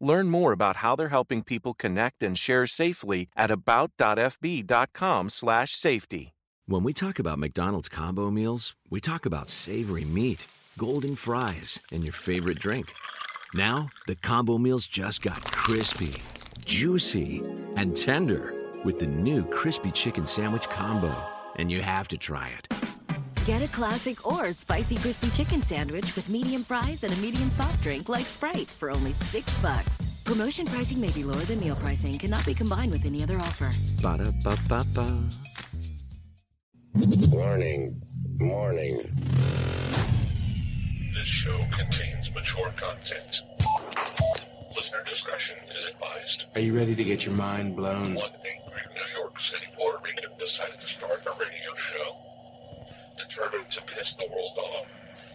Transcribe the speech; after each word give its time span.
Learn 0.00 0.28
more 0.28 0.52
about 0.52 0.76
how 0.76 0.94
they're 0.94 1.08
helping 1.08 1.42
people 1.42 1.74
connect 1.74 2.22
and 2.22 2.38
share 2.38 2.66
safely 2.66 3.28
at 3.36 3.50
about.fb.com/safety. 3.50 6.32
When 6.68 6.82
we 6.82 6.92
talk 6.92 7.20
about 7.20 7.38
McDonald's 7.38 7.88
combo 7.88 8.28
meals, 8.30 8.74
we 8.90 9.00
talk 9.00 9.24
about 9.24 9.48
savory 9.48 10.04
meat, 10.04 10.44
golden 10.76 11.14
fries, 11.14 11.78
and 11.92 12.02
your 12.02 12.12
favorite 12.12 12.58
drink. 12.58 12.92
Now, 13.54 13.88
the 14.06 14.16
combo 14.16 14.58
meals 14.58 14.86
just 14.86 15.22
got 15.22 15.44
crispy, 15.44 16.16
juicy, 16.64 17.42
and 17.76 17.96
tender 17.96 18.52
with 18.84 18.98
the 18.98 19.06
new 19.06 19.44
crispy 19.44 19.92
chicken 19.92 20.26
sandwich 20.26 20.68
combo, 20.68 21.14
and 21.54 21.70
you 21.70 21.82
have 21.82 22.08
to 22.08 22.18
try 22.18 22.48
it. 22.48 22.85
Get 23.46 23.62
a 23.62 23.68
classic 23.68 24.26
or 24.26 24.52
spicy 24.52 24.96
crispy 24.96 25.30
chicken 25.30 25.62
sandwich 25.62 26.16
with 26.16 26.28
medium 26.28 26.64
fries 26.64 27.04
and 27.04 27.12
a 27.12 27.16
medium 27.18 27.48
soft 27.48 27.80
drink 27.80 28.08
like 28.08 28.26
Sprite 28.26 28.68
for 28.68 28.90
only 28.90 29.12
six 29.12 29.54
bucks. 29.60 30.04
Promotion 30.24 30.66
pricing 30.66 31.00
may 31.00 31.10
be 31.12 31.22
lower 31.22 31.44
than 31.44 31.60
meal 31.60 31.76
pricing. 31.76 32.18
Cannot 32.18 32.44
be 32.44 32.54
combined 32.54 32.90
with 32.90 33.06
any 33.06 33.22
other 33.22 33.38
offer. 33.38 33.70
Ba 34.02 34.18
da 34.18 34.32
ba 34.42 34.58
ba 34.68 34.84
ba. 34.92 35.28
Warning. 37.30 38.02
Warning. 38.40 39.14
This 41.14 41.28
show 41.28 41.64
contains 41.70 42.34
mature 42.34 42.72
content. 42.74 43.42
Listener 44.74 45.04
discretion 45.04 45.58
is 45.72 45.86
advised. 45.86 46.46
Are 46.56 46.60
you 46.60 46.76
ready 46.76 46.96
to 46.96 47.04
get 47.04 47.24
your 47.24 47.36
mind 47.36 47.76
blown? 47.76 48.12
One 48.14 48.32
angry 48.34 48.82
New 48.92 49.20
York 49.20 49.38
City 49.38 49.66
Puerto 49.76 50.00
Rican 50.02 50.30
decided 50.36 50.80
to 50.80 50.86
start 50.86 51.22
a 51.24 51.30
radio 51.38 51.74
show. 51.76 52.25
Determined 53.28 53.70
to 53.70 53.82
piss 53.82 54.14
the 54.14 54.26
world 54.30 54.58
off 54.58 54.86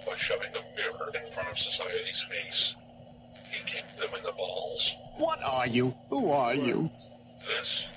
by 0.07 0.15
shoving 0.15 0.49
a 0.49 0.75
mirror 0.77 1.11
in 1.13 1.31
front 1.31 1.49
of 1.49 1.57
society's 1.57 2.21
face. 2.21 2.75
He 3.51 3.59
kicked 3.65 3.97
them 3.97 4.09
in 4.17 4.23
the 4.23 4.31
balls. 4.31 4.95
What 5.17 5.43
are 5.43 5.67
you? 5.67 5.93
Who 6.09 6.31
are 6.31 6.55
you? 6.55 6.89
This 7.45 7.87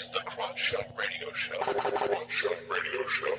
is 0.00 0.10
the 0.10 0.20
Crotch 0.20 0.58
Shot 0.58 0.86
Radio 0.96 1.32
Show. 1.32 1.58
Crotch 1.58 2.30
Shot 2.30 2.56
Radio 2.70 3.06
Show. 3.08 3.34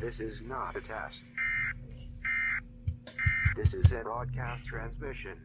This 0.00 0.20
is 0.20 0.42
not 0.42 0.76
a 0.76 0.80
test. 0.80 1.18
This 3.56 3.74
is 3.74 3.90
a 3.90 4.02
broadcast 4.02 4.64
transmission. 4.64 5.36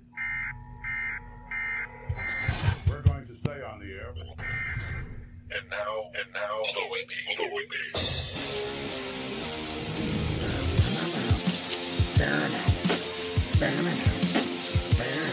We're 2.88 3.02
going 3.02 3.26
to 3.26 3.36
stay 3.36 3.62
on 3.64 3.80
the 3.80 3.88
air. 3.88 4.14
And 5.56 5.70
now, 5.70 6.10
and 6.16 6.34
now, 6.34 6.64
the 6.74 6.82
Whitney, 6.90 7.36
the 7.38 7.44
Whitney. 7.54 7.94
Rival 15.04 15.33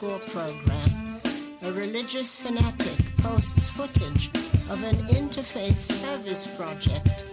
school 0.00 0.18
program. 0.32 1.20
A 1.62 1.72
religious 1.72 2.34
fanatic 2.34 2.98
posts 3.18 3.68
footage 3.68 4.28
of 4.72 4.82
an 4.82 4.96
interfaith 5.08 5.76
service 5.76 6.46
project. 6.56 7.30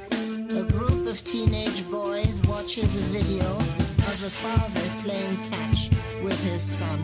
A 0.51 0.63
group 0.73 1.07
of 1.07 1.23
teenage 1.23 1.89
boys 1.89 2.41
watches 2.45 2.97
a 2.97 3.05
video 3.17 3.47
of 4.11 4.17
a 4.29 4.33
father 4.43 4.87
playing 5.01 5.37
catch 5.49 5.89
with 6.21 6.37
his 6.43 6.61
son. 6.61 6.99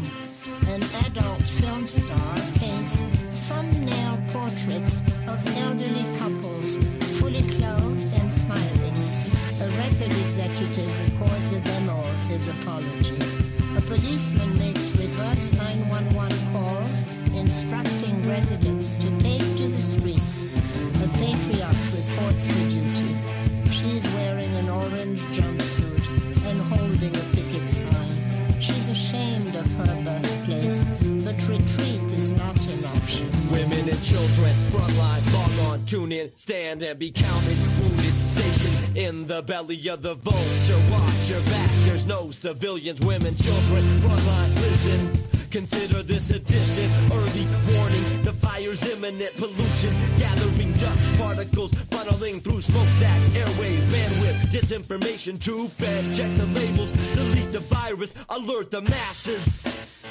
An 0.67 0.83
adult 1.05 1.43
film 1.43 1.87
star 1.87 2.35
paints 2.59 3.01
thumbnail 3.47 4.19
portraits 4.35 4.99
of 5.31 5.39
elderly 5.63 6.05
couples, 6.19 6.75
fully 7.21 7.43
clothed 7.55 8.11
and 8.19 8.29
smiling. 8.29 8.97
A 9.63 9.67
record 9.79 10.11
executive 10.25 10.91
records 11.03 11.53
a 11.53 11.61
demo 11.61 12.01
of 12.01 12.25
his 12.27 12.49
apology. 12.49 13.32
Policeman 13.87 14.57
makes 14.57 14.91
reverse 14.97 15.53
911 15.53 16.37
calls, 16.51 17.01
instructing 17.35 18.15
residents 18.23 18.95
to 18.95 19.09
take 19.19 19.41
to 19.57 19.67
the 19.67 19.81
streets. 19.81 20.53
A 21.03 21.07
patriarch 21.19 21.75
reports 21.91 22.47
for 22.47 22.63
duty. 22.69 23.13
She's 23.71 24.07
wearing 24.15 24.53
an 24.55 24.69
orange 24.69 25.21
jumpsuit 25.35 26.07
and 26.47 26.59
holding 26.59 27.15
a 27.15 27.25
picket 27.35 27.69
sign. 27.69 28.61
She's 28.61 28.87
ashamed 28.87 29.55
of 29.55 29.67
her 29.75 30.01
birthplace, 30.03 30.85
but 31.25 31.37
retreat 31.49 32.11
is 32.13 32.31
not 32.31 32.57
an 32.67 32.85
option. 32.95 33.27
Women 33.51 33.89
and 33.89 34.01
children, 34.01 34.53
frontline, 34.71 35.33
log 35.33 35.71
on, 35.71 35.85
tune 35.85 36.13
in, 36.13 36.31
stand 36.37 36.81
and 36.83 36.97
be 36.97 37.11
counted. 37.11 37.57
In 38.95 39.25
the 39.25 39.41
belly 39.41 39.89
of 39.89 40.03
the 40.03 40.13
vulture. 40.13 40.91
Watch 40.91 41.29
your 41.29 41.41
back, 41.49 41.69
there's 41.85 42.05
no 42.05 42.29
civilians, 42.29 43.01
women, 43.01 43.35
children, 43.35 43.81
frontline, 44.01 44.55
listen. 44.61 45.33
Consider 45.49 46.03
this 46.03 46.29
a 46.29 46.39
distant 46.39 46.91
early 47.11 47.47
warning. 47.73 48.03
The 48.21 48.33
fire's 48.33 48.85
imminent, 48.93 49.33
pollution 49.37 49.95
gathering 50.17 50.73
dust 50.73 51.19
particles 51.19 51.73
funneling 51.89 52.41
through 52.43 52.61
smokestacks, 52.61 53.35
airways, 53.35 53.83
bandwidth, 53.85 54.49
disinformation. 54.53 55.43
Too 55.43 55.69
bad. 55.79 56.15
Check 56.15 56.35
the 56.35 56.45
labels, 56.53 56.91
the 57.53 57.59
virus, 57.59 58.15
alert 58.29 58.71
the 58.71 58.81
masses. 58.81 59.61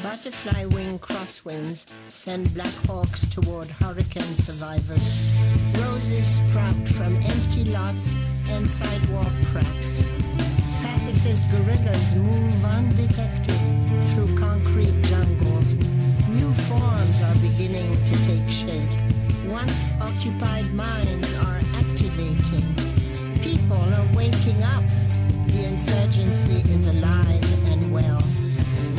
Butterfly 0.01 0.65
wing 0.67 0.97
crosswinds 1.01 1.93
send 2.07 2.55
black 2.55 2.73
hawks 2.87 3.27
toward 3.27 3.69
hurricane 3.83 4.35
survivors. 4.39 5.35
Roses 5.83 6.39
sprout 6.39 6.89
from 6.95 7.17
empty 7.17 7.65
lots 7.65 8.15
and 8.49 8.65
sidewalk 8.65 9.33
cracks. 9.51 10.07
Pacifist 10.83 11.51
guerrillas 11.51 12.15
move 12.15 12.65
undetected 12.65 13.59
through 14.15 14.37
concrete 14.37 15.03
jungles. 15.03 15.75
New 16.29 16.53
forms 16.71 17.23
are 17.27 17.39
beginning 17.43 17.91
to 18.07 18.15
take 18.23 18.49
shape. 18.53 18.95
Once 19.51 19.95
occupied 20.01 20.73
minds 20.75 21.35
are 21.43 21.61
activating. 21.83 22.67
People 23.43 23.83
are 23.99 24.09
waking 24.15 24.63
up. 24.63 25.02
The 25.73 25.79
insurgency 25.79 26.71
is 26.71 26.87
alive 26.87 27.67
and 27.69 27.95
well. 27.95 28.21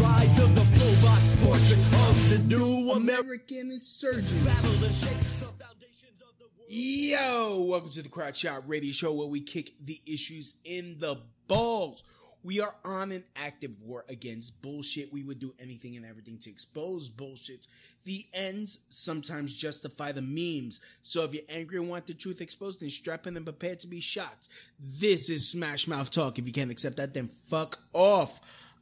Rise 0.02 0.40
of 0.40 0.56
the 0.56 0.62
Flobots, 0.62 1.46
portrait 1.46 1.80
of 2.10 2.30
the 2.32 2.40
new 2.48 2.94
American 2.94 3.70
insurgents. 3.70 4.34
Battle 4.44 4.84
and 4.84 4.92
shake 4.92 5.20
the 5.20 5.64
foundations 5.64 6.24
of 6.24 6.36
the 6.40 6.46
world. 6.58 6.68
Yo, 6.68 7.66
welcome 7.70 7.92
to 7.92 8.02
the 8.02 8.10
Crotch 8.10 8.38
Shot 8.38 8.68
Radio 8.68 8.92
Show 8.92 9.14
where 9.14 9.28
we 9.28 9.42
kick 9.42 9.74
the 9.86 10.02
issues 10.08 10.56
in 10.66 10.98
the 10.98 11.18
balls. 11.48 12.02
We 12.44 12.60
are 12.60 12.76
on 12.84 13.12
an 13.12 13.24
active 13.36 13.82
war 13.82 14.04
against 14.10 14.62
bullshit. 14.62 15.14
We 15.14 15.24
would 15.24 15.40
do 15.40 15.54
anything 15.60 15.96
and 15.96 16.06
everything 16.06 16.38
to 16.40 16.50
expose 16.50 17.08
bullshit. 17.08 17.68
The 18.04 18.26
ends 18.34 18.80
sometimes 18.90 19.56
justify 19.56 20.12
the 20.12 20.22
memes. 20.22 20.82
So 21.04 21.24
if 21.24 21.34
you're 21.34 21.44
angry 21.48 21.78
and 21.78 21.90
want 21.90 22.06
the 22.06 22.14
truth 22.14 22.42
exposed, 22.42 22.82
then 22.82 22.90
strap 22.90 23.28
in 23.28 23.38
and 23.38 23.46
prepare 23.46 23.76
to 23.78 23.88
be 23.88 24.02
shocked. 24.02 24.50
This 24.78 25.30
is 25.30 25.50
Smash 25.50 25.88
Mouth 25.88 26.12
Talk. 26.12 26.38
If 26.38 26.46
you 26.46 26.54
can't 26.54 26.72
accept 26.72 26.98
that, 26.98 27.14
then 27.14 27.30
fuck 27.48 27.80
off. 27.94 28.42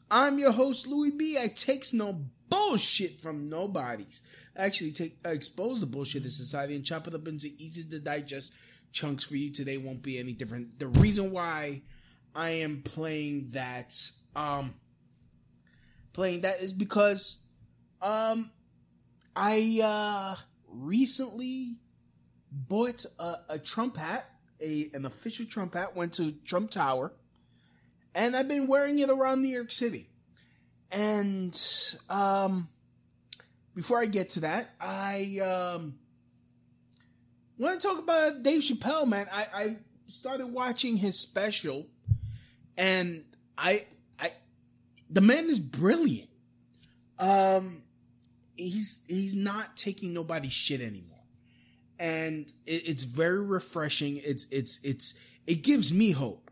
I'm 0.09 0.39
your 0.39 0.51
host, 0.51 0.87
Louie 0.87 1.11
B. 1.11 1.37
I 1.39 1.47
takes 1.47 1.93
no 1.93 2.25
bullshit 2.49 3.21
from 3.21 3.49
nobody's. 3.49 4.23
I 4.57 4.65
actually 4.65 4.91
take 4.91 5.17
I 5.25 5.29
expose 5.29 5.79
the 5.79 5.85
bullshit 5.85 6.23
in 6.23 6.29
society 6.29 6.75
and 6.75 6.83
chop 6.83 7.07
it 7.07 7.15
up 7.15 7.27
into 7.27 7.47
easy 7.57 7.83
to 7.89 7.99
digest 7.99 8.53
chunks 8.91 9.23
for 9.23 9.35
you 9.35 9.51
today 9.51 9.77
won't 9.77 10.01
be 10.01 10.19
any 10.19 10.33
different. 10.33 10.79
The 10.79 10.87
reason 10.87 11.31
why 11.31 11.81
I 12.35 12.49
am 12.51 12.81
playing 12.83 13.49
that 13.51 13.93
um 14.35 14.73
playing 16.13 16.41
that 16.41 16.61
is 16.61 16.73
because 16.73 17.45
um 18.01 18.49
I 19.35 19.81
uh 19.83 20.35
recently 20.67 21.75
bought 22.51 23.05
a, 23.19 23.33
a 23.49 23.59
Trump 23.59 23.97
hat, 23.97 24.25
a 24.61 24.89
an 24.93 25.05
official 25.05 25.45
Trump 25.45 25.73
hat, 25.73 25.95
went 25.95 26.13
to 26.13 26.31
Trump 26.45 26.71
Tower, 26.71 27.13
and 28.15 28.35
I've 28.35 28.47
been 28.47 28.67
wearing 28.67 28.99
it 28.99 29.09
around 29.09 29.41
New 29.41 29.49
York 29.49 29.71
City. 29.71 30.09
And 30.91 31.57
um 32.09 32.69
before 33.75 33.99
I 33.99 34.05
get 34.05 34.29
to 34.29 34.41
that, 34.41 34.69
I 34.79 35.39
um 35.39 35.95
want 37.57 37.79
to 37.79 37.87
talk 37.87 37.99
about 37.99 38.43
Dave 38.43 38.61
Chappelle, 38.61 39.07
man. 39.07 39.27
I, 39.31 39.45
I 39.53 39.75
started 40.07 40.47
watching 40.47 40.97
his 40.97 41.19
special, 41.19 41.87
and 42.77 43.23
I, 43.57 43.85
I, 44.19 44.31
the 45.09 45.21
man 45.21 45.45
is 45.45 45.59
brilliant. 45.59 46.29
Um, 47.19 47.83
he's 48.55 49.05
he's 49.07 49.35
not 49.35 49.77
taking 49.77 50.13
nobody's 50.13 50.53
shit 50.53 50.81
anymore, 50.81 51.23
and 51.99 52.51
it, 52.65 52.87
it's 52.87 53.03
very 53.03 53.43
refreshing. 53.43 54.17
It's 54.23 54.45
it's 54.51 54.83
it's 54.83 55.19
it 55.45 55.63
gives 55.63 55.93
me 55.93 56.11
hope 56.11 56.49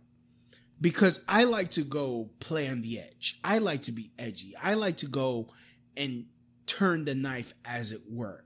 because 0.81 1.23
I 1.27 1.43
like 1.45 1.71
to 1.71 1.83
go 1.83 2.29
play 2.39 2.69
on 2.69 2.81
the 2.81 2.99
edge. 2.99 3.39
I 3.43 3.57
like 3.57 3.83
to 3.83 3.91
be 3.91 4.11
edgy. 4.17 4.53
I 4.61 4.75
like 4.75 4.97
to 4.97 5.07
go 5.07 5.49
and 5.97 6.25
turn 6.65 7.05
the 7.05 7.15
knife, 7.15 7.53
as 7.65 7.91
it 7.91 8.01
were. 8.09 8.43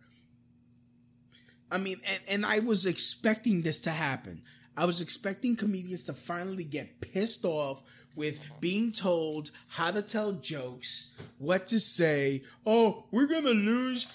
I 1.69 1.77
mean, 1.77 1.97
and, 2.07 2.19
and 2.29 2.45
I 2.45 2.59
was 2.59 2.85
expecting 2.85 3.61
this 3.63 3.81
to 3.81 3.89
happen. 3.89 4.43
I 4.75 4.85
was 4.85 5.01
expecting 5.01 5.55
comedians 5.55 6.05
to 6.05 6.13
finally 6.13 6.63
get 6.63 6.99
pissed 7.01 7.45
off 7.45 7.83
with 8.15 8.39
being 8.59 8.91
told 8.91 9.51
how 9.69 9.91
to 9.91 10.01
tell 10.01 10.33
jokes, 10.33 11.11
what 11.37 11.67
to 11.67 11.79
say. 11.79 12.43
Oh, 12.65 13.05
we're 13.11 13.27
gonna 13.27 13.49
lose. 13.49 14.07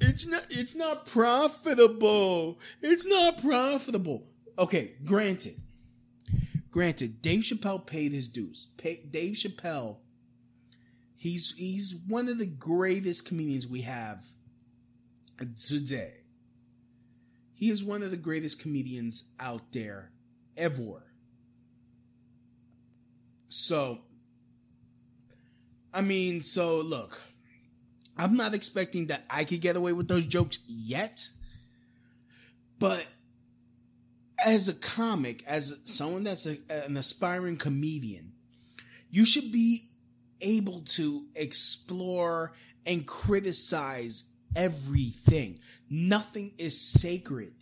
It's 0.00 0.26
not. 0.26 0.46
It's 0.50 0.74
not 0.74 1.06
profitable. 1.06 2.58
It's 2.80 3.06
not 3.06 3.42
profitable. 3.42 4.26
Okay, 4.58 4.92
granted. 5.04 5.54
Granted, 6.70 7.22
Dave 7.22 7.42
Chappelle 7.42 7.84
paid 7.84 8.12
his 8.12 8.28
dues. 8.28 8.68
Dave 8.76 9.34
Chappelle. 9.34 9.96
He's 11.16 11.52
he's 11.56 11.94
one 12.06 12.28
of 12.28 12.38
the 12.38 12.46
greatest 12.46 13.26
comedians 13.26 13.66
we 13.66 13.82
have 13.82 14.24
today. 15.56 16.17
He 17.58 17.70
is 17.70 17.82
one 17.82 18.04
of 18.04 18.12
the 18.12 18.16
greatest 18.16 18.62
comedians 18.62 19.34
out 19.40 19.72
there 19.72 20.12
ever. 20.56 21.02
So, 23.48 23.98
I 25.92 26.02
mean, 26.02 26.42
so 26.42 26.76
look, 26.76 27.20
I'm 28.16 28.36
not 28.36 28.54
expecting 28.54 29.08
that 29.08 29.24
I 29.28 29.42
could 29.42 29.60
get 29.60 29.74
away 29.74 29.92
with 29.92 30.06
those 30.06 30.24
jokes 30.24 30.60
yet, 30.68 31.28
but 32.78 33.04
as 34.46 34.68
a 34.68 34.74
comic, 34.74 35.42
as 35.44 35.80
someone 35.82 36.22
that's 36.22 36.46
a, 36.46 36.58
an 36.70 36.96
aspiring 36.96 37.56
comedian, 37.56 38.34
you 39.10 39.24
should 39.24 39.50
be 39.50 39.88
able 40.40 40.82
to 40.82 41.24
explore 41.34 42.52
and 42.86 43.04
criticize 43.04 44.27
everything. 44.56 45.58
Nothing 45.90 46.52
is 46.58 46.80
sacred. 46.80 47.52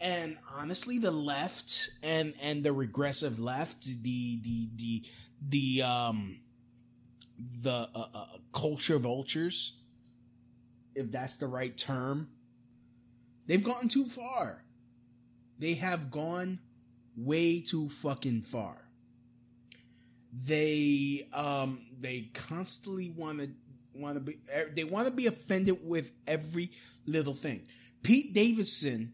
And 0.00 0.36
honestly, 0.56 0.98
the 0.98 1.10
left 1.10 1.90
and 2.02 2.34
and 2.42 2.62
the 2.62 2.72
regressive 2.72 3.38
left, 3.38 3.84
the 4.02 4.40
the 4.42 4.68
the 4.76 5.02
the 5.48 5.82
um 5.82 6.38
the 7.62 7.88
uh, 7.94 8.06
uh, 8.14 8.26
culture 8.52 8.98
vultures, 8.98 9.80
if 10.94 11.10
that's 11.10 11.36
the 11.36 11.46
right 11.46 11.76
term, 11.76 12.28
they've 13.46 13.64
gone 13.64 13.88
too 13.88 14.04
far. 14.04 14.64
They 15.58 15.74
have 15.74 16.10
gone 16.10 16.58
way 17.16 17.60
too 17.60 17.88
fucking 17.88 18.42
far. 18.42 18.88
They 20.32 21.26
um 21.32 21.86
they 21.98 22.30
constantly 22.34 23.08
want 23.08 23.38
to 23.38 23.50
want 23.98 24.14
to 24.14 24.20
be 24.20 24.38
they 24.74 24.84
want 24.84 25.06
to 25.06 25.12
be 25.12 25.26
offended 25.26 25.78
with 25.82 26.10
every 26.26 26.70
little 27.06 27.34
thing. 27.34 27.66
Pete 28.02 28.32
Davidson 28.32 29.12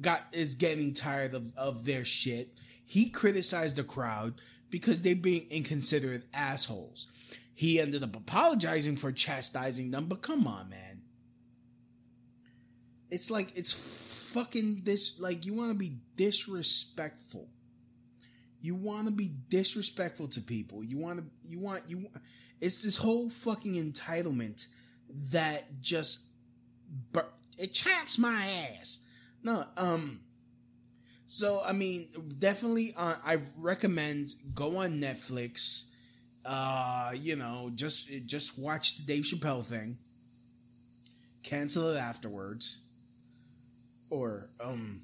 got 0.00 0.22
is 0.32 0.54
getting 0.54 0.94
tired 0.94 1.34
of, 1.34 1.56
of 1.56 1.84
their 1.84 2.04
shit. 2.04 2.58
He 2.84 3.10
criticized 3.10 3.76
the 3.76 3.84
crowd 3.84 4.34
because 4.70 5.00
they're 5.00 5.14
being 5.14 5.46
inconsiderate 5.50 6.24
assholes. 6.32 7.06
He 7.54 7.80
ended 7.80 8.02
up 8.02 8.14
apologizing 8.14 8.96
for 8.96 9.10
chastising 9.12 9.90
them, 9.90 10.06
but 10.06 10.22
come 10.22 10.46
on, 10.46 10.68
man. 10.68 11.02
It's 13.10 13.30
like 13.30 13.56
it's 13.56 13.72
fucking 13.72 14.82
this 14.84 15.18
like 15.18 15.46
you 15.46 15.54
want 15.54 15.70
to 15.70 15.76
be 15.76 15.98
disrespectful. 16.16 17.48
You 18.60 18.74
want 18.74 19.06
to 19.06 19.12
be 19.12 19.30
disrespectful 19.48 20.28
to 20.28 20.40
people. 20.40 20.82
You 20.82 20.98
want 20.98 21.20
to 21.20 21.24
you 21.42 21.58
want 21.58 21.84
you 21.88 22.08
it's 22.60 22.80
this 22.80 22.96
whole 22.96 23.30
fucking 23.30 23.74
entitlement 23.74 24.66
that 25.30 25.80
just 25.80 26.26
it 27.56 27.72
chaps 27.72 28.18
my 28.18 28.46
ass. 28.80 29.04
No, 29.42 29.64
um 29.76 30.20
so 31.26 31.62
I 31.64 31.72
mean 31.72 32.08
definitely 32.38 32.94
uh, 32.96 33.16
I 33.24 33.38
recommend 33.58 34.30
go 34.54 34.78
on 34.78 35.00
Netflix 35.00 35.84
uh 36.46 37.12
you 37.14 37.36
know 37.36 37.70
just 37.74 38.08
just 38.26 38.58
watch 38.58 38.96
the 38.96 39.02
Dave 39.04 39.24
Chappelle 39.24 39.64
thing. 39.64 39.96
Cancel 41.42 41.90
it 41.90 41.98
afterwards 41.98 42.78
or 44.10 44.48
um 44.62 45.00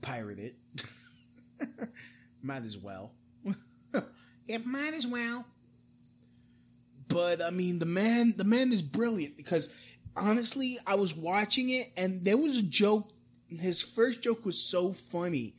pirate 0.00 0.38
it. 0.38 0.54
might 2.42 2.64
as 2.64 2.76
well. 2.76 3.12
it 4.48 4.66
might 4.66 4.94
as 4.94 5.06
well. 5.06 5.44
But 7.12 7.42
I 7.42 7.50
mean, 7.50 7.78
the 7.78 7.86
man, 7.86 8.34
the 8.36 8.44
man 8.44 8.72
is 8.72 8.82
brilliant 8.82 9.36
because 9.36 9.74
honestly, 10.16 10.78
I 10.86 10.94
was 10.94 11.14
watching 11.14 11.70
it 11.70 11.90
and 11.96 12.24
there 12.24 12.36
was 12.36 12.56
a 12.56 12.62
joke. 12.62 13.08
His 13.48 13.82
first 13.82 14.22
joke 14.22 14.44
was 14.44 14.58
so 14.58 14.92
funny. 14.92 15.52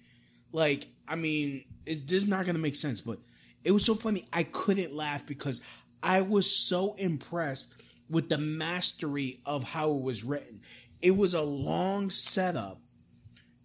Like, 0.51 0.87
I 1.07 1.15
mean, 1.15 1.63
it's 1.85 2.01
this 2.01 2.23
is 2.23 2.27
not 2.27 2.45
gonna 2.45 2.59
make 2.59 2.75
sense, 2.75 3.01
but 3.01 3.17
it 3.63 3.71
was 3.71 3.85
so 3.85 3.95
funny. 3.95 4.25
I 4.33 4.43
couldn't 4.43 4.95
laugh 4.95 5.25
because 5.27 5.61
I 6.01 6.21
was 6.21 6.49
so 6.49 6.95
impressed 6.95 7.73
with 8.09 8.29
the 8.29 8.37
mastery 8.37 9.39
of 9.45 9.63
how 9.63 9.91
it 9.91 10.01
was 10.01 10.23
written. 10.23 10.59
It 11.01 11.15
was 11.15 11.33
a 11.33 11.41
long 11.41 12.09
setup 12.09 12.77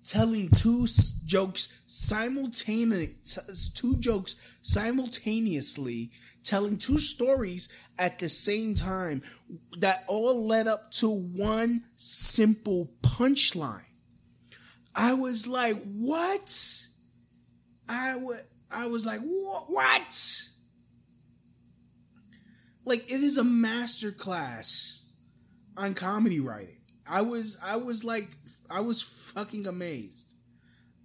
telling 0.05 0.49
two 0.49 0.87
jokes 1.27 1.81
simultaneously 1.87 3.15
two 3.75 3.97
jokes 3.97 4.37
simultaneously 4.63 6.11
telling 6.49 6.79
two 6.79 6.99
stories 6.99 7.69
at 7.99 8.19
the 8.19 8.29
same 8.29 8.75
time 8.75 9.23
that 9.79 10.05
all 10.07 10.47
led 10.47 10.67
up 10.67 10.91
to 10.91 11.11
one 11.11 11.83
simple 11.99 12.89
punchline. 13.03 13.83
I 14.95 15.13
was 15.15 15.47
like, 15.47 15.77
what? 15.99 16.87
I 17.89 18.17
would 18.17 18.41
I 18.71 18.87
was 18.87 19.05
like, 19.05 19.21
what? 19.21 20.43
Like 22.85 23.11
it 23.11 23.21
is 23.23 23.37
a 23.37 23.45
master 23.45 24.11
class 24.11 25.07
on 25.77 25.93
comedy 25.95 26.41
writing. 26.41 26.77
I 27.07 27.21
was 27.21 27.59
I 27.63 27.77
was 27.77 28.05
like 28.05 28.29
I 28.71 28.81
was 28.81 29.03
fucking 29.03 29.67
amazed. 29.67 30.33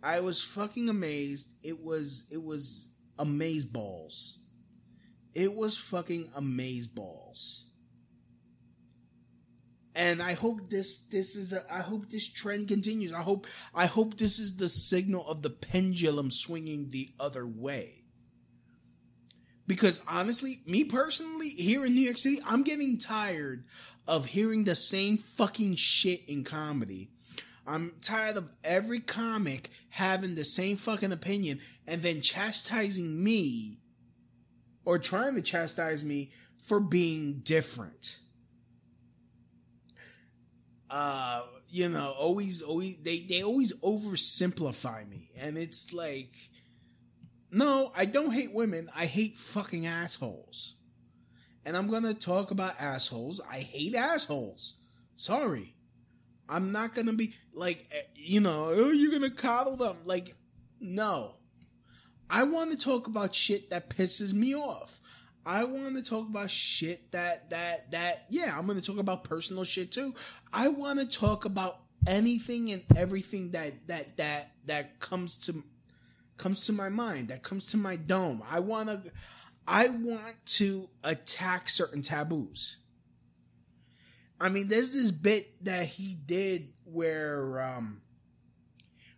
I 0.01 0.21
was 0.21 0.43
fucking 0.43 0.87
amazed. 0.87 1.49
It 1.63 1.83
was 1.83 2.27
it 2.31 2.41
was 2.41 2.89
amaze 3.19 3.65
balls. 3.65 4.42
It 5.35 5.53
was 5.53 5.77
fucking 5.77 6.29
amaze 6.35 6.87
balls. 6.87 7.65
And 9.95 10.21
I 10.21 10.33
hope 10.33 10.69
this 10.69 11.05
this 11.05 11.35
is 11.35 11.53
a 11.53 11.61
I 11.71 11.79
hope 11.79 12.09
this 12.09 12.27
trend 12.27 12.67
continues. 12.67 13.13
I 13.13 13.21
hope 13.21 13.45
I 13.75 13.85
hope 13.85 14.17
this 14.17 14.39
is 14.39 14.57
the 14.57 14.69
signal 14.69 15.27
of 15.27 15.41
the 15.41 15.51
pendulum 15.51 16.31
swinging 16.31 16.89
the 16.89 17.09
other 17.19 17.45
way. 17.45 18.03
Because 19.65 20.01
honestly, 20.07 20.59
me 20.65 20.83
personally, 20.83 21.49
here 21.49 21.85
in 21.85 21.95
New 21.95 22.01
York 22.01 22.17
City, 22.17 22.39
I'm 22.45 22.63
getting 22.63 22.97
tired 22.97 23.63
of 24.07 24.25
hearing 24.25 24.65
the 24.65 24.75
same 24.75 25.17
fucking 25.17 25.75
shit 25.75 26.27
in 26.27 26.43
comedy. 26.43 27.11
I'm 27.65 27.93
tired 28.01 28.35
of 28.35 28.49
every 28.63 28.99
comic 28.99 29.69
having 29.89 30.35
the 30.35 30.43
same 30.43 30.75
fucking 30.75 31.13
opinion 31.13 31.61
and 31.87 32.01
then 32.01 32.19
chastising 32.19 33.23
me 33.23 33.79
or 34.85 34.99
trying 34.99 35.35
to 35.35 35.41
chastise 35.41 36.03
me 36.03 36.31
for 36.59 36.79
being 36.79 37.41
different. 37.43 38.19
Uh, 40.89 41.43
you 41.69 41.89
know, 41.89 42.13
always, 42.17 42.61
always, 42.61 42.99
they, 42.99 43.19
they 43.21 43.41
always 43.41 43.79
oversimplify 43.81 45.09
me. 45.09 45.31
And 45.39 45.57
it's 45.57 45.91
like, 45.91 46.31
no, 47.51 47.91
I 47.95 48.05
don't 48.05 48.31
hate 48.31 48.53
women. 48.53 48.89
I 48.95 49.05
hate 49.05 49.37
fucking 49.37 49.87
assholes. 49.87 50.75
And 51.65 51.75
I'm 51.75 51.87
to 52.03 52.13
talk 52.13 52.51
about 52.51 52.79
assholes. 52.79 53.41
I 53.49 53.59
hate 53.59 53.95
assholes. 53.95 54.81
Sorry. 55.15 55.75
I'm 56.49 56.71
not 56.71 56.93
to 57.07 57.15
be 57.15 57.33
like, 57.53 57.87
eh, 57.91 58.01
you 58.15 58.41
know, 58.41 58.67
oh, 58.69 58.91
you're 58.91 59.11
to 59.23 59.29
coddle 59.29 59.77
them. 59.77 59.97
Like, 60.05 60.35
no. 60.79 61.35
I 62.29 62.43
want 62.43 62.71
to 62.71 62.77
talk 62.77 63.07
about 63.07 63.35
shit 63.35 63.69
that 63.69 63.89
pisses 63.89 64.33
me 64.33 64.55
off. 64.55 65.01
I 65.45 65.65
want 65.65 65.95
to 65.95 66.03
talk 66.03 66.27
about 66.27 66.49
shit 66.49 67.11
that 67.11 67.49
that 67.49 67.91
that 67.91 68.25
yeah, 68.29 68.57
I'm 68.57 68.65
going 68.65 68.79
to 68.79 68.85
talk 68.85 68.97
about 68.97 69.23
personal 69.23 69.63
shit 69.63 69.91
too. 69.91 70.13
I 70.53 70.69
want 70.69 70.99
to 70.99 71.07
talk 71.07 71.45
about 71.45 71.79
anything 72.07 72.71
and 72.71 72.83
everything 72.95 73.51
that 73.51 73.87
that 73.87 74.17
that 74.17 74.51
that 74.65 74.99
comes 74.99 75.37
to 75.45 75.63
comes 76.37 76.65
to 76.67 76.73
my 76.73 76.89
mind, 76.89 77.27
that 77.27 77.43
comes 77.43 77.67
to 77.67 77.77
my 77.77 77.95
dome. 77.97 78.41
I 78.49 78.59
want 78.59 78.89
to 78.89 79.11
I 79.67 79.89
want 79.89 80.45
to 80.45 80.89
attack 81.03 81.69
certain 81.69 82.01
taboos. 82.01 82.77
I 84.39 84.49
mean, 84.49 84.67
there's 84.67 84.93
this 84.93 85.11
bit 85.11 85.63
that 85.65 85.87
he 85.87 86.15
did 86.15 86.69
where 86.85 87.61
um 87.61 88.01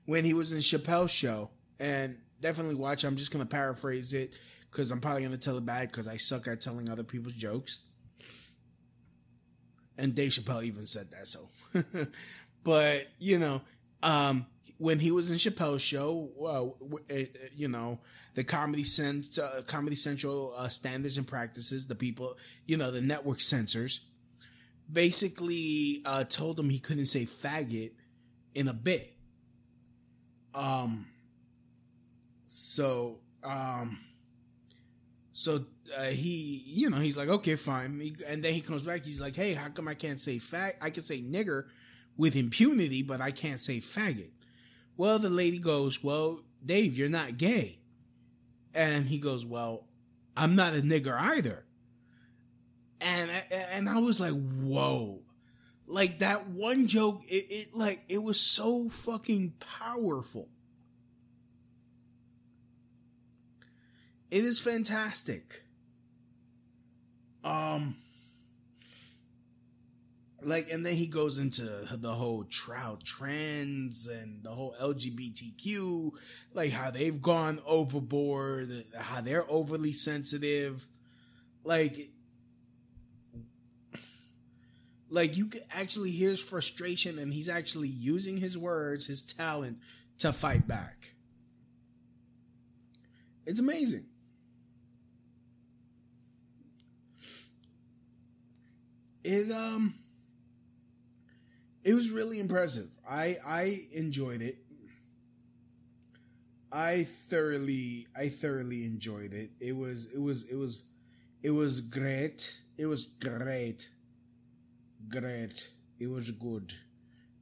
when 0.05 0.25
he 0.25 0.33
was 0.33 0.53
in 0.53 0.59
Chappelle's 0.59 1.11
show 1.11 1.51
and 1.79 2.17
definitely 2.45 2.75
watch. 2.75 3.03
I'm 3.03 3.15
just 3.15 3.31
gonna 3.31 3.45
paraphrase 3.47 4.13
it 4.13 4.37
because 4.69 4.91
I'm 4.91 5.01
probably 5.01 5.23
gonna 5.23 5.37
tell 5.37 5.57
it 5.57 5.65
bad 5.65 5.89
because 5.89 6.07
I 6.07 6.17
suck 6.17 6.47
at 6.47 6.61
telling 6.61 6.89
other 6.89 7.03
people's 7.03 7.33
jokes. 7.33 7.83
And 9.97 10.13
Dave 10.13 10.29
Chappelle 10.29 10.63
even 10.63 10.85
said 10.85 11.07
that. 11.09 11.27
So, 11.27 11.39
but 12.63 13.07
you 13.17 13.39
know, 13.39 13.61
um, 14.03 14.45
when 14.77 14.99
he 14.99 15.09
was 15.09 15.31
in 15.31 15.37
Chappelle's 15.37 15.81
show, 15.81 16.29
uh, 16.45 17.15
you 17.55 17.67
know, 17.67 17.99
the 18.35 18.43
Comedy 18.43 18.83
Cent- 18.83 19.39
uh, 19.41 19.63
Comedy 19.65 19.95
Central 19.95 20.53
uh, 20.55 20.67
standards 20.67 21.17
and 21.17 21.27
practices, 21.27 21.87
the 21.87 21.95
people, 21.95 22.37
you 22.67 22.77
know, 22.77 22.91
the 22.91 23.01
network 23.01 23.41
censors, 23.41 24.01
basically 24.91 26.03
uh, 26.05 26.25
told 26.25 26.59
him 26.59 26.69
he 26.69 26.77
couldn't 26.77 27.07
say 27.07 27.25
faggot 27.25 27.93
in 28.53 28.67
a 28.67 28.73
bit. 28.73 29.13
Um, 30.53 31.07
so, 32.55 33.19
um, 33.43 33.99
so 35.33 35.65
uh, 35.97 36.05
he, 36.05 36.63
you 36.65 36.89
know, 36.89 36.97
he's 36.97 37.17
like, 37.17 37.27
okay, 37.27 37.55
fine. 37.55 38.15
And 38.27 38.41
then 38.41 38.53
he 38.53 38.61
comes 38.61 38.83
back. 38.83 39.03
He's 39.03 39.19
like, 39.19 39.35
hey, 39.35 39.53
how 39.53 39.67
come 39.67 39.89
I 39.89 39.93
can't 39.93 40.19
say 40.19 40.37
fag? 40.37 40.71
I 40.81 40.89
can 40.89 41.03
say 41.03 41.21
nigger 41.21 41.65
with 42.15 42.37
impunity, 42.37 43.01
but 43.01 43.19
I 43.19 43.31
can't 43.31 43.59
say 43.59 43.81
faggot. 43.81 44.31
Well, 44.95 45.19
the 45.19 45.29
lady 45.29 45.59
goes, 45.59 46.01
well, 46.01 46.43
Dave, 46.63 46.97
you're 46.97 47.09
not 47.09 47.37
gay. 47.37 47.79
And 48.73 49.05
he 49.05 49.17
goes, 49.17 49.45
well, 49.45 49.87
I'm 50.37 50.55
not 50.55 50.73
a 50.73 50.81
nigger 50.81 51.19
either. 51.19 51.65
And, 53.01 53.29
and 53.73 53.89
I 53.89 53.99
was 53.99 54.21
like, 54.21 54.31
whoa. 54.31 55.19
Like 55.87 56.19
that 56.19 56.47
one 56.47 56.87
joke, 56.87 57.21
it, 57.27 57.47
it 57.49 57.67
like, 57.75 58.01
it 58.07 58.23
was 58.23 58.39
so 58.39 58.87
fucking 58.87 59.55
powerful. 59.59 60.47
It 64.35 64.43
is 64.43 64.59
fantastic. 64.59 65.61
Um, 67.41 67.95
like, 70.41 70.69
and 70.69 70.85
then 70.85 70.95
he 70.95 71.07
goes 71.07 71.37
into 71.37 71.61
the 71.63 72.11
whole 72.11 72.43
trout 72.43 73.05
trends 73.05 74.07
and 74.07 74.43
the 74.43 74.49
whole 74.49 74.75
LGBTQ, 74.81 76.11
like 76.53 76.71
how 76.71 76.91
they've 76.91 77.21
gone 77.21 77.61
overboard, 77.65 78.83
how 78.99 79.21
they're 79.21 79.49
overly 79.49 79.93
sensitive. 79.93 80.85
Like, 81.63 82.09
like 85.09 85.37
you 85.37 85.49
actually 85.71 86.11
hear 86.11 86.31
his 86.31 86.41
frustration 86.41 87.19
and 87.19 87.31
he's 87.31 87.47
actually 87.47 87.87
using 87.87 88.35
his 88.35 88.57
words, 88.57 89.05
his 89.05 89.23
talent 89.23 89.77
to 90.17 90.33
fight 90.33 90.67
back. 90.67 91.13
It's 93.45 93.61
amazing. 93.61 94.07
It 99.25 99.51
um 99.51 99.95
it 101.83 101.93
was 101.93 102.11
really 102.11 102.39
impressive. 102.39 102.89
I 103.09 103.37
I 103.45 103.79
enjoyed 103.91 104.41
it. 104.41 104.57
I 106.71 107.05
thoroughly 107.29 108.07
I 108.15 108.29
thoroughly 108.29 108.85
enjoyed 108.85 109.33
it. 109.33 109.51
It 109.59 109.75
was 109.75 110.13
it 110.13 110.21
was 110.21 110.45
it 110.49 110.55
was 110.55 110.87
it 111.41 111.51
was 111.51 111.81
great. 111.81 112.61
It 112.77 112.85
was 112.85 113.05
great. 113.05 113.89
Great. 115.07 115.69
It 115.99 116.07
was 116.07 116.31
good. 116.31 116.73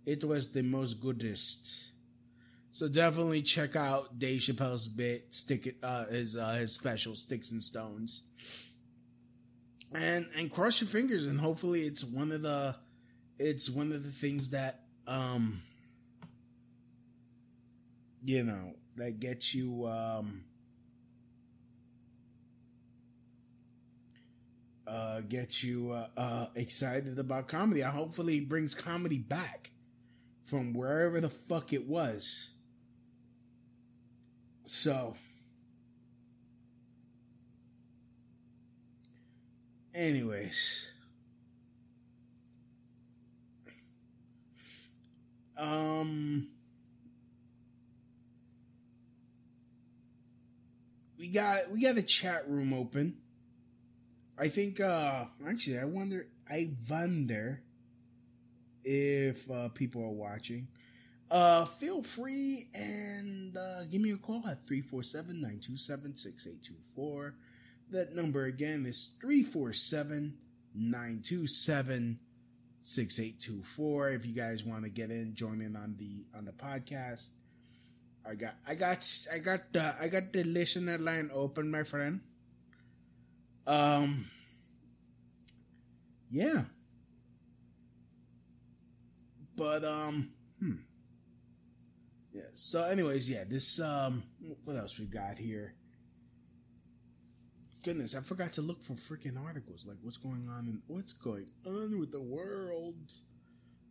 It 0.06 0.24
was 0.24 0.52
the 0.52 0.64
most 0.64 1.02
goodest. 1.02 1.94
So 2.72 2.88
definitely 2.88 3.42
check 3.44 3.76
out 3.76 4.18
Dave 4.20 4.42
Chappelle's 4.42 4.88
bit, 4.88 5.34
stick 5.34 5.68
it, 5.68 5.76
uh, 5.84 6.06
his 6.06 6.36
uh, 6.36 6.54
his 6.54 6.74
special 6.74 7.16
Sticks 7.16 7.52
and 7.52 7.62
Stones 7.62 8.24
and 9.96 10.28
and 10.38 10.52
cross 10.52 10.82
your 10.82 10.88
fingers 10.88 11.26
and 11.26 11.40
hopefully 11.40 11.82
it's 11.82 12.04
one 12.04 12.32
of 12.32 12.42
the 12.42 12.76
it's 13.38 13.70
one 13.70 13.92
of 13.92 14.04
the 14.04 14.10
things 14.10 14.52
that 14.52 14.82
um 15.08 15.62
you 18.24 18.44
know 18.44 18.74
that 18.96 19.20
gets 19.20 19.54
you 19.54 19.86
um 19.88 20.44
uh 24.88 25.22
gets 25.22 25.64
you 25.64 25.92
uh, 25.92 26.08
uh 26.18 26.46
excited 26.56 27.18
about 27.18 27.48
comedy. 27.48 27.84
I 27.84 27.90
hopefully 27.90 28.40
brings 28.40 28.76
comedy 28.76 29.18
back 29.18 29.72
from 30.44 30.74
wherever 30.74 31.20
the 31.22 31.30
fuck 31.30 31.74
it 31.74 31.88
was. 31.88 32.50
So 34.66 35.14
Anyways. 39.94 40.92
Um 45.58 46.48
we 51.20 51.28
got 51.28 51.70
we 51.72 51.84
got 51.84 51.98
a 51.98 52.02
chat 52.02 52.50
room 52.50 52.74
open. 52.74 53.18
I 54.38 54.48
think 54.48 54.80
uh 54.82 55.26
actually 55.48 55.78
I 55.78 55.86
wonder 55.86 56.26
I 56.50 56.72
wonder 56.90 57.62
if 58.84 59.48
uh, 59.50 59.70
people 59.70 60.04
are 60.04 60.12
watching. 60.12 60.68
Uh 61.30 61.66
feel 61.66 62.02
free 62.02 62.68
and 62.74 63.56
uh, 63.56 63.84
give 63.86 64.02
me 64.02 64.10
a 64.12 64.18
call 64.18 64.44
at 64.48 64.66
347-927-6824. 64.68 67.34
That 67.92 68.16
number 68.16 68.46
again 68.46 68.86
is 68.86 69.16
347 69.22 70.38
927 70.76 72.20
6824 72.82 74.10
if 74.10 74.26
you 74.26 74.34
guys 74.34 74.64
want 74.66 74.84
to 74.84 74.90
get 74.90 75.10
in 75.10 75.36
join 75.36 75.62
in 75.62 75.76
on 75.76 75.96
the 75.98 76.26
on 76.38 76.46
the 76.46 76.52
podcast. 76.52 77.32
I 78.28 78.36
got 78.36 78.56
i 78.68 78.76
got 78.76 79.08
i 79.34 79.38
got 79.38 79.72
the 79.72 79.96
i 80.02 80.08
got 80.08 80.34
the 80.34 80.44
listener 80.44 80.98
line 80.98 81.30
open 81.34 81.70
my 81.70 81.84
friend. 81.84 82.22
Um 83.68 84.26
yeah. 86.32 86.64
But 89.56 89.86
um 89.86 90.32
hmm. 90.60 90.76
Yeah 92.34 92.42
so 92.54 92.84
anyways 92.84 93.30
yeah 93.30 93.44
this 93.48 93.80
um 93.80 94.24
what 94.66 94.76
else 94.76 95.00
we 95.00 95.06
got 95.06 95.38
here 95.38 95.76
goodness, 97.84 98.16
I 98.16 98.22
forgot 98.22 98.54
to 98.54 98.62
look 98.62 98.82
for 98.82 98.94
freaking 98.94 99.42
articles. 99.42 99.86
Like, 99.86 99.98
what's 100.02 100.18
going 100.18 100.48
on 100.50 100.68
and 100.68 100.82
what's 100.88 101.14
going 101.14 101.50
on 101.66 102.00
with 102.00 102.12
the 102.12 102.22
world? 102.22 103.12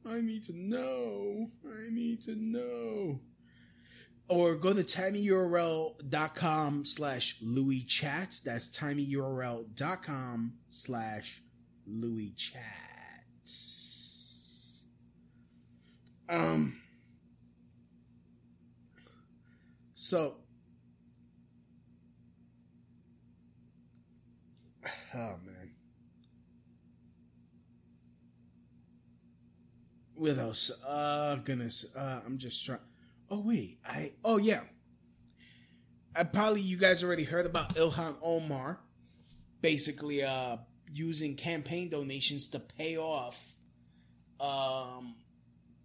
I 0.09 0.21
need 0.21 0.43
to 0.45 0.57
know. 0.57 1.49
I 1.67 1.91
need 1.91 2.23
to 2.23 2.35
know. 2.35 3.21
or 4.29 4.55
go 4.57 4.73
to 4.73 4.83
tinyurl.com 4.83 6.85
slash 6.85 7.37
Louis 7.43 7.85
Chats. 7.85 8.41
That's 8.41 8.71
tinyurl.com 8.71 10.55
slash 10.69 11.43
Louis 11.87 12.33
Chats. 12.37 12.63
Um, 16.29 16.81
so, 19.93 20.37
oh 25.15 25.37
man. 25.45 25.71
What 30.15 30.39
else? 30.39 30.71
Uh, 30.87 31.37
goodness. 31.37 31.87
Uh, 31.97 32.21
I'm 32.25 32.39
just 32.39 32.65
trying. 32.65 32.79
Oh 33.31 33.41
wait, 33.41 33.79
I. 33.87 34.13
Oh 34.25 34.39
yeah. 34.39 34.61
I 36.15 36.25
probably 36.25 36.61
you 36.61 36.77
guys 36.77 37.03
already 37.03 37.25
heard 37.25 37.47
about 37.47 37.75
Ilhan 37.75 38.17
Omar, 38.23 38.79
basically 39.63 40.23
uh 40.23 40.59
using 40.93 41.35
campaign 41.35 41.89
donations 41.89 42.49
to 42.49 42.59
pay 42.59 42.99
off, 42.99 43.57
um, 44.41 45.15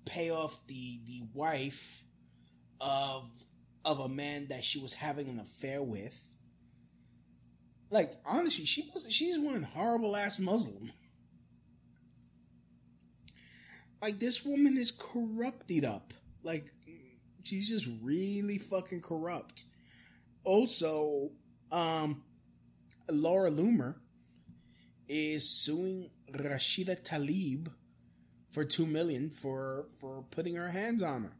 pay 0.05 0.29
off 0.29 0.59
the 0.67 0.99
the 1.05 1.21
wife 1.33 2.03
of 2.81 3.29
of 3.85 3.99
a 4.01 4.09
man 4.09 4.47
that 4.49 4.63
she 4.63 4.79
was 4.79 4.93
having 4.93 5.29
an 5.29 5.39
affair 5.39 5.81
with. 5.81 6.27
Like 7.89 8.13
honestly, 8.25 8.65
she 8.65 8.89
was 8.93 9.07
she's 9.11 9.39
one 9.39 9.63
horrible 9.63 10.15
ass 10.15 10.39
Muslim. 10.39 10.91
Like 14.01 14.19
this 14.19 14.45
woman 14.45 14.77
is 14.77 14.91
corrupted 14.91 15.85
up. 15.85 16.13
Like 16.43 16.71
she's 17.43 17.69
just 17.69 17.87
really 18.01 18.57
fucking 18.57 19.01
corrupt. 19.01 19.65
Also, 20.43 21.31
um 21.71 22.23
Laura 23.09 23.49
Loomer 23.49 23.95
is 25.07 25.49
suing 25.49 26.09
Rashida 26.31 27.01
Tlaib 27.01 27.69
for 28.51 28.65
two 28.65 28.85
million 28.85 29.29
for 29.29 29.87
for 29.99 30.23
putting 30.31 30.55
her 30.55 30.69
hands 30.69 31.01
on 31.01 31.23
her. 31.23 31.31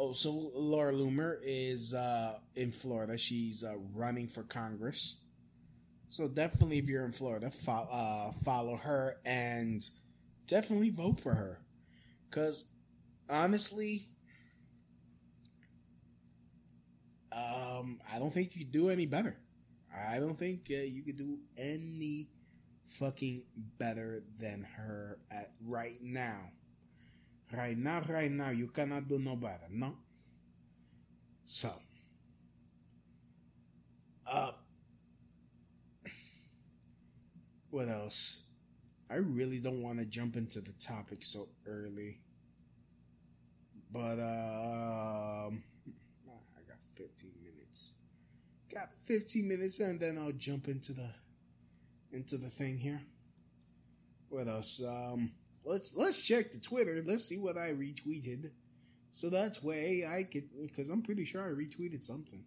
Also, 0.00 0.32
Laura 0.54 0.94
Loomer 0.94 1.36
is 1.44 1.92
uh, 1.92 2.38
in 2.56 2.70
Florida. 2.70 3.18
She's 3.18 3.62
uh, 3.62 3.74
running 3.94 4.28
for 4.28 4.42
Congress. 4.42 5.18
So 6.08 6.26
definitely, 6.26 6.78
if 6.78 6.88
you're 6.88 7.04
in 7.04 7.12
Florida, 7.12 7.50
fo- 7.50 7.86
uh, 7.92 8.32
follow 8.32 8.76
her 8.76 9.16
and 9.26 9.86
definitely 10.46 10.88
vote 10.88 11.20
for 11.20 11.34
her. 11.34 11.60
Cause 12.30 12.70
honestly, 13.28 14.08
um, 17.30 18.00
I 18.10 18.18
don't 18.18 18.32
think 18.32 18.56
you 18.56 18.64
could 18.64 18.72
do 18.72 18.88
any 18.88 19.04
better. 19.04 19.36
I 19.94 20.18
don't 20.18 20.38
think 20.38 20.68
uh, 20.70 20.76
you 20.76 21.02
could 21.02 21.18
do 21.18 21.40
any 21.58 22.30
fucking 22.86 23.42
better 23.78 24.20
than 24.40 24.66
her 24.78 25.18
at 25.30 25.50
right 25.62 25.98
now. 26.00 26.52
Right 27.52 27.76
now, 27.76 28.02
right 28.08 28.30
now, 28.30 28.50
you 28.50 28.68
cannot 28.68 29.08
do 29.08 29.18
no 29.18 29.34
better, 29.34 29.66
no. 29.70 29.96
So, 31.44 31.72
uh, 34.30 34.52
what 37.70 37.88
else? 37.88 38.42
I 39.10 39.16
really 39.16 39.58
don't 39.58 39.82
want 39.82 39.98
to 39.98 40.04
jump 40.04 40.36
into 40.36 40.60
the 40.60 40.72
topic 40.74 41.24
so 41.24 41.48
early, 41.66 42.20
but 43.90 44.20
um, 44.20 45.64
I 46.28 46.62
got 46.68 46.78
15 46.94 47.32
minutes. 47.42 47.94
Got 48.72 48.94
15 49.06 49.48
minutes, 49.48 49.80
and 49.80 49.98
then 49.98 50.18
I'll 50.18 50.30
jump 50.30 50.68
into 50.68 50.92
the 50.92 51.10
into 52.12 52.36
the 52.36 52.48
thing 52.48 52.78
here. 52.78 53.00
What 54.28 54.46
else? 54.46 54.80
Um, 54.86 55.32
let's 55.64 55.96
let's 55.96 56.22
check 56.26 56.52
the 56.52 56.58
Twitter. 56.58 57.02
Let's 57.04 57.24
see 57.24 57.38
what 57.38 57.56
I 57.56 57.72
retweeted. 57.72 58.50
So 59.10 59.28
that's 59.28 59.62
way 59.62 60.06
I 60.08 60.24
could 60.24 60.44
because 60.62 60.90
I'm 60.90 61.02
pretty 61.02 61.24
sure 61.24 61.42
I 61.42 61.48
retweeted 61.48 62.02
something. 62.02 62.44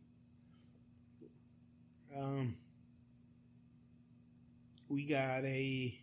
Um, 2.18 2.56
we 4.90 5.06
got 5.06 5.44
a. 5.44 6.00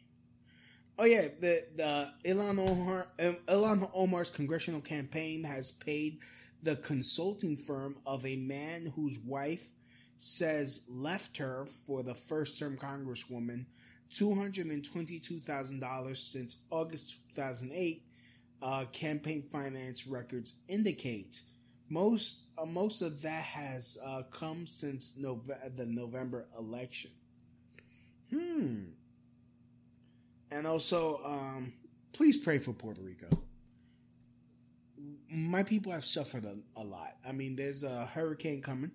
Oh 0.99 1.05
yeah, 1.05 1.29
the 1.41 1.65
the 1.77 2.13
Ilhan 2.25 2.59
Omar 2.59 3.07
um, 3.21 3.37
Ilhan 3.47 3.91
Omar's 3.95 4.31
congressional 4.31 4.81
campaign 4.81 5.45
has 5.45 5.71
paid 5.71 6.19
the 6.63 6.77
consulting 6.77 7.57
firm 7.57 7.97
of 8.07 8.27
a 8.27 8.37
man 8.37 8.93
whose 8.95 9.19
wife 9.21 9.73
says 10.19 10.87
left 10.91 11.39
her 11.39 11.65
for 11.87 12.03
the 12.03 12.15
first 12.15 12.59
term 12.59 12.77
congresswoman 12.77 13.65
$222,000 14.13 16.17
since 16.17 16.65
August 16.71 17.35
2008 17.35 18.03
uh, 18.63 18.85
campaign 18.93 19.43
finance 19.43 20.07
records 20.07 20.61
indicate. 20.69 21.43
Most 21.89 22.45
uh, 22.59 22.67
most 22.67 23.03
of 23.03 23.23
that 23.23 23.43
has 23.43 23.99
uh, 24.05 24.23
come 24.31 24.67
since 24.67 25.19
Nove- 25.19 25.77
the 25.77 25.87
November 25.87 26.47
election. 26.59 27.11
Hmm. 28.31 28.83
And 30.53 30.67
also, 30.67 31.21
um, 31.25 31.73
please 32.13 32.37
pray 32.37 32.59
for 32.59 32.73
Puerto 32.73 33.01
Rico. 33.01 33.29
My 35.29 35.63
people 35.63 35.93
have 35.93 36.05
suffered 36.05 36.45
a, 36.45 36.57
a 36.77 36.83
lot. 36.83 37.17
I 37.27 37.33
mean, 37.33 37.57
there's 37.57 37.85
a 37.85 38.07
hurricane 38.07 38.61
coming, 38.61 38.91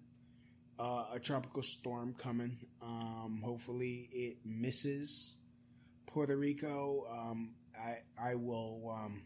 uh, 0.80 1.06
a 1.14 1.20
tropical 1.20 1.64
storm 1.64 2.14
coming. 2.18 2.58
Um, 2.86 3.42
hopefully, 3.44 4.10
it 4.14 4.38
misses 4.46 5.42
Puerto 6.06 6.38
Rico. 6.38 7.06
Um, 7.12 7.56
I 7.76 7.98
I 8.32 8.36
will. 8.36 8.96
Um, 8.96 9.24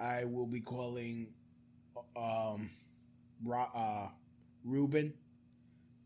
I 0.00 0.24
will 0.24 0.46
be 0.46 0.60
calling 0.60 1.32
um, 2.16 2.70
uh, 3.50 4.08
Ruben 4.64 5.14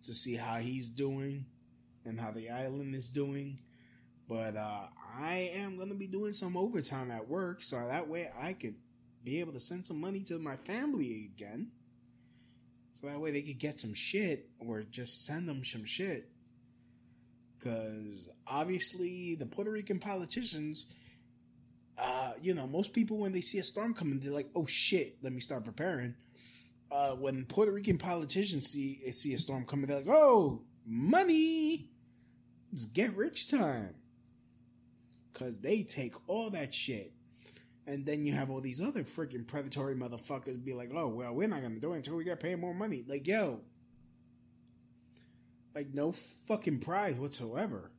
to 0.02 0.14
see 0.14 0.34
how 0.34 0.56
he's 0.56 0.90
doing 0.90 1.46
and 2.04 2.20
how 2.20 2.30
the 2.30 2.50
island 2.50 2.94
is 2.94 3.08
doing. 3.08 3.60
But 4.28 4.56
uh, 4.56 4.88
I 5.18 5.50
am 5.54 5.76
going 5.76 5.88
to 5.88 5.94
be 5.94 6.06
doing 6.06 6.34
some 6.34 6.56
overtime 6.56 7.10
at 7.10 7.26
work 7.28 7.62
so 7.62 7.76
that 7.88 8.08
way 8.08 8.28
I 8.40 8.52
could 8.52 8.74
be 9.24 9.40
able 9.40 9.52
to 9.52 9.60
send 9.60 9.86
some 9.86 10.00
money 10.00 10.22
to 10.24 10.38
my 10.38 10.56
family 10.56 11.30
again. 11.34 11.70
So 12.98 13.06
that 13.06 13.20
way 13.20 13.30
they 13.30 13.42
could 13.42 13.58
get 13.58 13.78
some 13.78 13.94
shit 13.94 14.48
or 14.58 14.82
just 14.82 15.24
send 15.24 15.48
them 15.48 15.62
some 15.62 15.84
shit. 15.84 16.28
Because 17.56 18.28
obviously 18.44 19.36
the 19.36 19.46
Puerto 19.46 19.70
Rican 19.70 20.00
politicians 20.00 20.92
uh, 22.00 22.32
you 22.40 22.54
know, 22.54 22.66
most 22.66 22.92
people 22.94 23.18
when 23.18 23.32
they 23.32 23.40
see 23.40 23.58
a 23.58 23.64
storm 23.64 23.92
coming, 23.92 24.20
they're 24.20 24.30
like, 24.30 24.48
"Oh 24.54 24.66
shit, 24.66 25.16
let 25.22 25.32
me 25.32 25.40
start 25.40 25.64
preparing." 25.64 26.14
Uh, 26.90 27.12
when 27.12 27.44
Puerto 27.44 27.72
Rican 27.72 27.98
politicians 27.98 28.66
see 28.66 29.10
see 29.10 29.34
a 29.34 29.38
storm 29.38 29.64
coming, 29.64 29.86
they're 29.86 29.96
like, 29.96 30.08
"Oh, 30.08 30.62
money, 30.86 31.90
it's 32.72 32.84
get 32.84 33.16
rich 33.16 33.50
time," 33.50 33.96
because 35.32 35.58
they 35.58 35.82
take 35.82 36.14
all 36.28 36.50
that 36.50 36.72
shit, 36.72 37.12
and 37.88 38.04
then 38.04 38.22
you 38.22 38.34
have 38.34 38.50
all 38.50 38.60
these 38.60 38.82
other 38.82 39.02
freaking 39.02 39.46
predatory 39.46 39.94
motherfuckers 39.96 40.62
be 40.62 40.74
like, 40.74 40.90
"Oh, 40.94 41.08
well, 41.08 41.34
we're 41.34 41.48
not 41.48 41.62
gonna 41.62 41.80
do 41.80 41.94
it 41.94 41.96
until 41.96 42.16
we 42.16 42.24
get 42.24 42.38
paid 42.38 42.58
more 42.58 42.74
money." 42.74 43.02
Like, 43.08 43.26
yo, 43.26 43.62
like 45.74 45.94
no 45.94 46.12
fucking 46.12 46.80
pride 46.80 47.18
whatsoever. 47.18 47.90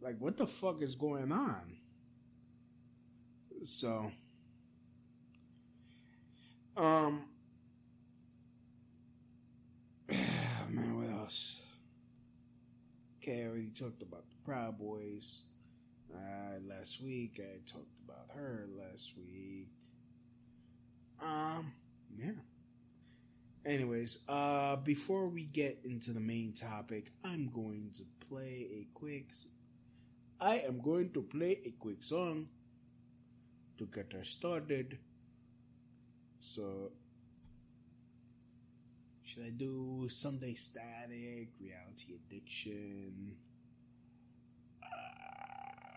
Like, 0.00 0.18
what 0.18 0.38
the 0.38 0.46
fuck 0.46 0.80
is 0.80 0.94
going 0.94 1.30
on? 1.30 1.76
So, 3.64 4.10
um, 6.76 7.28
man, 10.08 10.96
what 10.96 11.20
else? 11.20 11.60
Okay, 13.18 13.42
I 13.42 13.48
already 13.48 13.70
talked 13.70 14.02
about 14.02 14.24
the 14.30 14.36
Proud 14.42 14.78
Boys 14.78 15.44
uh, 16.14 16.58
last 16.68 17.02
week. 17.02 17.40
I 17.40 17.58
talked 17.66 17.94
about 18.04 18.30
her 18.34 18.64
last 18.68 19.14
week. 19.16 19.68
Um, 21.22 21.72
yeah. 22.16 22.32
Anyways, 23.66 24.24
uh, 24.28 24.76
before 24.76 25.28
we 25.28 25.46
get 25.46 25.78
into 25.84 26.12
the 26.12 26.20
main 26.20 26.52
topic, 26.52 27.10
I'm 27.24 27.48
going 27.50 27.90
to 27.94 28.02
play 28.28 28.68
a 28.72 28.86
quick. 28.92 29.32
I 30.40 30.56
am 30.68 30.80
going 30.80 31.10
to 31.12 31.22
play 31.22 31.60
a 31.64 31.70
quick 31.70 32.02
song 32.02 32.48
to 33.78 33.86
get 33.86 34.12
her 34.12 34.24
started. 34.24 34.98
So, 36.40 36.92
should 39.22 39.44
I 39.44 39.50
do 39.50 40.06
Sunday 40.10 40.52
Static, 40.54 41.48
Reality 41.58 42.14
Addiction? 42.14 43.36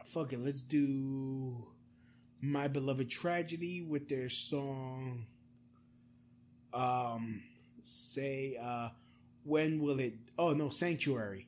fuck 0.07 0.33
it, 0.33 0.39
let's 0.39 0.63
do 0.63 1.67
My 2.41 2.67
Beloved 2.67 3.09
Tragedy 3.09 3.81
with 3.81 4.07
their 4.09 4.29
song 4.29 5.25
um 6.73 7.41
say 7.83 8.57
uh 8.61 8.89
when 9.43 9.81
will 9.81 9.99
it 9.99 10.13
oh 10.37 10.53
no 10.53 10.69
sanctuary. 10.69 11.47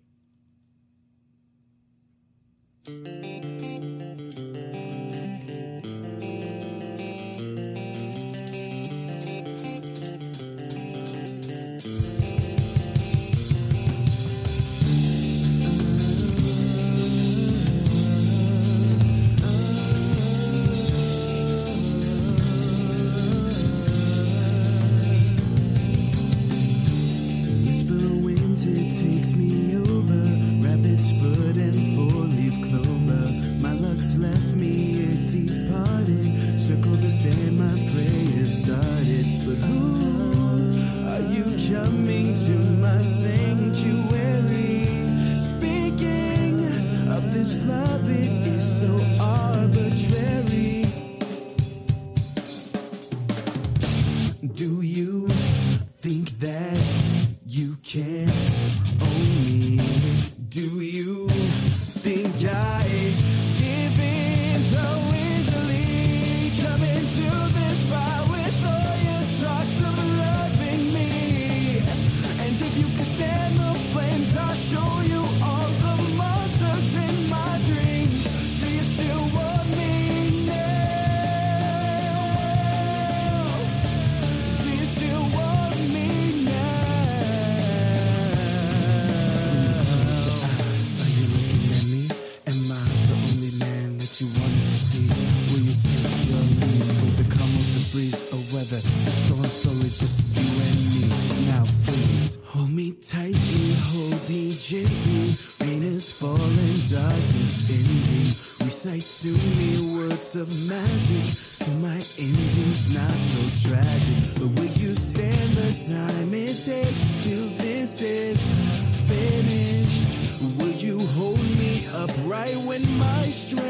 straight. 123.32 123.69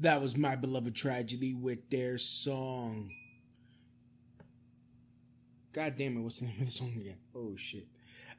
That 0.00 0.22
was 0.22 0.34
my 0.34 0.56
beloved 0.56 0.94
tragedy 0.94 1.52
with 1.52 1.90
their 1.90 2.16
song. 2.16 3.10
God 5.74 5.96
damn 5.98 6.16
it, 6.16 6.20
what's 6.20 6.38
the 6.38 6.46
name 6.46 6.56
of 6.58 6.66
the 6.66 6.72
song 6.72 6.94
again? 6.98 7.18
Oh 7.34 7.54
shit. 7.56 7.86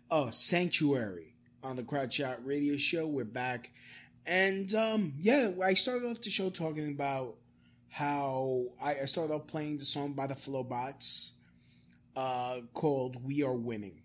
Oh, 0.09 0.31
Sanctuary 0.31 1.35
on 1.63 1.75
the 1.75 1.83
Crotch 1.83 2.15
Shot 2.15 2.43
Radio 2.43 2.77
Show. 2.77 3.05
We're 3.05 3.25
back. 3.25 3.69
And 4.25 4.73
um 4.73 5.13
yeah, 5.19 5.51
I 5.63 5.75
started 5.75 6.07
off 6.07 6.21
the 6.21 6.31
show 6.31 6.49
talking 6.49 6.89
about 6.89 7.35
how 7.89 8.63
I, 8.83 8.95
I 9.03 9.05
started 9.05 9.31
off 9.31 9.45
playing 9.45 9.77
the 9.77 9.85
song 9.85 10.13
by 10.13 10.25
the 10.25 10.35
Flobots 10.35 11.33
uh 12.15 12.61
called 12.73 13.23
We 13.23 13.43
Are 13.43 13.53
Winning. 13.53 14.00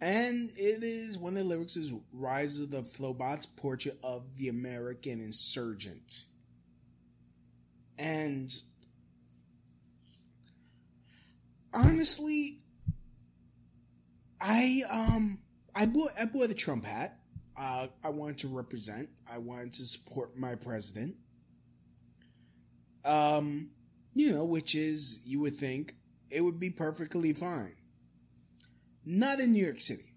And 0.00 0.50
it 0.56 0.82
is 0.82 1.16
one 1.16 1.36
of 1.36 1.38
the 1.38 1.44
lyrics 1.44 1.76
is 1.76 1.92
Rise 2.12 2.60
of 2.60 2.70
the 2.70 2.82
Flobots, 2.82 3.46
portrait 3.46 3.96
of 4.04 4.36
the 4.36 4.48
American 4.48 5.20
insurgent. 5.20 6.24
And 7.98 8.54
honestly, 11.72 12.58
I 14.40 14.82
um 14.90 15.38
I 15.74 15.86
bought 15.86 16.10
I 16.20 16.26
bought 16.26 16.48
the 16.48 16.54
Trump 16.54 16.84
hat. 16.84 17.18
Uh, 17.58 17.86
I 18.04 18.10
wanted 18.10 18.38
to 18.38 18.48
represent. 18.48 19.08
I 19.30 19.38
wanted 19.38 19.72
to 19.74 19.86
support 19.86 20.36
my 20.36 20.56
president. 20.56 21.16
Um, 23.06 23.70
you 24.12 24.32
know, 24.32 24.44
which 24.44 24.74
is 24.74 25.20
you 25.24 25.40
would 25.40 25.54
think 25.54 25.94
it 26.28 26.42
would 26.42 26.60
be 26.60 26.68
perfectly 26.68 27.32
fine. 27.32 27.76
Not 29.06 29.38
in 29.38 29.52
New 29.52 29.64
York 29.64 29.80
City. 29.80 30.12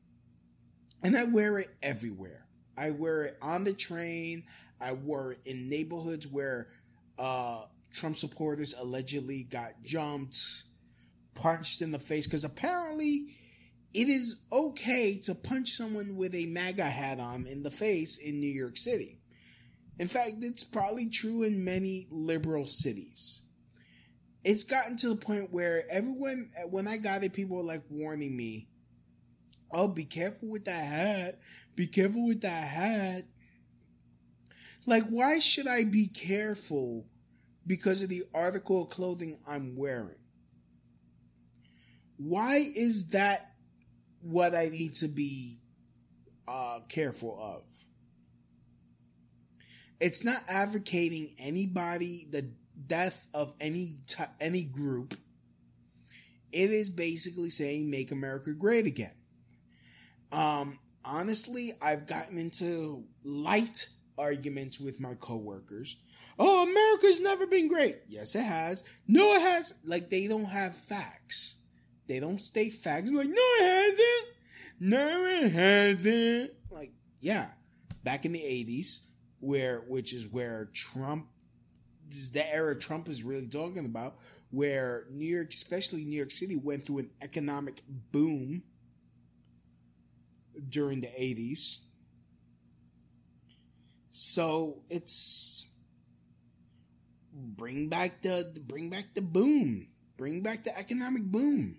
And 1.04 1.16
I 1.16 1.24
wear 1.26 1.60
it 1.60 1.70
everywhere. 1.82 2.48
I 2.76 2.90
wear 2.90 3.24
it 3.24 3.38
on 3.42 3.64
the 3.64 3.74
train. 3.74 4.44
I 4.82 4.94
wear 4.94 5.32
it 5.32 5.40
in 5.46 5.70
neighborhoods 5.70 6.28
where 6.28 6.68
uh, 7.20 7.62
Trump 7.94 8.18
supporters 8.18 8.74
allegedly 8.74 9.44
got 9.44 9.84
jumped, 9.84 10.38
punched 11.36 11.82
in 11.82 11.92
the 11.92 12.00
face, 12.00 12.26
because 12.26 12.44
apparently 12.44 13.28
it 13.94 14.08
is 14.08 14.44
okay 14.52 15.18
to 15.18 15.36
punch 15.36 15.72
someone 15.72 16.16
with 16.16 16.34
a 16.34 16.46
MAGA 16.46 16.86
hat 16.86 17.20
on 17.20 17.46
in 17.46 17.64
the 17.64 17.72
face 17.72 18.18
in 18.18 18.40
New 18.40 18.52
York 18.52 18.78
City. 18.78 19.20
In 19.98 20.08
fact, 20.08 20.36
it's 20.42 20.64
probably 20.64 21.10
true 21.10 21.44
in 21.44 21.66
many 21.66 22.08
liberal 22.10 22.66
cities. 22.66 23.44
It's 24.44 24.64
gotten 24.64 24.96
to 24.98 25.10
the 25.10 25.18
point 25.18 25.52
where 25.52 25.84
everyone, 25.92 26.50
when 26.70 26.88
I 26.88 26.98
got 26.98 27.24
it, 27.24 27.34
people 27.34 27.58
were 27.58 27.64
like 27.64 27.84
warning 27.90 28.38
me 28.38 28.69
Oh, 29.72 29.88
be 29.88 30.06
careful 30.06 30.50
with 30.50 30.66
that 30.66 30.86
hat. 30.86 31.40
Be 31.76 31.88
careful 31.88 32.26
with 32.26 32.42
that 32.42 32.68
hat. 32.68 33.26
Like, 34.86 35.04
why 35.10 35.40
should 35.40 35.68
I 35.68 35.84
be 35.84 36.08
careful 36.08 37.06
because 37.68 38.02
of 38.02 38.10
the 38.10 38.24
article 38.34 38.84
of 38.84 38.90
clothing 38.90 39.40
I'm 39.48 39.76
wearing? 39.76 40.16
Why 42.18 42.56
is 42.76 43.10
that 43.10 43.54
what 44.22 44.56
I 44.56 44.70
need 44.70 44.96
to 44.96 45.08
be 45.08 45.60
uh, 46.48 46.80
careful 46.90 47.38
of? 47.40 47.64
It's 50.00 50.24
not 50.24 50.42
advocating 50.50 51.36
anybody 51.38 52.28
the 52.30 52.50
death 52.88 53.28
of 53.34 53.54
any 53.60 53.98
t- 54.08 54.24
any 54.40 54.64
group. 54.64 55.14
It 56.52 56.72
is 56.72 56.90
basically 56.90 57.50
saying 57.50 57.90
make 57.90 58.12
America 58.12 58.54
great 58.54 58.86
again. 58.86 59.19
Um, 60.32 60.78
honestly, 61.04 61.74
I've 61.82 62.08
gotten 62.08 62.38
into 62.38 63.04
light 63.24 63.88
arguments 64.18 64.80
with 64.80 65.00
my 65.00 65.16
coworkers. 65.16 65.98
Oh, 66.38 66.64
America's 66.64 67.22
never 67.22 67.48
been 67.48 67.68
great. 67.68 67.98
Yes, 68.08 68.36
it 68.36 68.44
has. 68.44 68.84
No, 69.08 69.34
it 69.36 69.42
has. 69.42 69.74
Like 69.84 70.10
they 70.10 70.28
don't 70.28 70.46
have 70.46 70.76
facts. 70.76 71.58
They 72.08 72.20
don't 72.20 72.42
state 72.42 72.74
facts. 72.74 73.12
Like, 73.12 73.28
no, 73.28 73.36
it 73.36 73.64
hasn't. 73.64 74.36
No, 74.80 74.98
it 74.98 75.52
hasn't. 75.52 76.52
Like, 76.72 76.92
yeah, 77.20 77.50
back 78.04 78.26
in 78.26 78.32
the 78.32 78.40
'80s, 78.40 79.06
where 79.40 79.84
which 79.88 80.14
is 80.14 80.28
where 80.28 80.70
Trump, 80.74 81.28
this 82.08 82.20
is 82.20 82.32
the 82.32 82.54
era 82.54 82.78
Trump 82.78 83.10
is 83.10 83.24
really 83.24 83.48
talking 83.48 83.86
about, 83.86 84.16
where 84.52 85.06
New 85.12 85.26
York, 85.26 85.50
especially 85.50 86.06
New 86.06 86.18
York 86.18 86.32
City, 86.32 86.56
went 86.56 86.86
through 86.86 87.00
an 87.00 87.10
economic 87.22 87.82
boom 88.12 88.64
during 90.68 91.02
the 91.02 91.08
80s. 91.08 91.80
So 94.12 94.82
it's 94.90 95.72
bring 97.34 97.88
back 97.88 98.22
the 98.22 98.60
bring 98.68 98.90
back 98.90 99.14
the 99.14 99.22
boom. 99.22 99.88
Bring 100.18 100.42
back 100.42 100.64
the 100.64 100.78
economic 100.78 101.24
boom. 101.24 101.78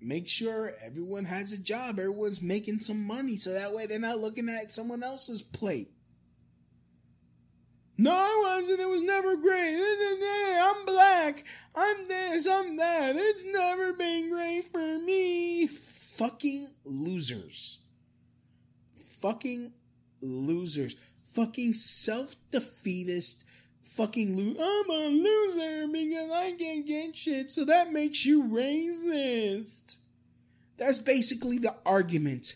Make 0.00 0.26
sure 0.26 0.72
everyone 0.82 1.26
has 1.26 1.52
a 1.52 1.62
job, 1.62 1.98
everyone's 1.98 2.42
making 2.42 2.80
some 2.80 3.06
money 3.06 3.36
so 3.36 3.52
that 3.52 3.72
way 3.72 3.86
they're 3.86 4.00
not 4.00 4.18
looking 4.18 4.48
at 4.48 4.72
someone 4.72 5.02
else's 5.02 5.42
plate. 5.42 5.92
No, 7.98 8.12
I 8.12 8.56
wasn't. 8.56 8.80
It 8.80 8.88
was 8.88 9.02
never 9.02 9.36
great. 9.36 9.76
I'm 10.58 10.86
black. 10.86 11.44
I'm 11.76 12.08
this. 12.08 12.48
I'm 12.48 12.76
that. 12.78 13.12
It's 13.14 13.44
never 13.44 13.92
been 13.92 14.30
great 14.30 14.64
for 14.64 14.98
me 15.00 15.66
fucking 16.20 16.68
losers. 16.84 17.80
Fucking 19.20 19.72
losers. 20.20 20.96
Fucking 21.22 21.72
self 21.72 22.36
defeatist. 22.50 23.44
Fucking 23.80 24.36
lo- 24.36 24.62
I'm 24.62 24.90
a 24.90 25.08
loser 25.08 25.88
because 25.88 26.30
I 26.30 26.52
can't 26.58 26.86
get 26.86 27.16
shit, 27.16 27.50
so 27.50 27.64
that 27.64 27.92
makes 27.92 28.26
you 28.26 28.44
racist. 28.44 29.96
That's 30.76 30.98
basically 30.98 31.58
the 31.58 31.74
argument 31.86 32.54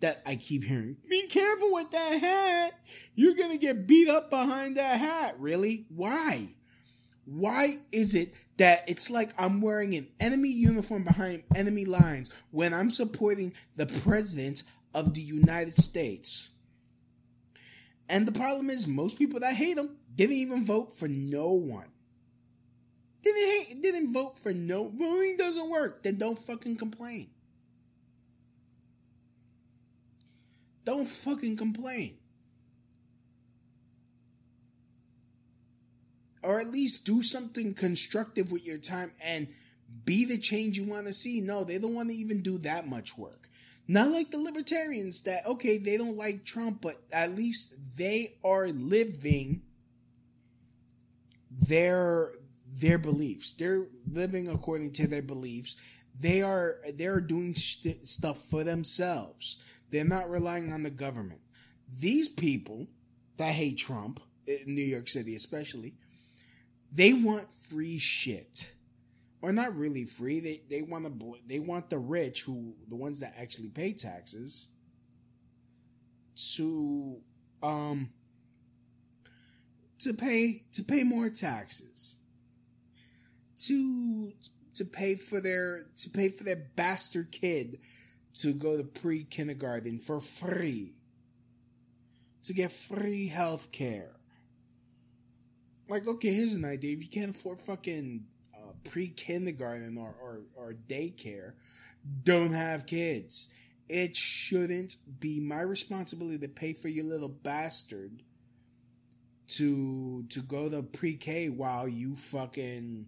that 0.00 0.22
I 0.26 0.36
keep 0.36 0.64
hearing. 0.64 0.96
Be 1.08 1.26
careful 1.28 1.72
with 1.72 1.90
that 1.92 2.20
hat. 2.20 2.80
You're 3.14 3.34
gonna 3.34 3.58
get 3.58 3.86
beat 3.86 4.08
up 4.08 4.28
behind 4.28 4.76
that 4.76 4.98
hat. 4.98 5.36
Really? 5.38 5.86
Why? 5.88 6.48
Why 7.30 7.76
is 7.92 8.14
it 8.14 8.32
that 8.58 8.88
it's 8.88 9.10
like 9.10 9.30
I'm 9.38 9.60
wearing 9.60 9.94
an 9.94 10.08
enemy 10.20 10.48
uniform 10.48 11.04
behind 11.04 11.44
enemy 11.54 11.84
lines 11.84 12.30
when 12.50 12.74
I'm 12.74 12.90
supporting 12.90 13.54
the 13.76 13.86
president 13.86 14.64
of 14.94 15.14
the 15.14 15.20
United 15.20 15.76
States. 15.76 16.56
And 18.08 18.26
the 18.26 18.32
problem 18.32 18.70
is, 18.70 18.86
most 18.86 19.18
people 19.18 19.40
that 19.40 19.54
hate 19.54 19.78
him 19.78 19.96
didn't 20.14 20.36
even 20.36 20.64
vote 20.64 20.96
for 20.96 21.08
no 21.08 21.52
one. 21.52 21.88
Didn't 23.22 23.50
hate, 23.50 23.82
didn't 23.82 24.12
vote 24.12 24.38
for 24.38 24.52
no. 24.52 24.88
Voting 24.88 25.36
doesn't 25.36 25.70
work. 25.70 26.02
Then 26.02 26.16
don't 26.16 26.38
fucking 26.38 26.76
complain. 26.76 27.30
Don't 30.84 31.08
fucking 31.08 31.56
complain. 31.56 32.17
Or 36.42 36.60
at 36.60 36.68
least 36.70 37.06
do 37.06 37.22
something 37.22 37.74
constructive 37.74 38.52
with 38.52 38.66
your 38.66 38.78
time 38.78 39.12
and 39.22 39.48
be 40.04 40.24
the 40.24 40.38
change 40.38 40.78
you 40.78 40.84
want 40.84 41.06
to 41.06 41.12
see. 41.12 41.40
No, 41.40 41.64
they 41.64 41.78
don't 41.78 41.94
want 41.94 42.08
to 42.10 42.14
even 42.14 42.42
do 42.42 42.58
that 42.58 42.86
much 42.86 43.16
work. 43.16 43.48
Not 43.86 44.10
like 44.10 44.30
the 44.30 44.38
libertarians 44.38 45.22
that, 45.22 45.46
okay, 45.46 45.78
they 45.78 45.96
don't 45.96 46.16
like 46.16 46.44
Trump, 46.44 46.82
but 46.82 46.96
at 47.10 47.34
least 47.34 47.96
they 47.96 48.34
are 48.44 48.68
living 48.68 49.62
their 51.50 52.32
their 52.70 52.98
beliefs. 52.98 53.54
They're 53.54 53.86
living 54.10 54.48
according 54.48 54.92
to 54.92 55.08
their 55.08 55.22
beliefs. 55.22 55.76
They 56.20 56.42
are 56.42 56.76
they're 56.94 57.20
doing 57.20 57.54
st- 57.54 58.06
stuff 58.08 58.38
for 58.38 58.62
themselves. 58.62 59.62
They're 59.90 60.04
not 60.04 60.30
relying 60.30 60.72
on 60.72 60.82
the 60.82 60.90
government. 60.90 61.40
These 61.88 62.28
people 62.28 62.88
that 63.38 63.52
hate 63.52 63.78
Trump 63.78 64.20
in 64.46 64.74
New 64.74 64.84
York 64.84 65.08
City 65.08 65.34
especially 65.34 65.94
they 66.90 67.12
want 67.12 67.50
free 67.52 67.98
shit. 67.98 68.72
Or 69.40 69.52
not 69.52 69.76
really 69.76 70.04
free. 70.04 70.40
They 70.40 70.62
they 70.68 70.82
want 70.82 71.04
to 71.04 71.34
they 71.46 71.60
want 71.60 71.90
the 71.90 71.98
rich 71.98 72.42
who 72.42 72.74
the 72.88 72.96
ones 72.96 73.20
that 73.20 73.34
actually 73.38 73.68
pay 73.68 73.92
taxes 73.92 74.72
to 76.56 77.18
um 77.62 78.10
to 80.00 80.12
pay 80.12 80.64
to 80.72 80.82
pay 80.82 81.04
more 81.04 81.28
taxes. 81.28 82.18
To 83.66 84.32
to 84.74 84.84
pay 84.84 85.14
for 85.14 85.40
their 85.40 85.82
to 85.98 86.10
pay 86.10 86.30
for 86.30 86.42
their 86.42 86.70
bastard 86.74 87.30
kid 87.30 87.78
to 88.34 88.52
go 88.52 88.76
to 88.76 88.82
pre-kindergarten 88.82 90.00
for 90.00 90.18
free. 90.18 90.94
To 92.42 92.54
get 92.54 92.72
free 92.72 93.28
health 93.28 93.70
care 93.70 94.17
like, 95.88 96.06
okay, 96.06 96.32
here's 96.32 96.54
an 96.54 96.64
idea. 96.64 96.96
If 96.96 97.02
you 97.02 97.08
can't 97.08 97.34
afford 97.34 97.60
fucking 97.60 98.24
uh, 98.54 98.72
pre 98.84 99.08
kindergarten 99.08 99.96
or, 99.96 100.14
or, 100.20 100.40
or 100.56 100.74
daycare, 100.74 101.52
don't 102.22 102.52
have 102.52 102.86
kids. 102.86 103.52
It 103.88 104.16
shouldn't 104.16 104.96
be 105.18 105.40
my 105.40 105.60
responsibility 105.60 106.38
to 106.38 106.48
pay 106.48 106.74
for 106.74 106.88
your 106.88 107.06
little 107.06 107.28
bastard 107.28 108.22
to 109.48 110.24
to 110.28 110.40
go 110.40 110.68
to 110.68 110.82
pre-K 110.82 111.48
while 111.48 111.88
you 111.88 112.14
fucking 112.14 113.06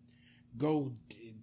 go 0.56 0.92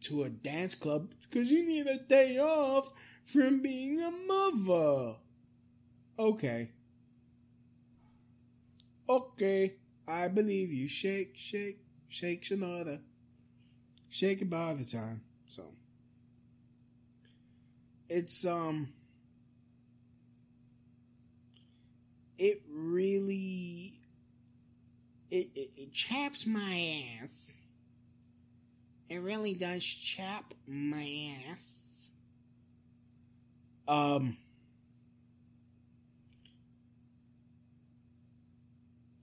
to 0.02 0.24
a 0.24 0.30
dance 0.30 0.76
club 0.76 1.12
because 1.22 1.52
you 1.52 1.66
need 1.66 1.88
a 1.88 2.00
day 2.00 2.40
off 2.40 2.92
from 3.24 3.62
being 3.62 4.02
a 4.02 4.12
mother. 4.12 5.16
Okay. 6.20 6.72
Okay, 9.10 9.76
I 10.08 10.28
believe 10.30 10.72
you. 10.72 10.88
Shake, 10.88 11.34
shake, 11.36 11.80
shake, 12.08 12.44
Shanada. 12.44 13.00
Shake 14.10 14.42
it 14.42 14.50
by 14.50 14.74
the 14.74 14.86
time. 14.86 15.22
So 15.48 15.64
it's 18.10 18.46
um 18.46 18.90
it 22.38 22.62
really 22.72 23.94
it, 25.30 25.50
it, 25.56 25.70
it 25.78 25.94
chaps 25.94 26.48
my 26.48 27.20
ass. 27.22 27.62
It 29.10 29.18
really 29.18 29.54
does 29.54 29.84
chap 29.84 30.54
my 30.66 31.34
ass. 31.52 32.12
Um 33.88 34.38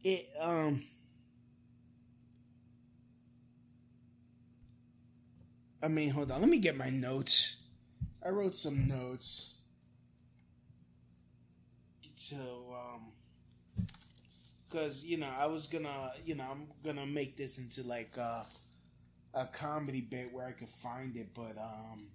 it 0.05 0.27
um 0.41 0.83
I 5.85 5.89
mean, 5.89 6.09
hold 6.09 6.33
on. 6.33 6.41
Let 6.41 6.49
me 6.49 6.57
get 6.59 6.79
my 6.79 6.89
notes. 6.89 7.59
I 8.25 8.31
wrote 8.31 8.57
some 8.57 8.89
notes. 8.89 9.59
So, 12.15 12.75
um, 12.75 13.13
because 14.65 15.05
you 15.05 15.19
know, 15.19 15.29
I 15.39 15.45
was 15.45 15.67
gonna, 15.67 16.13
you 16.25 16.37
know, 16.37 16.45
I'm 16.51 16.69
gonna 16.83 17.05
make 17.05 17.37
this 17.37 17.59
into 17.59 17.87
like 17.87 18.17
a, 18.17 18.47
a 19.35 19.45
comedy 19.47 20.01
bit 20.01 20.33
where 20.33 20.47
I 20.47 20.53
could 20.53 20.71
find 20.71 21.15
it, 21.19 21.29
but 21.35 21.59
um, 21.59 22.09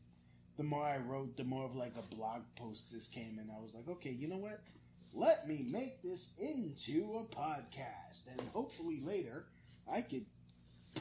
the 0.57 0.63
more 0.63 0.83
I 0.83 0.97
wrote, 0.97 1.37
the 1.37 1.43
more 1.43 1.63
of 1.63 1.75
like 1.75 1.93
a 1.95 2.15
blog 2.15 2.41
post 2.55 2.91
this 2.91 3.07
came, 3.07 3.37
and 3.39 3.51
I 3.55 3.61
was 3.61 3.75
like, 3.75 3.87
okay, 3.87 4.09
you 4.09 4.27
know 4.27 4.37
what? 4.37 4.61
Let 5.13 5.47
me 5.47 5.65
make 5.69 6.01
this 6.01 6.39
into 6.39 7.19
a 7.19 7.35
podcast, 7.35 8.31
and 8.31 8.41
hopefully 8.53 8.99
later 9.03 9.45
I 9.91 10.01
could 10.01 10.25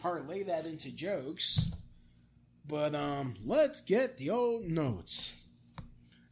parlay 0.02 0.42
that 0.44 0.66
into 0.66 0.94
jokes. 0.94 1.72
But 2.66 2.94
um, 2.94 3.34
let's 3.44 3.80
get 3.80 4.16
the 4.16 4.30
old 4.30 4.64
notes. 4.64 5.34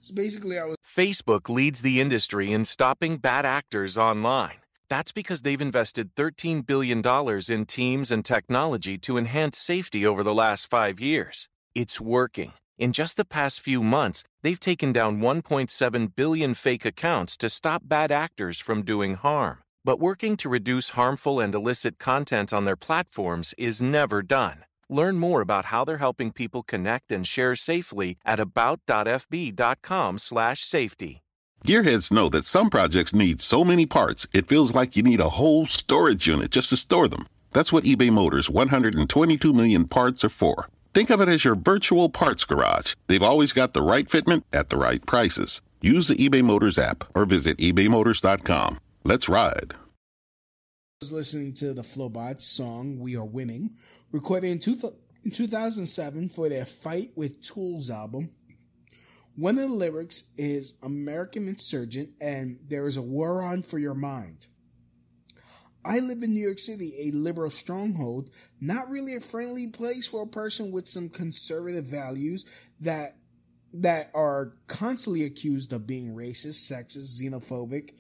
So 0.00 0.14
basically, 0.14 0.58
I 0.58 0.64
was 0.64 0.76
Facebook 0.84 1.48
leads 1.48 1.82
the 1.82 2.00
industry 2.00 2.52
in 2.52 2.64
stopping 2.64 3.16
bad 3.16 3.44
actors 3.44 3.98
online. 3.98 4.58
That's 4.88 5.12
because 5.12 5.42
they've 5.42 5.60
invested 5.60 6.14
$13 6.14 6.64
billion 6.64 7.02
in 7.48 7.66
teams 7.66 8.12
and 8.12 8.24
technology 8.24 8.98
to 8.98 9.18
enhance 9.18 9.58
safety 9.58 10.06
over 10.06 10.22
the 10.22 10.34
last 10.34 10.70
five 10.70 11.00
years. 11.00 11.48
It's 11.74 12.00
working. 12.00 12.52
In 12.78 12.92
just 12.92 13.16
the 13.16 13.24
past 13.24 13.62
few 13.62 13.82
months, 13.82 14.22
they've 14.42 14.60
taken 14.60 14.92
down 14.92 15.18
1.7 15.18 16.14
billion 16.14 16.52
fake 16.52 16.84
accounts 16.84 17.38
to 17.38 17.48
stop 17.48 17.80
bad 17.86 18.12
actors 18.12 18.60
from 18.60 18.82
doing 18.82 19.14
harm. 19.14 19.62
But 19.82 19.98
working 19.98 20.36
to 20.38 20.50
reduce 20.50 20.90
harmful 20.90 21.40
and 21.40 21.54
illicit 21.54 21.98
content 21.98 22.52
on 22.52 22.66
their 22.66 22.76
platforms 22.76 23.54
is 23.56 23.80
never 23.80 24.20
done. 24.20 24.66
Learn 24.90 25.16
more 25.16 25.40
about 25.40 25.64
how 25.66 25.84
they're 25.86 25.96
helping 25.96 26.32
people 26.32 26.62
connect 26.62 27.10
and 27.10 27.26
share 27.26 27.56
safely 27.56 28.18
at 28.26 28.38
about.fb.com/safety. 28.38 31.22
Gearheads 31.64 32.12
know 32.12 32.28
that 32.28 32.44
some 32.44 32.68
projects 32.68 33.14
need 33.14 33.40
so 33.40 33.64
many 33.64 33.86
parts, 33.86 34.26
it 34.34 34.48
feels 34.48 34.74
like 34.74 34.96
you 34.96 35.02
need 35.02 35.20
a 35.20 35.30
whole 35.30 35.64
storage 35.64 36.26
unit 36.26 36.50
just 36.50 36.68
to 36.68 36.76
store 36.76 37.08
them. 37.08 37.26
That's 37.52 37.72
what 37.72 37.84
eBay 37.84 38.12
Motors 38.12 38.50
122 38.50 39.54
million 39.54 39.88
parts 39.88 40.22
are 40.24 40.28
for. 40.28 40.68
Think 40.96 41.10
of 41.10 41.20
it 41.20 41.28
as 41.28 41.44
your 41.44 41.56
virtual 41.56 42.08
parts 42.08 42.46
garage. 42.46 42.94
They've 43.06 43.22
always 43.22 43.52
got 43.52 43.74
the 43.74 43.82
right 43.82 44.06
fitment 44.06 44.44
at 44.50 44.70
the 44.70 44.78
right 44.78 45.04
prices. 45.04 45.60
Use 45.82 46.08
the 46.08 46.14
eBay 46.14 46.42
Motors 46.42 46.78
app 46.78 47.04
or 47.14 47.26
visit 47.26 47.58
ebaymotors.com. 47.58 48.80
Let's 49.04 49.28
ride. 49.28 49.74
I 49.74 51.02
was 51.02 51.12
listening 51.12 51.52
to 51.56 51.74
the 51.74 51.82
Flobots 51.82 52.46
song 52.46 52.98
"We 52.98 53.14
Are 53.14 53.26
Winning," 53.26 53.74
recorded 54.10 54.46
in, 54.46 54.74
in 55.22 55.30
2007 55.30 56.30
for 56.30 56.48
their 56.48 56.64
"Fight 56.64 57.10
with 57.14 57.42
Tools" 57.42 57.90
album. 57.90 58.30
One 59.34 59.56
of 59.56 59.68
the 59.68 59.74
lyrics 59.74 60.32
is 60.38 60.78
"American 60.82 61.46
insurgent," 61.46 62.12
and 62.22 62.58
there 62.66 62.86
is 62.86 62.96
a 62.96 63.02
war 63.02 63.42
on 63.42 63.64
for 63.64 63.78
your 63.78 63.92
mind. 63.92 64.46
I 65.86 66.00
live 66.00 66.22
in 66.22 66.32
New 66.32 66.44
York 66.44 66.58
City, 66.58 66.94
a 66.98 67.16
liberal 67.16 67.50
stronghold, 67.50 68.30
not 68.60 68.88
really 68.88 69.14
a 69.14 69.20
friendly 69.20 69.68
place 69.68 70.08
for 70.08 70.22
a 70.22 70.26
person 70.26 70.72
with 70.72 70.88
some 70.88 71.08
conservative 71.08 71.84
values 71.84 72.44
that 72.80 73.16
that 73.72 74.10
are 74.14 74.52
constantly 74.68 75.24
accused 75.24 75.72
of 75.72 75.86
being 75.86 76.14
racist, 76.14 76.70
sexist, 76.70 77.20
xenophobic, 77.20 77.90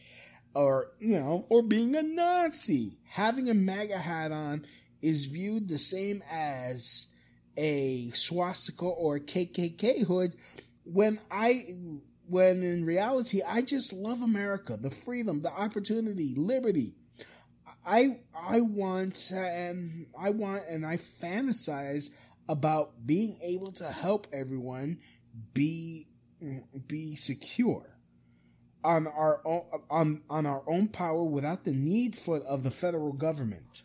or 0.54 0.92
you 0.98 1.18
know, 1.18 1.46
or 1.48 1.62
being 1.62 1.94
a 1.94 2.02
Nazi. 2.02 2.98
Having 3.10 3.50
a 3.50 3.54
MAGA 3.54 3.98
hat 3.98 4.32
on 4.32 4.64
is 5.02 5.26
viewed 5.26 5.68
the 5.68 5.78
same 5.78 6.22
as 6.30 7.12
a 7.56 8.10
swastika 8.10 8.84
or 8.84 9.16
a 9.16 9.20
KKK 9.20 10.06
hood 10.06 10.34
when 10.84 11.20
I 11.30 11.66
when 12.28 12.62
in 12.62 12.84
reality 12.84 13.40
I 13.46 13.62
just 13.62 13.92
love 13.92 14.22
America, 14.22 14.76
the 14.76 14.90
freedom, 14.90 15.40
the 15.40 15.52
opportunity, 15.52 16.34
liberty. 16.36 16.95
I 17.86 18.18
I 18.34 18.60
want 18.60 19.30
and 19.32 20.06
I 20.18 20.30
want 20.30 20.64
and 20.68 20.84
I 20.84 20.96
fantasize 20.96 22.10
about 22.48 23.06
being 23.06 23.38
able 23.42 23.72
to 23.72 23.86
help 23.86 24.26
everyone 24.32 24.98
be 25.54 26.08
be 26.86 27.16
secure 27.16 27.96
on 28.84 29.06
our 29.06 29.40
own 29.44 29.62
on 29.88 30.22
on 30.28 30.46
our 30.46 30.62
own 30.66 30.88
power 30.88 31.24
without 31.24 31.64
the 31.64 31.72
need 31.72 32.16
for 32.16 32.38
of 32.38 32.64
the 32.64 32.70
federal 32.70 33.12
government. 33.12 33.82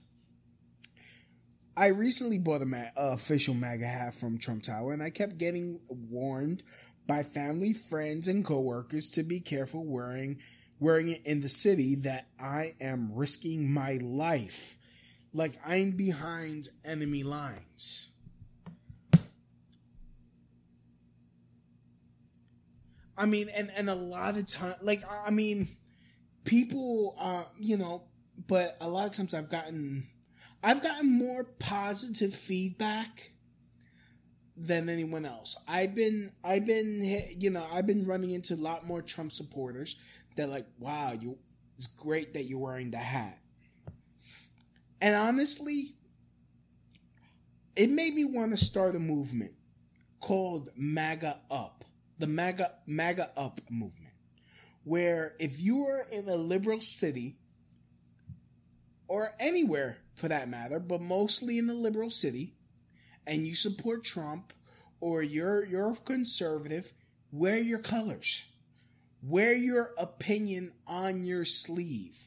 I 1.78 1.88
recently 1.88 2.38
bought 2.38 2.62
a 2.62 2.66
ma- 2.66 2.92
official 2.98 3.54
MAGA 3.54 3.88
hat 3.88 4.14
from 4.14 4.38
Trump 4.38 4.64
Tower, 4.64 4.94
and 4.94 5.02
I 5.02 5.10
kept 5.10 5.38
getting 5.38 5.80
warned 5.88 6.64
by 7.08 7.24
family, 7.24 7.74
friends, 7.74 8.28
and 8.28 8.44
coworkers 8.44 9.10
to 9.12 9.24
be 9.24 9.40
careful 9.40 9.86
wearing 9.86 10.40
wearing 10.82 11.08
it 11.08 11.22
in 11.26 11.40
the 11.40 11.48
city. 11.48 11.96
That 11.96 12.28
I 12.38 12.74
am 12.82 13.14
risking 13.16 13.72
my 13.72 14.00
life, 14.02 14.78
like 15.34 15.54
I'm 15.66 15.92
behind 15.92 16.68
enemy 16.84 17.24
lines. 17.24 18.10
I 23.18 23.28
mean, 23.28 23.48
and 23.56 23.72
and 23.78 23.90
a 23.90 23.96
lot 23.96 24.36
of 24.36 24.48
time, 24.48 24.74
like 24.82 25.02
I 25.26 25.30
mean, 25.30 25.68
people, 26.44 27.16
uh, 27.20 27.44
you 27.60 27.78
know, 27.78 28.04
but 28.48 28.76
a 28.82 28.90
lot 28.90 29.08
of 29.08 29.14
times 29.14 29.34
I've 29.34 29.50
gotten, 29.50 30.08
I've 30.64 30.82
gotten 30.82 31.20
more 31.20 31.44
positive 31.44 32.34
feedback 32.34 33.32
than 34.58 34.90
anyone 34.90 35.26
else. 35.26 35.56
I've 35.68 35.96
been, 35.96 36.32
I've 36.44 36.66
been, 36.66 37.02
you 37.38 37.50
know, 37.50 37.66
I've 37.74 37.88
been 37.88 38.06
running 38.06 38.32
into 38.32 38.56
a 38.56 38.56
lot 38.56 38.86
more 38.86 39.02
Trump 39.02 39.32
supporters 39.32 39.98
that 40.36 40.50
like, 40.50 40.68
wow, 40.80 41.14
you, 41.20 41.38
it's 41.78 41.88
great 41.88 42.34
that 42.34 42.44
you're 42.44 42.60
wearing 42.60 42.92
the 42.92 42.98
hat. 42.98 43.40
And 45.02 45.16
honestly, 45.16 45.96
it 47.76 47.90
made 47.90 48.14
me 48.14 48.26
want 48.26 48.52
to 48.52 48.58
start 48.58 48.96
a 48.96 49.00
movement 49.00 49.54
called 50.20 50.70
MAGA 50.76 51.40
Up 51.50 51.82
the 52.22 52.28
MAGA 52.28 52.72
MAGA 52.86 53.32
Up 53.36 53.60
movement, 53.70 54.14
where 54.84 55.34
if 55.40 55.60
you 55.60 55.86
are 55.88 56.06
in 56.12 56.30
a 56.30 56.36
liberal 56.36 56.80
city 56.80 57.36
or 59.08 59.34
anywhere 59.40 59.98
for 60.14 60.28
that 60.28 60.48
matter, 60.48 60.80
but 60.80 61.02
mostly 61.02 61.58
in 61.58 61.66
the 61.66 61.74
liberal 61.74 62.12
city, 62.12 62.54
and 63.26 63.46
you 63.48 63.56
support 63.56 64.04
Trump 64.04 64.54
or 65.00 65.24
you're 65.24 65.66
you're 65.66 65.96
conservative, 65.96 66.94
wear 67.32 67.58
your 67.58 67.80
colors. 67.80 68.46
Wear 69.24 69.54
your 69.54 69.92
opinion 69.98 70.74
on 70.88 71.24
your 71.24 71.46
sleeve. 71.46 72.20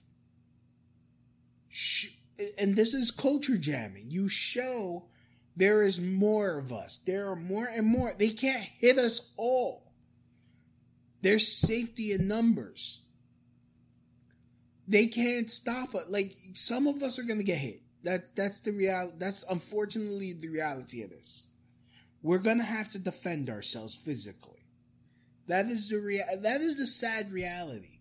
And 2.59 2.77
this 2.77 2.95
is 2.95 3.11
culture 3.11 3.57
jamming. 3.57 4.11
You 4.11 4.29
show 4.29 5.05
there 5.57 5.83
is 5.83 6.01
more 6.01 6.59
of 6.59 6.73
us. 6.73 6.99
There 6.99 7.31
are 7.31 7.37
more 7.37 7.67
and 7.67 7.87
more. 7.87 8.13
They 8.17 8.31
can't 8.31 8.63
hit 8.63 8.99
us 8.99 9.33
all. 9.37 9.93
There's 11.23 11.49
safety 11.49 12.13
in 12.13 12.29
numbers. 12.29 13.05
They 14.87 15.07
can't 15.07 15.51
stop 15.51 15.95
us. 15.95 16.09
Like 16.09 16.35
some 16.53 16.87
of 16.87 17.03
us 17.03 17.19
are 17.19 17.23
gonna 17.23 17.43
get 17.43 17.59
hit. 17.59 17.81
That 18.03 18.37
that's 18.37 18.61
the 18.61 18.73
real. 18.73 19.13
That's 19.19 19.43
unfortunately 19.51 20.35
the 20.35 20.49
reality 20.49 21.03
of 21.03 21.11
this. 21.11 21.49
We're 22.23 22.39
gonna 22.39 22.65
have 22.65 22.89
to 22.91 22.99
defend 22.99 23.49
ourselves 23.49 23.95
physically. 23.95 24.54
That 25.47 25.67
is 25.67 25.89
the 25.89 25.99
real. 25.99 26.25
That 26.41 26.61
is 26.61 26.79
the 26.79 26.87
sad 26.87 27.33
reality. 27.33 27.99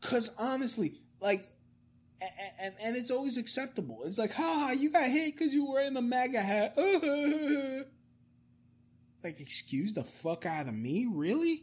Cause 0.00 0.34
honestly, 0.38 1.00
like 1.20 1.48
and, 2.60 2.74
and 2.82 2.96
it's 2.96 3.10
always 3.10 3.36
acceptable. 3.36 4.02
It's 4.04 4.18
like, 4.18 4.32
ha, 4.32 4.72
you 4.76 4.90
got 4.90 5.10
hit 5.10 5.34
because 5.34 5.54
you 5.54 5.66
were 5.66 5.80
in 5.80 5.94
the 5.94 6.02
MAGA 6.02 6.40
hat. 6.40 6.76
like, 9.24 9.40
excuse 9.40 9.94
the 9.94 10.04
fuck 10.04 10.46
out 10.46 10.68
of 10.68 10.74
me? 10.74 11.06
Really? 11.10 11.62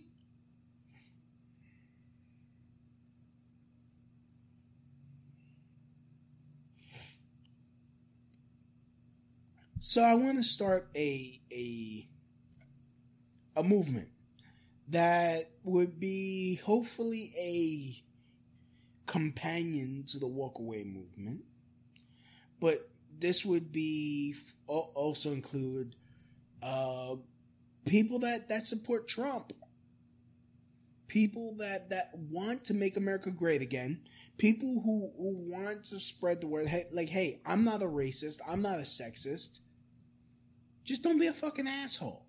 So 9.80 10.04
I 10.04 10.14
want 10.14 10.38
to 10.38 10.44
start 10.44 10.88
a 10.96 11.42
a 11.52 12.08
a 13.56 13.64
movement 13.64 14.11
that 14.92 15.50
would 15.64 16.00
be 16.00 16.56
hopefully 16.64 17.34
a 17.38 19.10
companion 19.10 20.04
to 20.08 20.20
the 20.20 20.28
walkaway 20.28 20.86
movement. 20.86 21.42
But 22.60 22.90
this 23.18 23.46
would 23.46 23.72
be 23.72 24.36
also 24.68 25.32
include 25.32 25.96
uh, 26.62 27.16
people 27.86 28.20
that, 28.20 28.50
that 28.50 28.68
support 28.68 29.08
Trump, 29.08 29.54
people 31.08 31.56
that, 31.58 31.90
that 31.90 32.12
want 32.14 32.66
to 32.66 32.74
make 32.74 32.98
America 32.98 33.32
great 33.32 33.62
again, 33.62 34.02
people 34.38 34.82
who, 34.84 35.12
who 35.18 35.52
want 35.52 35.86
to 35.86 36.00
spread 36.00 36.42
the 36.42 36.48
word. 36.48 36.68
Hey, 36.68 36.84
like, 36.92 37.10
hey, 37.10 37.42
I'm 37.46 37.64
not 37.64 37.82
a 37.82 37.86
racist, 37.86 38.40
I'm 38.48 38.62
not 38.62 38.80
a 38.80 38.84
sexist. 38.84 39.60
Just 40.84 41.04
don't 41.04 41.20
be 41.20 41.28
a 41.28 41.34
fucking 41.34 41.68
asshole. 41.68 42.26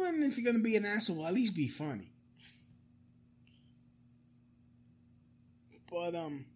But 0.00 0.14
if 0.14 0.38
you're 0.38 0.50
gonna 0.50 0.62
be 0.62 0.76
an 0.76 0.86
asshole, 0.86 1.26
at 1.26 1.34
least 1.34 1.54
be 1.54 1.68
funny. 1.68 2.10
But 5.90 6.14
um, 6.14 6.46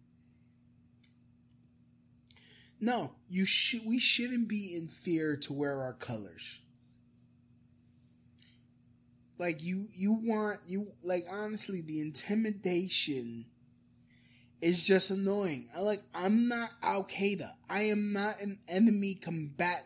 no, 2.79 3.11
you 3.29 3.45
should. 3.45 3.85
We 3.85 3.99
shouldn't 3.99 4.47
be 4.47 4.75
in 4.75 4.87
fear 4.87 5.35
to 5.37 5.53
wear 5.53 5.81
our 5.81 5.93
colors. 5.93 6.59
Like 9.37 9.61
you, 9.61 9.89
you 9.93 10.13
want 10.13 10.59
you 10.65 10.87
like 11.03 11.25
honestly, 11.29 11.81
the 11.81 12.01
intimidation 12.01 13.45
is 14.61 14.85
just 14.85 15.11
annoying. 15.11 15.69
I 15.75 15.81
like. 15.81 16.01
I'm 16.15 16.47
not 16.47 16.71
Al 16.81 17.03
Qaeda. 17.03 17.51
I 17.69 17.83
am 17.83 18.11
not 18.13 18.41
an 18.41 18.57
enemy 18.67 19.15
combatant. 19.15 19.85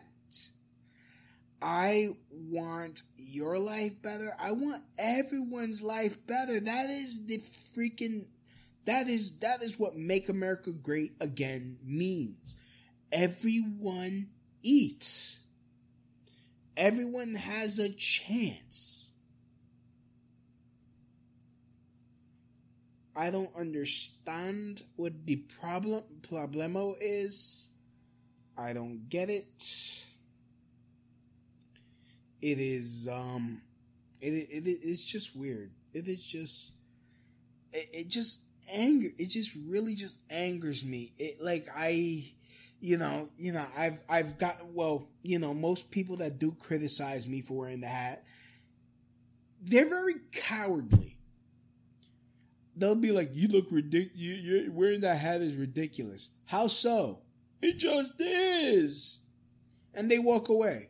I 1.62 2.10
want 2.30 3.02
your 3.16 3.58
life 3.58 4.00
better. 4.02 4.34
I 4.38 4.52
want 4.52 4.82
everyone's 4.98 5.82
life 5.82 6.26
better. 6.26 6.58
That 6.58 6.90
is 6.90 7.26
the 7.26 7.38
freaking 7.38 8.26
that 8.86 9.08
is 9.08 9.38
that 9.40 9.62
is 9.62 9.78
what 9.78 9.96
make 9.96 10.28
America 10.28 10.72
great 10.72 11.12
again 11.20 11.78
means. 11.84 12.56
Everyone 13.12 14.28
eats. 14.62 15.40
Everyone 16.76 17.34
has 17.34 17.78
a 17.78 17.90
chance. 17.90 19.14
I 23.14 23.30
don't 23.30 23.54
understand 23.54 24.82
what 24.96 25.26
the 25.26 25.36
problem 25.36 26.04
problemo 26.22 26.94
is. 27.00 27.68
I 28.56 28.72
don't 28.72 29.08
get 29.08 29.28
it 29.28 30.06
it 32.42 32.58
is 32.58 33.08
um 33.10 33.60
it, 34.20 34.30
it, 34.30 34.66
it 34.66 34.80
it's 34.82 35.04
just 35.04 35.36
weird. 35.36 35.70
It 35.92 36.06
is 36.08 36.24
just 36.24 36.72
it, 37.72 37.88
it 37.92 38.08
just 38.08 38.44
anger 38.72 39.08
it 39.18 39.30
just 39.30 39.52
really 39.66 39.94
just 39.94 40.20
angers 40.30 40.84
me. 40.84 41.12
It 41.18 41.42
like 41.42 41.66
i 41.76 42.24
you 42.82 42.96
know 42.96 43.28
you 43.36 43.52
know 43.52 43.66
i've 43.76 44.02
i've 44.08 44.38
got 44.38 44.56
well 44.72 45.06
you 45.22 45.38
know 45.38 45.52
most 45.52 45.90
people 45.90 46.16
that 46.16 46.38
do 46.38 46.52
criticize 46.52 47.28
me 47.28 47.42
for 47.42 47.58
wearing 47.58 47.82
the 47.82 47.86
hat 47.86 48.24
they're 49.62 49.88
very 49.88 50.14
cowardly. 50.32 51.16
They'll 52.76 52.94
be 52.94 53.12
like 53.12 53.30
you 53.34 53.48
look 53.48 53.66
ridiculous 53.70 54.16
you, 54.16 54.34
you're 54.34 54.72
wearing 54.72 55.00
that 55.00 55.18
hat 55.18 55.42
is 55.42 55.54
ridiculous. 55.54 56.30
How 56.46 56.66
so? 56.66 57.20
It 57.60 57.76
just 57.78 58.12
is. 58.18 59.20
And 59.92 60.10
they 60.10 60.18
walk 60.18 60.48
away 60.48 60.88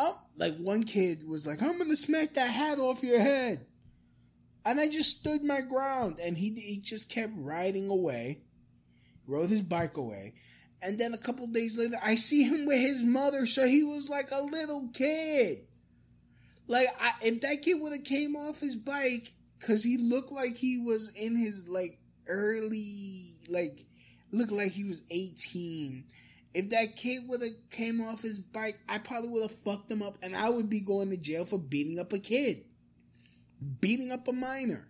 oh, 0.00 0.18
like 0.36 0.56
one 0.56 0.84
kid 0.84 1.22
was 1.28 1.46
like, 1.46 1.62
I'm 1.62 1.78
gonna 1.78 1.94
smack 1.94 2.34
that 2.34 2.50
hat 2.50 2.78
off 2.78 3.02
your 3.02 3.20
head. 3.20 3.66
And 4.64 4.80
I 4.80 4.88
just 4.88 5.20
stood 5.20 5.44
my 5.44 5.60
ground 5.60 6.18
and 6.22 6.36
he, 6.36 6.50
he 6.54 6.80
just 6.80 7.10
kept 7.10 7.32
riding 7.36 7.88
away, 7.88 8.40
rode 9.26 9.50
his 9.50 9.62
bike 9.62 9.96
away. 9.96 10.34
And 10.82 10.98
then 10.98 11.12
a 11.12 11.18
couple 11.18 11.46
days 11.46 11.76
later, 11.76 11.96
I 12.02 12.14
see 12.14 12.44
him 12.44 12.64
with 12.64 12.80
his 12.80 13.02
mother. 13.02 13.44
So 13.46 13.66
he 13.66 13.82
was 13.82 14.08
like 14.08 14.30
a 14.30 14.42
little 14.42 14.88
kid. 14.94 15.66
Like, 16.66 16.88
I, 17.00 17.12
if 17.22 17.40
that 17.42 17.62
kid 17.62 17.80
would 17.80 17.92
have 17.92 18.04
came 18.04 18.36
off 18.36 18.60
his 18.60 18.76
bike, 18.76 19.32
cause 19.60 19.84
he 19.84 19.98
looked 19.98 20.32
like 20.32 20.56
he 20.56 20.78
was 20.78 21.10
in 21.14 21.36
his 21.36 21.68
like 21.68 21.98
early, 22.26 23.32
like, 23.48 23.84
looked 24.32 24.52
like 24.52 24.72
he 24.72 24.84
was 24.84 25.02
18 25.10 26.04
if 26.52 26.70
that 26.70 26.96
kid 26.96 27.28
would 27.28 27.42
have 27.42 27.70
came 27.70 28.00
off 28.00 28.22
his 28.22 28.38
bike, 28.38 28.80
I 28.88 28.98
probably 28.98 29.28
would 29.30 29.42
have 29.42 29.58
fucked 29.60 29.90
him 29.90 30.02
up 30.02 30.18
and 30.22 30.34
I 30.34 30.48
would 30.48 30.68
be 30.68 30.80
going 30.80 31.10
to 31.10 31.16
jail 31.16 31.44
for 31.44 31.58
beating 31.58 31.98
up 31.98 32.12
a 32.12 32.18
kid. 32.18 32.64
Beating 33.80 34.10
up 34.10 34.26
a 34.26 34.32
minor. 34.32 34.86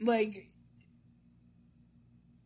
Like 0.00 0.36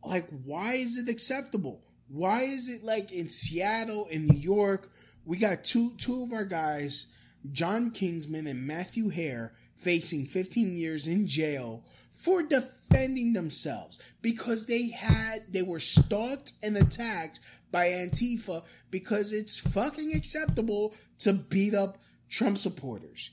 like 0.03 0.27
why 0.45 0.73
is 0.73 0.97
it 0.97 1.09
acceptable? 1.09 1.83
Why 2.07 2.41
is 2.41 2.67
it 2.67 2.83
like 2.83 3.11
in 3.11 3.29
Seattle, 3.29 4.07
in 4.07 4.27
New 4.27 4.39
York, 4.39 4.89
we 5.25 5.37
got 5.37 5.63
two 5.63 5.95
two 5.97 6.23
of 6.23 6.33
our 6.33 6.45
guys, 6.45 7.15
John 7.51 7.91
Kinsman 7.91 8.47
and 8.47 8.65
Matthew 8.65 9.09
Hare, 9.09 9.53
facing 9.81 10.25
15 10.25 10.77
years 10.77 11.07
in 11.07 11.27
jail 11.27 11.83
for 12.13 12.43
defending 12.43 13.33
themselves 13.33 13.99
because 14.21 14.67
they 14.67 14.89
had 14.89 15.39
they 15.49 15.63
were 15.63 15.79
stalked 15.79 16.53
and 16.61 16.77
attacked 16.77 17.39
by 17.71 17.87
Antifa 17.87 18.63
because 18.91 19.33
it's 19.33 19.59
fucking 19.59 20.13
acceptable 20.15 20.93
to 21.17 21.33
beat 21.33 21.73
up 21.73 21.97
Trump 22.29 22.57
supporters 22.57 23.31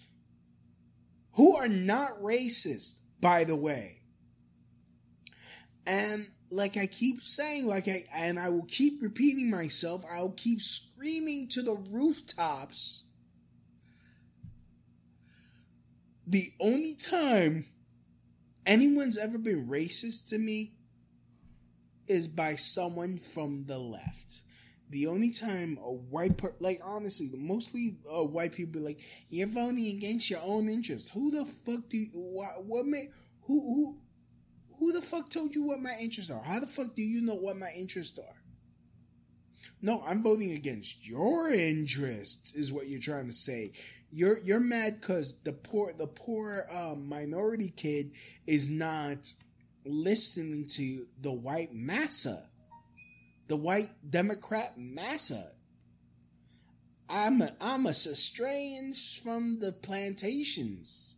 who 1.32 1.54
are 1.54 1.68
not 1.68 2.20
racist 2.22 3.00
by 3.20 3.44
the 3.44 3.56
way. 3.56 4.00
And 5.86 6.28
like 6.50 6.76
I 6.76 6.86
keep 6.86 7.22
saying 7.22 7.66
like 7.66 7.88
I 7.88 8.04
and 8.14 8.38
I 8.38 8.48
will 8.48 8.66
keep 8.66 9.02
repeating 9.02 9.50
myself, 9.50 10.02
I'll 10.10 10.30
keep 10.30 10.62
screaming 10.62 11.48
to 11.48 11.62
the 11.62 11.74
rooftops 11.74 13.07
the 16.28 16.52
only 16.60 16.94
time 16.94 17.64
anyone's 18.66 19.16
ever 19.16 19.38
been 19.38 19.66
racist 19.66 20.28
to 20.28 20.38
me 20.38 20.74
is 22.06 22.28
by 22.28 22.54
someone 22.54 23.16
from 23.16 23.64
the 23.66 23.78
left. 23.78 24.42
The 24.90 25.06
only 25.06 25.30
time 25.30 25.78
a 25.82 25.90
white 25.92 26.36
per 26.36 26.54
like 26.60 26.80
honestly, 26.84 27.30
mostly 27.34 27.98
uh, 28.10 28.24
white 28.24 28.52
people 28.52 28.82
like 28.82 29.00
you're 29.30 29.46
voting 29.46 29.86
against 29.86 30.28
your 30.28 30.40
own 30.42 30.68
interest. 30.68 31.10
Who 31.14 31.30
the 31.30 31.46
fuck 31.46 31.88
do 31.88 31.96
you, 31.96 32.08
what 32.12 32.64
what 32.64 32.86
may 32.86 33.08
who 33.42 33.60
who 33.60 33.98
who 34.78 34.92
the 34.92 35.02
fuck 35.02 35.30
told 35.30 35.54
you 35.54 35.64
what 35.64 35.80
my 35.80 35.94
interests 36.00 36.30
are? 36.30 36.42
How 36.42 36.60
the 36.60 36.66
fuck 36.66 36.94
do 36.94 37.02
you 37.02 37.22
know 37.22 37.34
what 37.34 37.56
my 37.56 37.70
interests 37.76 38.18
are? 38.18 38.36
No, 39.80 40.02
I'm 40.06 40.22
voting 40.22 40.52
against 40.52 41.08
your 41.08 41.50
interests, 41.50 42.52
is 42.54 42.72
what 42.72 42.88
you're 42.88 43.00
trying 43.00 43.26
to 43.26 43.32
say. 43.32 43.72
You're 44.10 44.38
you're 44.38 44.60
mad 44.60 45.00
because 45.00 45.40
the 45.42 45.52
poor 45.52 45.92
the 45.92 46.06
poor 46.06 46.66
um, 46.72 47.08
minority 47.08 47.72
kid 47.76 48.12
is 48.46 48.70
not 48.70 49.32
listening 49.84 50.66
to 50.68 51.06
the 51.20 51.32
white 51.32 51.74
massa, 51.74 52.48
the 53.48 53.56
white 53.56 53.90
Democrat 54.08 54.78
massa. 54.78 55.52
I'm 57.10 57.40
a, 57.40 57.54
I'm 57.60 57.86
a 57.86 57.90
Australians 57.90 59.18
from 59.22 59.60
the 59.60 59.72
plantations. 59.72 61.16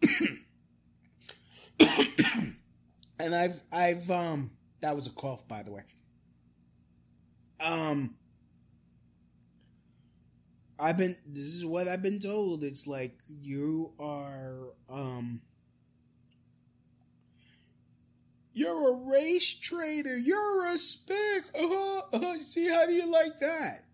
and 3.18 3.34
I've 3.34 3.60
I've 3.72 4.10
um 4.10 4.52
that 4.80 4.96
was 4.96 5.06
a 5.06 5.12
cough 5.12 5.46
by 5.46 5.62
the 5.62 5.72
way. 5.72 5.82
Um, 7.64 8.14
I've 10.80 10.96
been. 10.96 11.16
This 11.26 11.54
is 11.54 11.66
what 11.66 11.88
I've 11.88 12.02
been 12.02 12.20
told. 12.20 12.62
It's 12.62 12.86
like 12.86 13.16
you 13.28 13.92
are. 13.98 14.72
Um, 14.88 15.40
You're 18.58 18.90
a 18.90 19.08
race 19.08 19.54
traitor. 19.54 20.18
You're 20.18 20.66
a 20.66 20.76
spick. 20.78 21.44
Uh-huh, 21.54 22.02
uh-huh. 22.12 22.38
See, 22.44 22.68
how 22.68 22.86
do 22.86 22.92
you 22.92 23.06
like 23.06 23.38
that? 23.38 23.84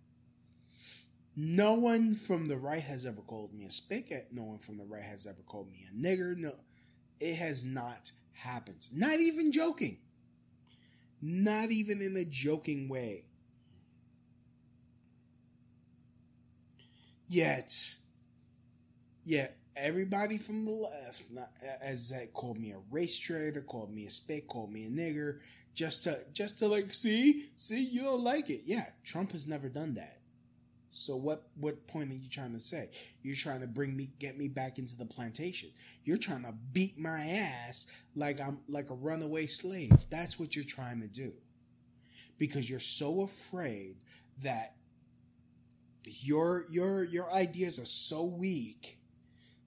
No 1.37 1.75
one 1.75 2.15
from 2.15 2.49
the 2.49 2.57
right 2.57 2.81
has 2.81 3.05
ever 3.05 3.21
called 3.21 3.53
me 3.53 3.67
a 3.67 3.71
spick. 3.71 4.11
No 4.33 4.45
one 4.45 4.57
from 4.57 4.79
the 4.79 4.87
right 4.87 5.03
has 5.03 5.27
ever 5.27 5.43
called 5.43 5.71
me 5.71 5.85
a 5.91 5.95
nigger. 5.95 6.35
No, 6.35 6.53
it 7.21 7.35
has 7.37 7.63
not 7.63 8.13
happened. 8.33 8.89
Not 8.95 9.21
even 9.21 9.53
joking. 9.53 9.99
Not 11.21 11.71
even 11.71 12.01
in 12.01 12.17
a 12.17 12.25
joking 12.25 12.89
way. 12.89 13.27
Yet, 17.35 17.97
yet 19.25 19.57
everybody 19.77 20.39
from 20.39 20.65
the 20.65 20.71
left, 20.71 21.33
not, 21.33 21.49
as 21.83 22.11
that 22.11 22.33
called 22.33 22.61
me 22.61 22.71
a 22.71 22.79
race 22.93 23.19
traitor, 23.19 23.61
called 23.61 23.93
me 23.93 24.07
a 24.07 24.11
spick, 24.11 24.47
called 24.47 24.73
me 24.73 24.85
a 24.85 24.89
nigger, 24.89 25.41
just 25.75 26.05
to 26.05 26.17
just 26.33 26.61
to 26.61 26.69
like 26.69 26.95
see, 26.95 27.47
see, 27.57 27.83
you 27.83 28.03
don't 28.03 28.23
like 28.23 28.51
it. 28.51 28.61
Yeah, 28.67 28.87
Trump 29.05 29.33
has 29.33 29.49
never 29.49 29.69
done 29.69 29.95
that. 29.95 30.21
So 30.93 31.17
what 31.17 31.49
what 31.57 31.89
point 31.89 32.13
are 32.13 32.15
you 32.15 32.29
trying 32.31 32.53
to 32.53 32.61
say? 32.61 32.91
You're 33.25 33.35
trying 33.35 33.63
to 33.63 33.67
bring 33.67 33.97
me 33.97 34.11
get 34.21 34.39
me 34.39 34.47
back 34.47 34.79
into 34.79 34.97
the 34.97 35.05
plantation. 35.05 35.71
You're 36.05 36.19
trying 36.19 36.45
to 36.45 36.55
beat 36.73 36.97
my 36.97 37.19
ass 37.19 37.91
like 38.15 38.41
I'm 38.41 38.61
like 38.69 38.91
a 38.91 38.95
runaway 38.95 39.47
slave. 39.47 39.91
That's 40.09 40.39
what 40.39 40.55
you're 40.55 40.65
trying 40.65 41.01
to 41.01 41.09
do. 41.09 41.33
Because 42.39 42.71
you're 42.71 42.79
so 42.79 43.23
afraid 43.23 43.97
that 44.45 44.77
your 46.07 46.65
your 46.71 47.05
your 47.05 47.33
ideas 47.33 47.79
are 47.79 47.87
so 47.87 48.25
weak 48.25 48.99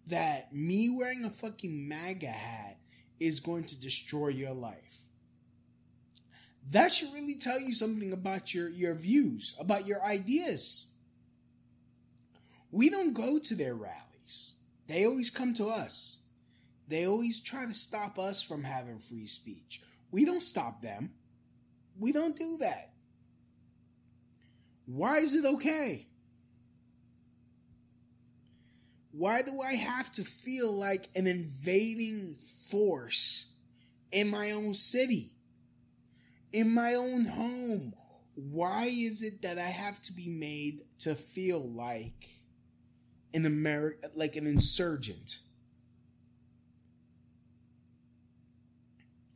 that 0.08 0.54
me 0.54 0.90
wearing 0.90 1.26
a 1.26 1.30
fucking 1.30 1.88
MAGA 1.88 2.28
hat 2.28 2.78
is 3.20 3.40
going 3.40 3.66
to 3.66 3.80
destroy 3.80 4.30
your 4.30 4.54
life. 4.54 5.06
That 6.72 6.92
should 6.92 7.14
really 7.14 7.36
tell 7.36 7.60
you 7.60 7.74
something 7.74 8.12
about 8.12 8.54
your, 8.54 8.68
your 8.70 8.94
views, 8.94 9.56
about 9.60 9.88
your 9.88 10.04
ideas. 10.04 10.92
We 12.72 12.90
don't 12.90 13.14
go 13.14 13.40
to 13.40 13.56
their 13.56 13.74
rallies. 13.74 14.56
They 14.88 15.06
always 15.06 15.30
come 15.30 15.54
to 15.56 15.68
us. 15.68 16.24
They 16.88 17.06
always 17.06 17.42
try 17.42 17.66
to 17.66 17.74
stop 17.74 18.20
us 18.20 18.42
from 18.42 18.64
having 18.64 19.00
free 19.00 19.28
speech. 19.28 19.82
We 20.12 20.26
don't 20.26 20.44
stop 20.44 20.82
them. 20.82 21.12
We 22.00 22.12
don't 22.12 22.36
do 22.36 22.58
that. 22.60 22.92
Why 24.86 25.18
is 25.18 25.36
it 25.36 25.46
okay? 25.46 26.08
Why 29.18 29.41
do 29.41 29.61
I 29.61 29.74
have 29.74 30.11
to 30.11 30.24
feel 30.24 30.72
like 30.72 31.09
an 31.15 31.26
invading 31.26 32.36
force 32.70 33.55
in 34.11 34.28
my 34.30 34.51
own 34.51 34.76
city? 34.76 35.32
In 36.53 36.72
my 36.72 36.93
own 36.93 37.26
home? 37.26 37.93
Why 38.36 38.86
is 38.86 39.24
it 39.24 39.41
that 39.41 39.57
I 39.57 39.70
have 39.70 39.99
to 40.03 40.13
be 40.13 40.28
made 40.28 40.84
to 40.99 41.15
feel 41.15 41.68
like 41.68 42.30
an 43.34 43.47
American, 43.47 44.11
like 44.13 44.36
an 44.36 44.45
insurgent? 44.45 45.39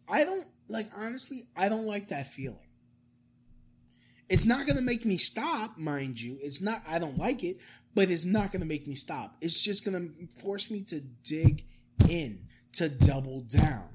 I 0.08 0.26
don't, 0.26 0.48
like, 0.70 0.92
honestly, 0.96 1.40
I 1.58 1.70
don't 1.70 1.88
like 1.88 2.10
that 2.10 2.28
feeling. 2.28 2.60
It's 4.30 4.46
not 4.46 4.68
going 4.68 4.78
to 4.78 4.84
make 4.84 5.06
me 5.06 5.18
stop, 5.18 5.78
mind 5.78 6.22
you. 6.22 6.38
It's 6.40 6.62
not, 6.62 6.84
I 6.88 7.00
don't 7.00 7.18
like 7.18 7.44
it, 7.44 7.58
but 7.94 8.10
it's 8.10 8.26
not 8.26 8.52
going 8.52 8.62
to 8.62 8.68
make 8.68 8.88
me 8.88 8.96
stop. 8.96 9.36
It's 9.42 9.62
just 9.62 9.86
going 9.86 10.10
to 10.10 10.42
force 10.42 10.72
me 10.72 10.82
to 10.84 11.02
dig 11.24 11.64
in, 12.08 12.48
to 12.74 12.90
double 12.90 13.42
down. 13.42 13.88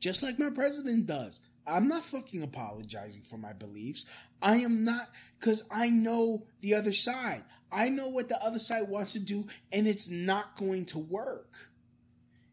Just 0.00 0.22
like 0.22 0.38
my 0.38 0.50
president 0.50 1.06
does. 1.06 1.40
I'm 1.66 1.88
not 1.88 2.04
fucking 2.04 2.42
apologizing 2.42 3.22
for 3.22 3.38
my 3.38 3.52
beliefs. 3.52 4.06
I 4.40 4.56
am 4.58 4.84
not, 4.84 5.08
because 5.38 5.64
I 5.70 5.90
know 5.90 6.46
the 6.60 6.74
other 6.74 6.92
side. 6.92 7.42
I 7.72 7.88
know 7.88 8.06
what 8.06 8.28
the 8.28 8.40
other 8.44 8.60
side 8.60 8.88
wants 8.88 9.14
to 9.14 9.20
do, 9.20 9.46
and 9.72 9.88
it's 9.88 10.08
not 10.08 10.56
going 10.56 10.84
to 10.86 10.98
work. 10.98 11.70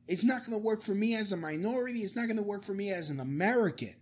It's 0.08 0.24
not 0.24 0.40
going 0.40 0.52
to 0.52 0.58
work 0.58 0.82
for 0.82 0.96
me 0.96 1.16
as 1.16 1.32
a 1.32 1.38
minority. 1.38 2.00
It's 2.00 2.16
not 2.16 2.26
going 2.26 2.38
to 2.38 2.44
work 2.44 2.64
for 2.64 2.74
me 2.74 2.92
as 2.92 3.10
an 3.10 3.20
American. 3.20 3.96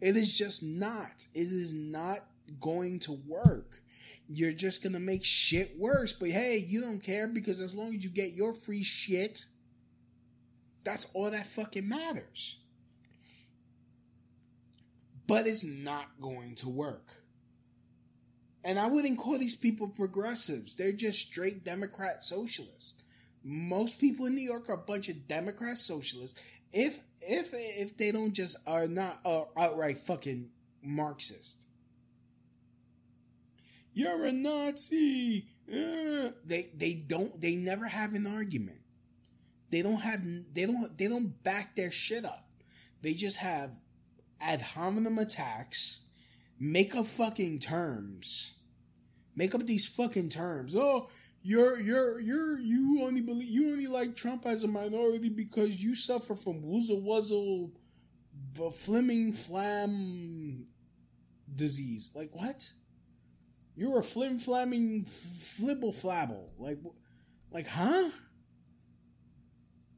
It 0.00 0.16
is 0.16 0.36
just 0.36 0.64
not. 0.64 1.26
It 1.34 1.48
is 1.48 1.72
not 1.72 2.18
going 2.58 2.98
to 3.00 3.12
work 3.26 3.79
you're 4.32 4.52
just 4.52 4.82
gonna 4.82 5.00
make 5.00 5.24
shit 5.24 5.76
worse. 5.76 6.12
But 6.12 6.30
hey, 6.30 6.58
you 6.58 6.80
don't 6.80 7.02
care 7.02 7.26
because 7.26 7.60
as 7.60 7.74
long 7.74 7.94
as 7.94 8.04
you 8.04 8.10
get 8.10 8.32
your 8.32 8.54
free 8.54 8.84
shit, 8.84 9.44
that's 10.84 11.06
all 11.14 11.30
that 11.30 11.46
fucking 11.46 11.88
matters. 11.88 12.60
But 15.26 15.46
it's 15.46 15.64
not 15.64 16.08
going 16.20 16.54
to 16.56 16.68
work. 16.68 17.24
And 18.64 18.78
I 18.78 18.86
wouldn't 18.86 19.18
call 19.18 19.38
these 19.38 19.56
people 19.56 19.88
progressives. 19.88 20.74
They're 20.74 20.92
just 20.92 21.20
straight 21.20 21.64
Democrat 21.64 22.22
socialists. 22.22 23.02
Most 23.42 24.00
people 24.00 24.26
in 24.26 24.34
New 24.34 24.42
York 24.42 24.68
are 24.68 24.74
a 24.74 24.78
bunch 24.78 25.08
of 25.08 25.26
Democrat 25.26 25.78
socialists. 25.78 26.40
If 26.72 27.00
if 27.20 27.50
if 27.52 27.96
they 27.96 28.12
don't 28.12 28.32
just 28.32 28.58
are 28.68 28.86
not 28.86 29.18
uh, 29.24 29.44
outright 29.56 29.98
fucking 29.98 30.50
Marxist 30.82 31.66
you're 33.92 34.24
a 34.24 34.32
Nazi. 34.32 35.46
Uh, 35.68 36.30
they 36.44 36.70
they 36.74 36.94
don't 36.94 37.40
they 37.40 37.56
never 37.56 37.86
have 37.86 38.14
an 38.14 38.26
argument. 38.26 38.80
They 39.70 39.82
don't 39.82 40.00
have 40.00 40.20
they 40.52 40.66
don't 40.66 40.96
they 40.98 41.08
don't 41.08 41.42
back 41.42 41.76
their 41.76 41.92
shit 41.92 42.24
up. 42.24 42.48
They 43.02 43.14
just 43.14 43.38
have 43.38 43.78
ad 44.40 44.60
hominem 44.60 45.18
attacks, 45.18 46.00
make 46.58 46.94
up 46.94 47.06
fucking 47.06 47.60
terms, 47.60 48.58
make 49.36 49.54
up 49.54 49.66
these 49.66 49.86
fucking 49.86 50.30
terms. 50.30 50.74
Oh, 50.74 51.08
you're 51.42 51.78
you're 51.78 52.20
you're 52.20 52.58
you 52.58 53.02
only 53.02 53.20
believe 53.20 53.48
you 53.48 53.72
only 53.72 53.86
like 53.86 54.16
Trump 54.16 54.46
as 54.46 54.64
a 54.64 54.68
minority 54.68 55.28
because 55.28 55.82
you 55.82 55.94
suffer 55.94 56.34
from 56.34 56.62
woozle 56.62 57.02
wuzzle, 57.02 57.70
the 58.54 58.70
fleming 58.70 59.32
flam 59.32 60.66
disease. 61.54 62.12
Like 62.14 62.30
what? 62.32 62.70
You're 63.80 64.00
a 64.00 64.02
flim 64.02 64.38
flamming 64.38 65.06
flibble 65.06 65.94
flabble. 65.94 66.50
Like, 66.58 66.76
like, 67.50 67.66
huh? 67.66 68.10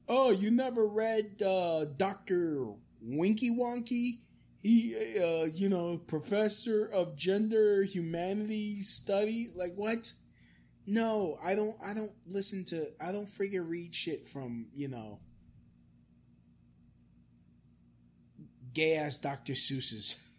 Oh, 0.06 0.30
you 0.30 0.52
never 0.52 0.86
read 0.86 1.42
uh, 1.44 1.86
Doctor 1.96 2.74
Winky 3.00 3.50
Wonky? 3.50 4.18
He, 4.60 4.94
uh, 5.20 5.46
you 5.46 5.68
know, 5.68 5.98
professor 5.98 6.86
of 6.94 7.16
gender 7.16 7.82
humanities 7.82 8.88
studies. 8.88 9.56
Like, 9.56 9.74
what? 9.74 10.12
No, 10.86 11.40
I 11.44 11.56
don't. 11.56 11.76
I 11.84 11.92
don't 11.92 12.12
listen 12.24 12.64
to. 12.66 12.86
I 13.04 13.10
don't 13.10 13.26
freaking 13.26 13.68
read 13.68 13.96
shit 13.96 14.28
from 14.28 14.68
you 14.72 14.86
know. 14.86 15.18
Gay 18.72 18.94
ass 18.94 19.18
Dr. 19.18 19.54
Seuss's. 19.54 20.20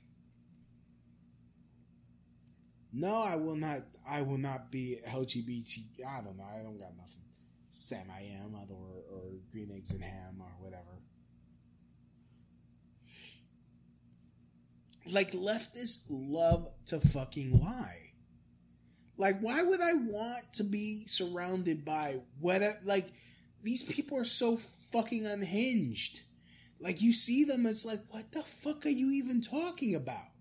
No, 2.94 3.16
I 3.16 3.36
will 3.36 3.56
not. 3.56 3.82
I 4.08 4.22
will 4.22 4.38
not 4.38 4.72
be 4.72 5.00
LGBT. 5.08 6.06
I 6.08 6.22
don't 6.22 6.38
know. 6.38 6.46
I 6.46 6.62
don't 6.62 6.78
got 6.78 6.96
nothing. 6.96 7.24
Sam 7.70 8.06
I 8.16 8.22
am, 8.44 8.54
or 8.54 9.04
or 9.12 9.22
green 9.52 9.72
eggs 9.76 9.92
and 9.92 10.04
ham 10.04 10.40
or 10.40 10.52
whatever. 10.60 10.84
Like 15.12 15.32
leftists 15.32 16.06
love 16.10 16.72
to 16.86 17.00
fucking 17.00 17.60
lie. 17.60 18.04
Like, 19.18 19.40
why 19.40 19.62
would 19.62 19.82
I 19.82 19.94
want 19.94 20.54
to 20.54 20.64
be 20.64 21.06
surrounded 21.08 21.86
by 21.86 22.22
whatever? 22.40 22.78
Like, 22.84 23.08
these 23.62 23.84
people 23.84 24.18
are 24.18 24.26
so 24.26 24.58
fucking 24.92 25.26
unhinged. 25.26 26.22
Like, 26.80 27.02
you 27.02 27.14
see 27.14 27.44
them, 27.44 27.66
it's 27.66 27.86
like, 27.86 28.00
what 28.10 28.32
the 28.32 28.42
fuck 28.42 28.86
are 28.86 28.90
you 28.90 29.12
even 29.12 29.40
talking 29.40 29.94
about? 29.94 30.33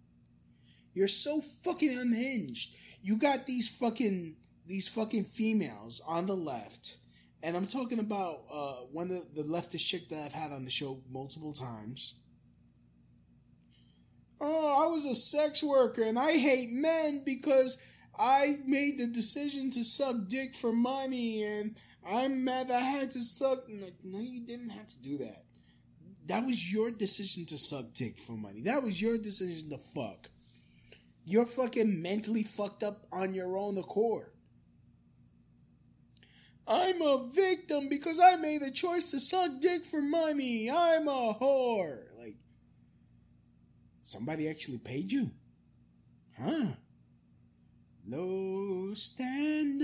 You're 0.95 1.09
so 1.09 1.41
fucking 1.41 1.99
unhinged. 1.99 2.77
You 3.03 3.17
got 3.17 3.47
these 3.47 3.69
fucking 3.69 4.37
these 4.67 4.89
fucking 4.89 5.25
females 5.25 6.01
on 6.07 6.27
the 6.27 6.37
left, 6.37 6.97
and 7.43 7.57
I'm 7.57 7.67
talking 7.67 7.99
about 7.99 8.43
uh, 8.53 8.73
one 8.93 9.11
of 9.11 9.35
the 9.35 9.43
leftist 9.43 9.87
chick 9.87 10.09
that 10.11 10.25
I've 10.27 10.33
had 10.33 10.53
on 10.53 10.65
the 10.65 10.71
show 10.71 11.01
multiple 11.11 11.53
times. 11.53 12.15
Oh, 14.45 14.85
I 14.85 14.87
was 14.87 15.07
a 15.07 15.15
sex 15.15 15.63
worker 15.63 16.03
and 16.03 16.19
I 16.19 16.33
hate 16.33 16.73
men 16.73 17.23
because 17.25 17.81
I 18.19 18.59
made 18.67 18.99
the 18.99 19.07
decision 19.07 19.71
to 19.71 19.85
suck 19.85 20.17
dick 20.27 20.55
for 20.55 20.73
money 20.73 21.45
and 21.45 21.77
I'm 22.05 22.45
mad 22.45 22.73
I 22.73 22.81
had 22.81 23.13
to 23.13 23.23
suck. 23.23 23.69
Like, 23.69 23.95
no, 24.03 24.19
you 24.19 24.45
didn't 24.45 24.71
have 24.71 24.89
to 24.89 24.99
do 24.99 25.19
that. 25.19 25.45
That 26.27 26.45
was 26.45 26.73
your 26.73 26.91
decision 26.91 27.47
to 27.47 27.59
suck 27.59 27.95
dick 27.95 28.19
for 28.19 28.33
money. 28.33 28.63
That 28.63 28.83
was 28.83 29.01
your 29.01 29.17
decision 29.17 29.71
to 29.71 29.79
fuck. 29.79 30.29
You're 31.25 31.47
fucking 31.47 32.03
mentally 32.03 32.43
fucked 32.43 32.83
up 32.83 33.07
on 33.13 33.35
your 33.35 33.57
own 33.57 33.79
accord. 33.79 34.31
I'm 36.67 37.03
a 37.03 37.27
victim 37.29 37.89
because 37.89 38.21
I 38.21 38.37
made 38.37 38.63
a 38.63 38.71
choice 38.71 39.11
to 39.11 39.21
suck 39.21 39.61
dick 39.61 39.85
for 39.85 40.01
money. 40.01 40.71
I'm 40.71 41.09
a 41.09 41.35
whore. 41.41 42.05
Like, 42.19 42.37
Somebody 44.03 44.49
actually 44.49 44.79
paid 44.79 45.11
you? 45.13 45.31
Huh? 46.39 46.73
Low 48.07 48.95
standards. 48.95 49.77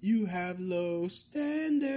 You 0.00 0.26
have 0.26 0.60
low 0.60 1.08
standards. 1.08 1.90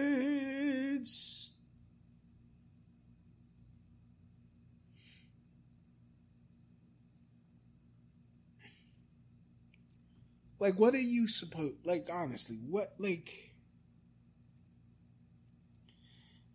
Like, 10.64 10.80
what 10.80 10.94
are 10.94 10.98
you 10.98 11.28
supposed? 11.28 11.76
Like, 11.84 12.08
honestly, 12.10 12.56
what? 12.70 12.94
Like, 12.98 13.52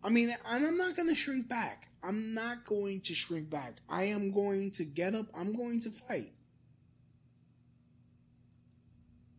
I 0.03 0.09
mean, 0.09 0.33
and 0.49 0.65
I'm 0.65 0.77
not 0.77 0.95
to 1.09 1.13
shrink 1.13 1.47
back. 1.47 1.89
I'm 2.03 2.33
not 2.33 2.65
going 2.65 3.01
to 3.01 3.13
shrink 3.13 3.51
back. 3.51 3.75
I 3.87 4.05
am 4.05 4.31
going 4.31 4.71
to 4.71 4.83
get 4.83 5.13
up. 5.13 5.27
I'm 5.37 5.55
going 5.55 5.79
to 5.81 5.91
fight. 5.91 6.31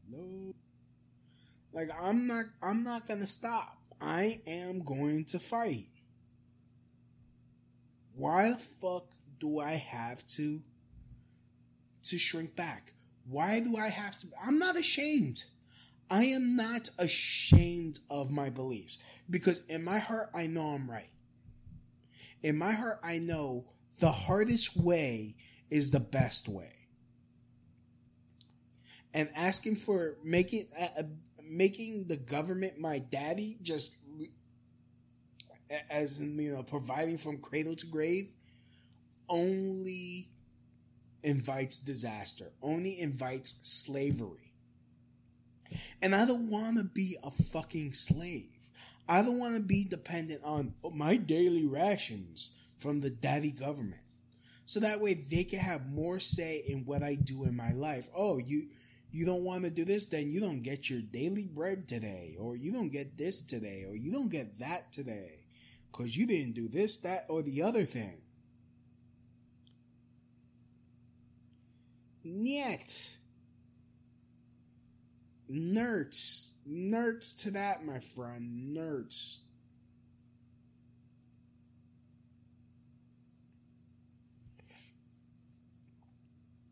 No. 0.09 0.55
Like 1.73 1.89
I'm 2.01 2.29
not 2.29 2.45
I'm 2.63 2.85
not 2.85 3.09
to 3.19 3.27
stop. 3.27 3.77
I 4.01 4.41
am 4.47 4.85
going 4.85 5.25
to 5.31 5.41
fight. 5.41 5.89
Why 8.15 8.51
the 8.51 8.57
fuck 8.81 9.07
do 9.41 9.59
I 9.59 9.73
have 9.73 10.25
to 10.37 10.63
to 12.05 12.19
shrink 12.19 12.55
back? 12.55 12.93
Why 13.31 13.61
do 13.61 13.77
I 13.77 13.89
have 13.89 14.19
to 14.21 14.27
I'm 14.45 14.59
not 14.59 14.77
ashamed. 14.77 15.45
I 16.11 16.25
am 16.25 16.57
not 16.57 16.91
ashamed 16.99 18.01
of 18.11 18.33
my 18.33 18.51
beliefs 18.51 18.99
because 19.31 19.65
in 19.69 19.85
my 19.85 19.99
heart, 19.99 20.31
I 20.35 20.49
know 20.49 20.63
I'm 20.63 20.91
right. 20.91 21.13
In 22.43 22.59
my 22.59 22.73
heart, 22.73 22.99
I 23.05 23.19
know 23.19 23.67
the 24.01 24.11
hardest 24.11 24.77
way 24.77 25.37
is 25.71 25.93
the 25.93 26.01
best 26.01 26.49
way. 26.49 26.73
And 29.15 29.29
asking 29.37 29.77
for 29.77 30.17
making 30.25 30.67
uh, 30.79 31.03
making 31.45 32.07
the 32.09 32.17
government 32.17 32.79
my 32.79 32.99
daddy 32.99 33.59
just 33.63 33.99
as 35.91 36.21
in 36.21 36.39
you 36.39 36.53
know 36.53 36.63
providing 36.63 37.19
from 37.19 37.39
cradle 37.39 37.77
to 37.77 37.87
grave 37.87 38.35
only 39.29 40.29
invites 41.23 41.79
disaster, 41.79 42.47
only 42.63 43.01
invites 43.01 43.61
slavery. 43.63 44.53
And 46.03 46.15
I 46.15 46.27
don't 46.27 46.51
want 46.51 46.77
to 46.79 46.85
be 46.85 47.17
a 47.23 47.31
fucking 47.31 47.93
slave. 47.93 48.59
I 49.09 49.23
don't 49.23 49.39
want 49.39 49.57
to 49.57 49.63
be 49.63 49.85
dependent 49.85 50.43
on 50.45 50.75
my 50.93 51.17
daily 51.17 51.67
rations 51.67 52.55
from 52.79 53.01
the 53.01 53.11
daddy 53.11 53.51
government. 53.51 54.03
So 54.67 54.81
that 54.81 55.01
way 55.01 55.15
they 55.15 55.45
can 55.45 55.59
have 55.59 55.91
more 55.91 56.21
say 56.21 56.63
in 56.67 56.85
what 56.85 57.03
I 57.03 57.17
do 57.17 57.45
in 57.45 57.57
my 57.57 57.73
life. 57.73 58.09
Oh, 58.15 58.39
you 58.39 58.69
you 59.13 59.27
don't 59.27 59.43
want 59.43 59.65
to 59.65 59.71
do 59.71 59.85
this, 59.85 60.07
then 60.07 60.31
you 60.31 60.41
don't 60.41 60.63
get 60.63 60.89
your 60.89 61.01
daily 61.01 61.45
bread 61.45 61.89
today, 61.89 62.37
or 62.39 62.55
you 62.55 62.71
don't 62.73 62.91
get 62.91 63.19
this 63.19 63.41
today, 63.43 63.85
or 63.89 63.97
you 63.97 64.13
don't 64.13 64.31
get 64.31 64.61
that 64.61 64.93
today, 64.93 65.41
because 65.91 66.17
you 66.17 66.27
didn't 66.27 66.55
do 66.55 66.69
this, 66.69 66.99
that, 66.99 67.27
or 67.29 67.43
the 67.43 67.63
other 67.63 67.83
thing. 67.83 68.19
Yet, 72.23 73.17
Nerds. 75.51 76.53
Nerds 76.69 77.43
to 77.43 77.51
that, 77.53 77.85
my 77.85 77.99
friend. 77.99 78.77
Nerds. 78.77 79.39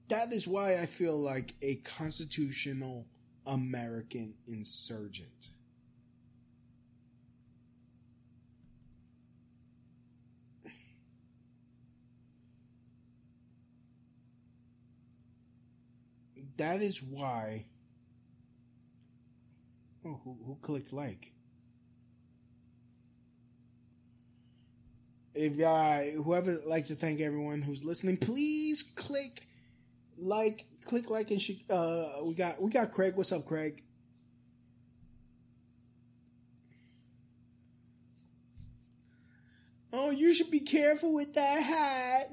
That 0.09 0.32
is 0.32 0.49
why 0.49 0.80
I 0.80 0.86
feel 0.86 1.18
like 1.18 1.55
a 1.61 1.76
constitutional 1.76 3.07
American 3.46 4.34
insurgent. 4.46 5.51
That 16.59 16.82
is 16.82 17.02
why 17.02 17.64
Oh, 20.09 20.20
who, 20.24 20.38
who 20.46 20.56
clicked 20.62 20.92
like? 20.92 21.32
If 25.34 25.61
uh, 25.61 26.22
whoever 26.22 26.56
likes 26.66 26.88
to 26.88 26.94
thank 26.94 27.20
everyone 27.20 27.62
who's 27.62 27.84
listening, 27.84 28.16
please 28.16 28.82
click 28.82 29.46
like, 30.16 30.64
click 30.84 31.11
like, 31.11 31.30
and 31.30 31.40
uh, 31.70 32.24
we 32.24 32.34
got 32.34 32.61
we 32.61 32.70
got 32.70 32.90
Craig. 32.90 33.16
What's 33.16 33.32
up, 33.32 33.44
Craig? 33.44 33.82
Oh, 39.92 40.11
you 40.11 40.34
should 40.34 40.50
be 40.50 40.61
careful 40.61 41.14
with 41.14 41.34
that 41.34 41.62
hat. 41.62 42.28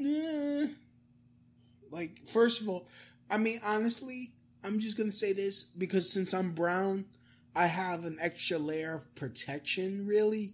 Like, 1.91 2.21
first 2.25 2.61
of 2.61 2.69
all, 2.69 2.87
I 3.29 3.37
mean, 3.37 3.59
honestly, 3.65 4.31
I'm 4.63 4.79
just 4.79 4.97
gonna 4.97 5.11
say 5.11 5.33
this 5.33 5.63
because 5.63 6.11
since 6.11 6.33
I'm 6.33 6.51
brown, 6.51 7.05
I 7.55 7.67
have 7.67 8.03
an 8.03 8.17
extra 8.19 8.57
layer 8.57 8.93
of 8.93 9.15
protection, 9.15 10.05
really. 10.05 10.53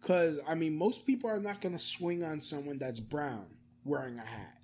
Because, 0.00 0.40
I 0.46 0.54
mean, 0.54 0.76
most 0.76 1.06
people 1.06 1.30
are 1.30 1.40
not 1.40 1.60
going 1.60 1.72
to 1.72 1.80
swing 1.80 2.22
on 2.22 2.40
someone 2.40 2.78
that's 2.78 3.00
brown 3.00 3.46
wearing 3.84 4.18
a 4.18 4.24
hat. 4.24 4.58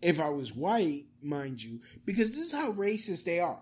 If 0.00 0.20
I 0.20 0.30
was 0.30 0.54
white, 0.54 1.04
mind 1.20 1.62
you, 1.62 1.80
because 2.06 2.30
this 2.30 2.38
is 2.38 2.52
how 2.52 2.72
racist 2.72 3.24
they 3.24 3.40
are. 3.40 3.58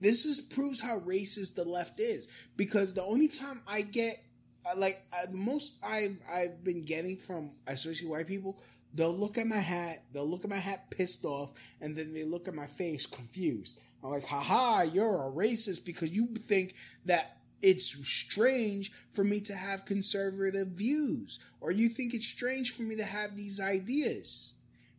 This 0.00 0.24
is 0.24 0.40
proves 0.40 0.80
how 0.80 1.00
racist 1.00 1.56
the 1.56 1.64
left 1.64 2.00
is. 2.00 2.28
Because 2.56 2.94
the 2.94 3.04
only 3.04 3.28
time 3.28 3.60
I 3.68 3.82
get, 3.82 4.22
uh, 4.64 4.78
like, 4.78 5.04
uh, 5.12 5.30
most 5.30 5.84
I've 5.84 6.18
I've 6.32 6.64
been 6.64 6.82
getting 6.82 7.18
from 7.18 7.50
especially 7.66 8.08
white 8.08 8.26
people, 8.26 8.58
they'll 8.94 9.16
look 9.16 9.38
at 9.38 9.46
my 9.46 9.58
hat, 9.58 10.04
they'll 10.12 10.28
look 10.28 10.44
at 10.44 10.50
my 10.50 10.56
hat 10.56 10.90
pissed 10.90 11.24
off, 11.24 11.52
and 11.80 11.96
then 11.96 12.12
they 12.12 12.24
look 12.24 12.48
at 12.48 12.54
my 12.54 12.66
face 12.66 13.06
confused. 13.06 13.80
I'm 14.02 14.10
like, 14.10 14.24
haha, 14.24 14.82
you're 14.82 15.26
a 15.26 15.30
racist 15.30 15.86
because 15.86 16.10
you 16.10 16.26
think 16.26 16.74
that 17.04 17.38
it's 17.62 17.86
strange 18.08 18.92
for 19.10 19.22
me 19.22 19.40
to 19.42 19.54
have 19.54 19.84
conservative 19.84 20.68
views, 20.68 21.38
or 21.60 21.70
you 21.70 21.88
think 21.88 22.12
it's 22.12 22.26
strange 22.26 22.72
for 22.72 22.82
me 22.82 22.96
to 22.96 23.04
have 23.04 23.36
these 23.36 23.60
ideas. 23.60 24.54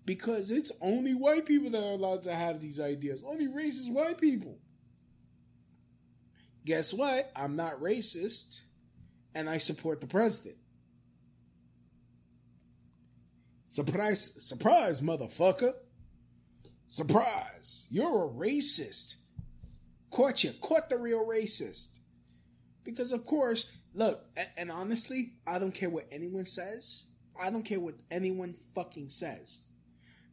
Because 0.05 0.51
it's 0.51 0.71
only 0.81 1.13
white 1.13 1.45
people 1.45 1.69
that 1.69 1.81
are 1.83 1.93
allowed 1.93 2.23
to 2.23 2.33
have 2.33 2.59
these 2.59 2.79
ideas. 2.79 3.23
Only 3.25 3.47
racist 3.47 3.91
white 3.93 4.19
people. 4.19 4.57
Guess 6.65 6.93
what? 6.93 7.31
I'm 7.35 7.55
not 7.55 7.79
racist, 7.79 8.63
and 9.33 9.49
I 9.49 9.57
support 9.59 10.01
the 10.01 10.07
president. 10.07 10.57
Surprise, 13.73 14.45
surprise, 14.47 15.01
motherfucker. 15.01 15.73
Surprise! 16.87 17.87
You're 17.89 18.25
a 18.25 18.29
racist. 18.29 19.15
Caught 20.11 20.43
you. 20.43 20.51
Caught 20.61 20.91
the 20.91 20.99
real 20.99 21.25
racist. 21.25 21.97
Because, 22.83 23.11
of 23.11 23.25
course, 23.25 23.75
look, 23.95 24.19
and, 24.57 24.69
honestly, 24.69 25.31
I 25.47 25.57
don't 25.57 25.73
care 25.73 25.89
what 25.89 26.05
anyone 26.11 26.45
says. 26.45 27.07
I 27.41 27.49
don't 27.49 27.65
care 27.65 27.79
what 27.79 27.95
anyone 28.11 28.53
fucking 28.75 29.09
says. 29.09 29.61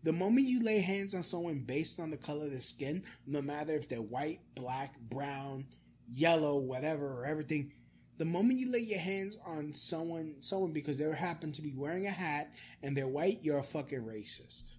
The 0.03 0.13
moment 0.13 0.47
you 0.47 0.63
lay 0.63 0.81
hands 0.81 1.15
on 1.15 1.23
someone 1.23 1.61
based 1.61 1.99
on 1.99 2.11
the 2.11 2.19
color 2.19 2.45
of 2.45 2.51
their 2.51 2.61
skin, 2.61 3.05
no 3.27 3.41
matter 3.41 3.73
if 3.73 3.89
they're 3.89 4.03
white, 4.03 4.41
black, 4.55 5.01
brown, 5.01 5.65
yellow, 6.07 6.59
whatever, 6.59 7.07
or 7.07 7.25
everything, 7.25 7.73
the 8.21 8.27
moment 8.27 8.59
you 8.59 8.71
lay 8.71 8.81
your 8.81 9.01
hands 9.01 9.39
on 9.47 9.73
someone, 9.73 10.35
someone 10.41 10.73
because 10.73 10.99
they 10.99 11.11
happen 11.11 11.51
to 11.53 11.63
be 11.63 11.73
wearing 11.75 12.07
a 12.07 12.11
hat 12.11 12.53
and 12.83 12.97
they're 12.97 13.09
white, 13.09 13.39
you're 13.43 13.59
a 13.59 13.63
fucking 13.65 14.03
racist. 14.03 14.73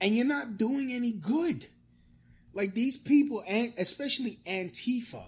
and 0.00 0.14
you're 0.14 0.26
not 0.26 0.56
doing 0.56 0.92
any 0.92 1.12
good. 1.12 1.66
Like 2.52 2.74
these 2.74 2.96
people, 2.96 3.42
and 3.46 3.72
especially 3.78 4.40
Antifa, 4.46 5.22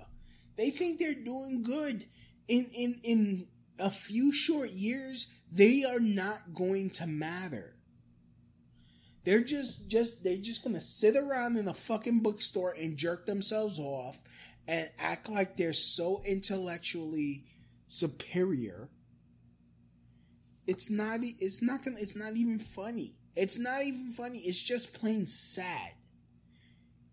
they 0.56 0.70
think 0.70 0.98
they're 0.98 1.14
doing 1.14 1.62
good. 1.62 2.04
In 2.48 2.66
in 2.74 3.00
in 3.02 3.46
a 3.78 3.90
few 3.90 4.32
short 4.32 4.70
years, 4.70 5.32
they 5.50 5.84
are 5.84 6.00
not 6.00 6.54
going 6.54 6.90
to 6.90 7.06
matter. 7.06 7.76
They're 9.24 9.42
just 9.42 9.88
just 9.88 10.24
they're 10.24 10.36
just 10.36 10.64
gonna 10.64 10.80
sit 10.80 11.16
around 11.16 11.56
in 11.56 11.68
a 11.68 11.74
fucking 11.74 12.20
bookstore 12.20 12.74
and 12.78 12.96
jerk 12.96 13.26
themselves 13.26 13.78
off 13.78 14.20
and 14.66 14.88
act 14.98 15.28
like 15.28 15.56
they're 15.56 15.72
so 15.72 16.22
intellectually 16.24 17.44
superior. 17.86 18.88
It's 20.66 20.90
not 20.90 21.20
it's 21.22 21.62
not 21.62 21.84
gonna 21.84 21.98
it's 21.98 22.16
not 22.16 22.36
even 22.36 22.58
funny. 22.58 23.14
It's 23.34 23.58
not 23.58 23.82
even 23.82 24.12
funny. 24.12 24.38
It's 24.38 24.60
just 24.60 24.94
plain 24.94 25.26
sad. 25.26 25.92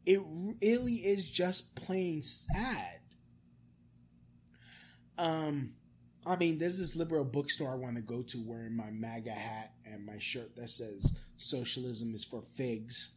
It 0.05 0.21
really 0.61 0.95
is 0.95 1.29
just 1.29 1.75
plain 1.75 2.21
sad. 2.21 2.99
Um, 5.17 5.73
I 6.27 6.35
mean, 6.35 6.57
there's 6.57 6.77
this 6.77 6.95
liberal 6.95 7.23
bookstore 7.23 7.71
I 7.71 7.75
want 7.75 7.95
to 7.95 8.01
go 8.01 8.21
to 8.21 8.43
wearing 8.45 8.75
my 8.75 8.91
MAGA 8.91 9.31
hat 9.31 9.71
and 9.85 10.05
my 10.05 10.19
shirt 10.19 10.55
that 10.57 10.69
says 10.69 11.17
"Socialism 11.37 12.13
is 12.13 12.25
for 12.25 12.41
figs." 12.41 13.15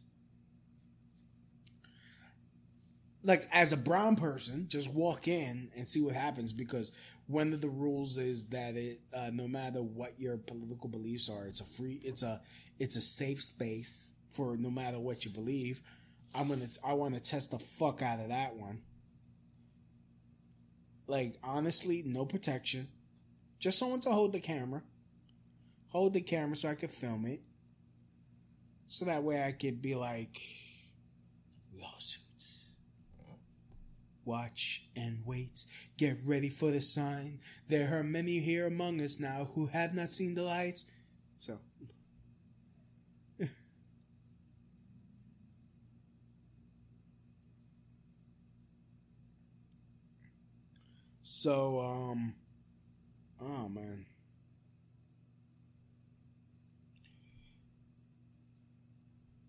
Like 3.23 3.47
as 3.53 3.73
a 3.73 3.77
brown 3.77 4.15
person, 4.15 4.67
just 4.67 4.91
walk 4.91 5.27
in 5.27 5.69
and 5.75 5.87
see 5.87 6.01
what 6.01 6.15
happens 6.15 6.53
because 6.53 6.91
one 7.27 7.53
of 7.53 7.61
the 7.61 7.69
rules 7.69 8.17
is 8.17 8.47
that 8.47 8.75
it, 8.75 8.99
uh, 9.15 9.29
no 9.31 9.47
matter 9.47 9.83
what 9.83 10.19
your 10.19 10.37
political 10.37 10.89
beliefs 10.89 11.29
are, 11.29 11.45
it's 11.45 11.61
a 11.61 11.65
free, 11.65 12.01
it's 12.03 12.23
a, 12.23 12.41
it's 12.79 12.95
a 12.95 13.01
safe 13.01 13.41
space 13.41 14.11
for 14.29 14.57
no 14.57 14.71
matter 14.71 14.99
what 14.99 15.23
you 15.23 15.31
believe. 15.31 15.81
I'm 16.33 16.47
gonna, 16.47 16.67
I 16.83 16.93
want 16.93 17.13
to 17.13 17.19
test 17.19 17.51
the 17.51 17.59
fuck 17.59 18.01
out 18.01 18.19
of 18.19 18.29
that 18.29 18.55
one. 18.55 18.81
Like 21.07 21.35
honestly, 21.43 22.03
no 22.05 22.25
protection, 22.25 22.87
just 23.61 23.77
someone 23.77 24.01
to 24.01 24.09
hold 24.09 24.33
the 24.33 24.39
camera, 24.39 24.81
hold 25.89 26.13
the 26.13 26.21
camera 26.21 26.55
so 26.55 26.67
I 26.67 26.73
could 26.73 26.89
film 26.89 27.25
it, 27.27 27.41
so 28.87 29.05
that 29.05 29.23
way 29.23 29.41
I 29.41 29.51
could 29.53 29.81
be 29.81 29.95
like, 29.95 30.41
lawsuits. 31.79 32.71
Watch 34.25 34.87
and 34.95 35.19
wait. 35.25 35.65
Get 35.97 36.17
ready 36.25 36.49
for 36.49 36.71
the 36.71 36.81
sign. 36.81 37.39
There 37.67 37.97
are 37.97 38.03
many 38.03 38.39
here 38.39 38.67
among 38.67 39.01
us 39.01 39.19
now 39.19 39.49
who 39.55 39.67
have 39.67 39.93
not 39.95 40.09
seen 40.09 40.35
the 40.35 40.43
lights. 40.43 40.91
So. 41.35 41.59
so, 51.21 51.79
um. 51.79 52.35
Oh, 53.43 53.69
man. 53.69 54.05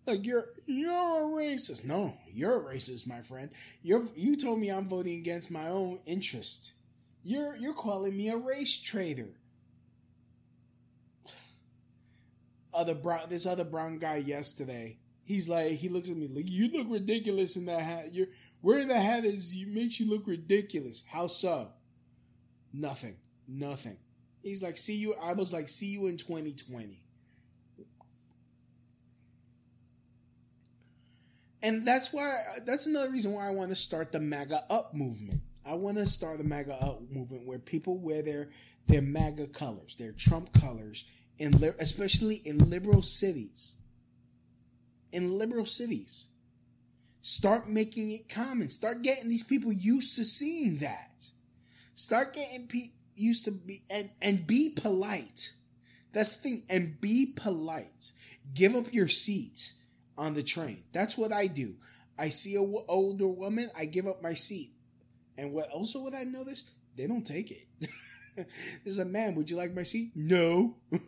Like 0.05 0.25
you're 0.25 0.47
you're 0.65 0.91
a 0.91 1.23
racist. 1.23 1.85
No, 1.85 2.17
you're 2.31 2.57
a 2.57 2.75
racist, 2.75 3.07
my 3.07 3.21
friend. 3.21 3.49
You're 3.81 4.03
you 4.15 4.35
told 4.35 4.59
me 4.59 4.69
I'm 4.69 4.89
voting 4.89 5.17
against 5.19 5.49
my 5.49 5.69
own 5.69 5.99
interest. 6.05 6.73
You're 7.23 7.55
you're 7.55 7.73
calling 7.73 8.15
me 8.15 8.29
a 8.29 8.37
race 8.37 8.81
traitor. 8.81 9.29
Other 12.73 12.95
brown 12.95 13.29
this 13.29 13.45
other 13.45 13.63
brown 13.63 13.97
guy 13.97 14.17
yesterday. 14.17 14.97
He's 15.23 15.47
like 15.47 15.71
he 15.71 15.87
looks 15.87 16.09
at 16.09 16.17
me 16.17 16.27
like 16.27 16.49
you 16.49 16.69
look 16.69 16.87
ridiculous 16.89 17.55
in 17.55 17.65
that 17.67 17.81
hat. 17.81 18.13
You're 18.13 18.27
wearing 18.61 18.89
the 18.89 18.99
hat 18.99 19.23
is 19.23 19.55
you 19.55 19.67
makes 19.67 20.01
you 20.01 20.09
look 20.09 20.27
ridiculous. 20.27 21.05
How 21.07 21.27
so? 21.27 21.69
Nothing. 22.73 23.15
Nothing. 23.53 23.97
He's 24.41 24.63
like, 24.63 24.77
see 24.77 24.95
you. 24.95 25.13
I 25.21 25.33
was 25.33 25.53
like, 25.53 25.69
see 25.69 25.87
you 25.87 26.07
in 26.07 26.17
2020. 26.17 26.99
And 31.61 31.85
that's 31.85 32.11
why, 32.11 32.35
that's 32.65 32.87
another 32.87 33.09
reason 33.09 33.31
why 33.31 33.47
I 33.47 33.51
want 33.51 33.69
to 33.69 33.75
start 33.75 34.11
the 34.11 34.19
MAGA 34.19 34.65
Up 34.69 34.93
movement. 34.93 35.41
I 35.65 35.75
want 35.75 35.97
to 35.97 36.05
start 36.05 36.39
the 36.39 36.43
MAGA 36.43 36.73
Up 36.73 37.09
movement 37.09 37.47
where 37.47 37.59
people 37.59 37.97
wear 37.97 38.21
their, 38.21 38.49
their 38.87 39.01
MAGA 39.01 39.47
colors, 39.47 39.95
their 39.95 40.11
Trump 40.11 40.51
colors, 40.51 41.05
in, 41.37 41.53
especially 41.79 42.41
in 42.43 42.69
liberal 42.69 43.01
cities. 43.01 43.77
In 45.13 45.37
liberal 45.37 45.65
cities. 45.65 46.27
Start 47.21 47.69
making 47.69 48.11
it 48.11 48.27
common. 48.27 48.67
Start 48.67 49.03
getting 49.03 49.29
these 49.29 49.43
people 49.43 49.71
used 49.71 50.17
to 50.17 50.25
seeing 50.25 50.77
that. 50.77 51.27
Start 51.95 52.33
getting 52.33 52.67
people 52.67 52.97
used 53.15 53.45
to 53.45 53.51
be 53.51 53.83
and 53.89 54.09
and 54.21 54.45
be 54.45 54.69
polite. 54.69 55.51
That's 56.11 56.37
the 56.37 56.49
thing. 56.49 56.63
And 56.69 57.01
be 57.01 57.33
polite. 57.35 58.11
Give 58.53 58.75
up 58.75 58.93
your 58.93 59.07
seat 59.07 59.73
on 60.17 60.33
the 60.33 60.43
train. 60.43 60.83
That's 60.91 61.17
what 61.17 61.33
I 61.33 61.47
do. 61.47 61.75
I 62.17 62.29
see 62.29 62.55
a 62.55 62.59
w- 62.59 62.85
older 62.87 63.27
woman, 63.27 63.69
I 63.77 63.85
give 63.85 64.07
up 64.07 64.21
my 64.21 64.33
seat. 64.33 64.71
And 65.37 65.51
what 65.51 65.69
also 65.69 65.99
what 65.99 66.13
I 66.13 66.23
noticed, 66.23 66.71
they 66.95 67.07
don't 67.07 67.25
take 67.25 67.51
it. 67.51 67.89
There's 68.83 68.99
a 68.99 69.05
man. 69.05 69.35
Would 69.35 69.49
you 69.49 69.57
like 69.57 69.73
my 69.73 69.83
seat? 69.83 70.11
No. 70.15 70.75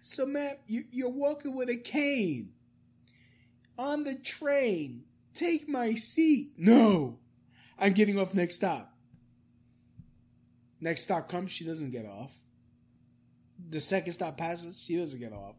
so, 0.00 0.26
man, 0.26 0.52
you, 0.66 0.84
you're 0.90 1.10
walking 1.10 1.54
with 1.54 1.70
a 1.70 1.76
cane 1.76 2.52
on 3.78 4.04
the 4.04 4.14
train. 4.14 5.04
Take 5.34 5.68
my 5.68 5.94
seat. 5.94 6.52
No. 6.58 7.18
I'm 7.78 7.92
getting 7.92 8.18
off 8.18 8.34
next 8.34 8.56
stop. 8.56 8.91
Next 10.82 11.02
stop 11.02 11.28
comes, 11.28 11.52
she 11.52 11.64
doesn't 11.64 11.92
get 11.92 12.04
off. 12.04 12.36
The 13.70 13.78
second 13.78 14.14
stop 14.14 14.36
passes, 14.36 14.82
she 14.82 14.96
doesn't 14.96 15.20
get 15.20 15.32
off. 15.32 15.54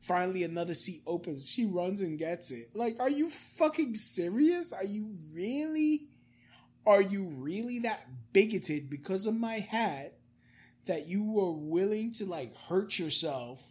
Finally, 0.00 0.44
another 0.44 0.74
seat 0.74 1.00
opens. 1.06 1.48
She 1.48 1.64
runs 1.64 2.02
and 2.02 2.18
gets 2.18 2.50
it. 2.50 2.68
Like, 2.74 3.00
are 3.00 3.08
you 3.08 3.30
fucking 3.30 3.94
serious? 3.94 4.74
Are 4.74 4.84
you 4.84 5.16
really? 5.34 6.08
Are 6.86 7.00
you 7.00 7.24
really 7.24 7.80
that 7.80 8.06
bigoted 8.34 8.90
because 8.90 9.24
of 9.24 9.34
my 9.34 9.60
hat 9.60 10.12
that 10.84 11.08
you 11.08 11.24
were 11.24 11.52
willing 11.52 12.12
to 12.12 12.26
like 12.26 12.54
hurt 12.68 12.98
yourself? 12.98 13.66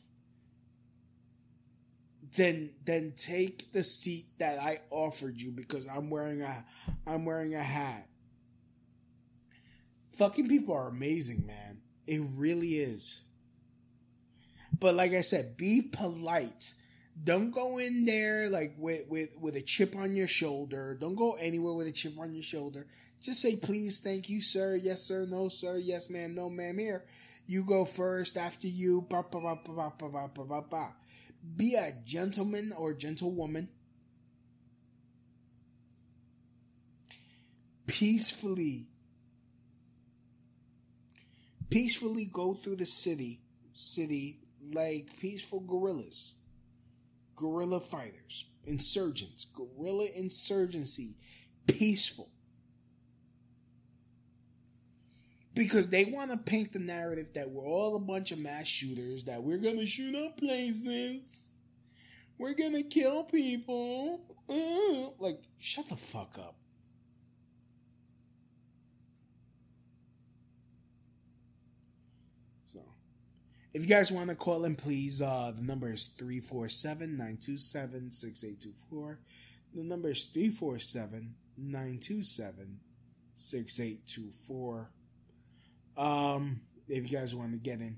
Then, 2.35 2.71
then 2.85 3.13
take 3.15 3.71
the 3.73 3.83
seat 3.83 4.25
that 4.39 4.59
I 4.59 4.81
offered 4.89 5.39
you 5.39 5.51
because 5.51 5.87
I'm 5.87 6.09
wearing 6.09 6.41
a, 6.41 6.65
I'm 7.05 7.25
wearing 7.25 7.53
a 7.53 7.63
hat 7.63 8.07
fucking 10.19 10.49
people 10.49 10.75
are 10.75 10.89
amazing, 10.89 11.47
man. 11.47 11.77
It 12.05 12.21
really 12.35 12.75
is. 12.75 13.23
But 14.77 14.93
like 14.95 15.13
I 15.13 15.21
said, 15.21 15.55
be 15.55 15.81
polite. 15.81 16.73
Don't 17.21 17.51
go 17.51 17.77
in 17.79 18.03
there 18.05 18.49
like 18.49 18.73
with, 18.77 19.07
with, 19.07 19.29
with 19.39 19.55
a 19.55 19.61
chip 19.61 19.95
on 19.95 20.15
your 20.15 20.27
shoulder. 20.27 20.97
Don't 20.99 21.15
go 21.15 21.37
anywhere 21.39 21.73
with 21.73 21.87
a 21.87 21.91
chip 21.93 22.19
on 22.19 22.33
your 22.33 22.43
shoulder. 22.43 22.85
Just 23.21 23.41
say 23.41 23.55
please, 23.55 24.01
thank 24.01 24.29
you, 24.29 24.41
sir, 24.41 24.75
yes, 24.75 25.01
sir, 25.01 25.25
no, 25.29 25.47
sir, 25.49 25.77
yes, 25.77 26.09
ma'am, 26.09 26.35
no, 26.35 26.49
ma'am, 26.49 26.77
here. 26.77 27.05
You 27.47 27.63
go 27.63 27.83
first, 27.83 28.37
after 28.37 28.67
you, 28.67 29.05
ba 29.09 29.23
ba 29.29 29.39
ba 29.39 29.57
ba 29.65 29.93
ba 29.97 30.29
ba 30.33 30.45
ba 30.45 30.61
ba. 30.69 30.93
Be 31.55 31.75
a 31.75 31.93
gentleman 32.05 32.73
or 32.77 32.93
gentlewoman. 32.93 33.69
Peacefully 37.87 38.88
peacefully 41.69 42.25
go 42.25 42.53
through 42.53 42.77
the 42.77 42.85
city, 42.85 43.39
city 43.73 44.39
like 44.73 45.09
peaceful 45.19 45.61
guerrillas, 45.61 46.35
guerrilla 47.35 47.79
fighters, 47.79 48.45
insurgents, 48.65 49.45
guerrilla 49.45 50.07
insurgency, 50.15 51.15
peaceful. 51.67 52.29
Because 55.53 55.89
they 55.89 56.05
want 56.05 56.31
to 56.31 56.37
paint 56.37 56.71
the 56.73 56.79
narrative 56.79 57.33
that 57.33 57.49
we're 57.49 57.63
all 57.63 57.95
a 57.95 57.99
bunch 57.99 58.31
of 58.31 58.39
mass 58.39 58.67
shooters, 58.67 59.25
that 59.25 59.43
we're 59.43 59.57
going 59.57 59.77
to 59.77 59.85
shoot 59.85 60.15
up 60.15 60.37
places, 60.37 61.51
we're 62.37 62.53
going 62.53 62.73
to 62.73 62.83
kill 62.83 63.23
people. 63.23 64.21
Uh, 64.47 65.09
like, 65.23 65.41
shut 65.59 65.89
the 65.89 65.95
fuck 65.95 66.37
up. 66.39 66.58
If 73.71 73.83
you 73.83 73.87
guys 73.87 74.11
want 74.11 74.29
to 74.29 74.35
call 74.35 74.65
in, 74.65 74.75
please, 74.75 75.21
uh, 75.21 75.51
the 75.55 75.61
number 75.61 75.91
is 75.91 76.05
347 76.17 77.11
927 77.11 78.11
6824. 78.11 79.19
The 79.75 79.83
number 79.83 80.09
is 80.09 80.23
347 80.25 81.35
927 81.57 82.79
6824. 83.33 84.89
Um, 85.97 86.61
if 86.87 87.11
you 87.11 87.17
guys 87.17 87.35
want 87.35 87.51
to 87.51 87.57
get 87.57 87.79
in. 87.79 87.97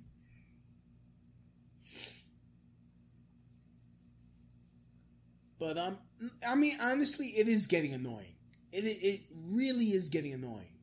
But 5.57 5.78
um, 5.78 5.97
I 6.45 6.55
mean, 6.55 6.78
honestly, 6.82 7.28
it 7.28 7.47
is 7.47 7.67
getting 7.67 7.93
annoying. 7.93 8.36
It 8.74 8.82
it 8.82 9.22
really 9.53 9.93
is 9.93 10.09
getting 10.09 10.34
annoying. 10.34 10.74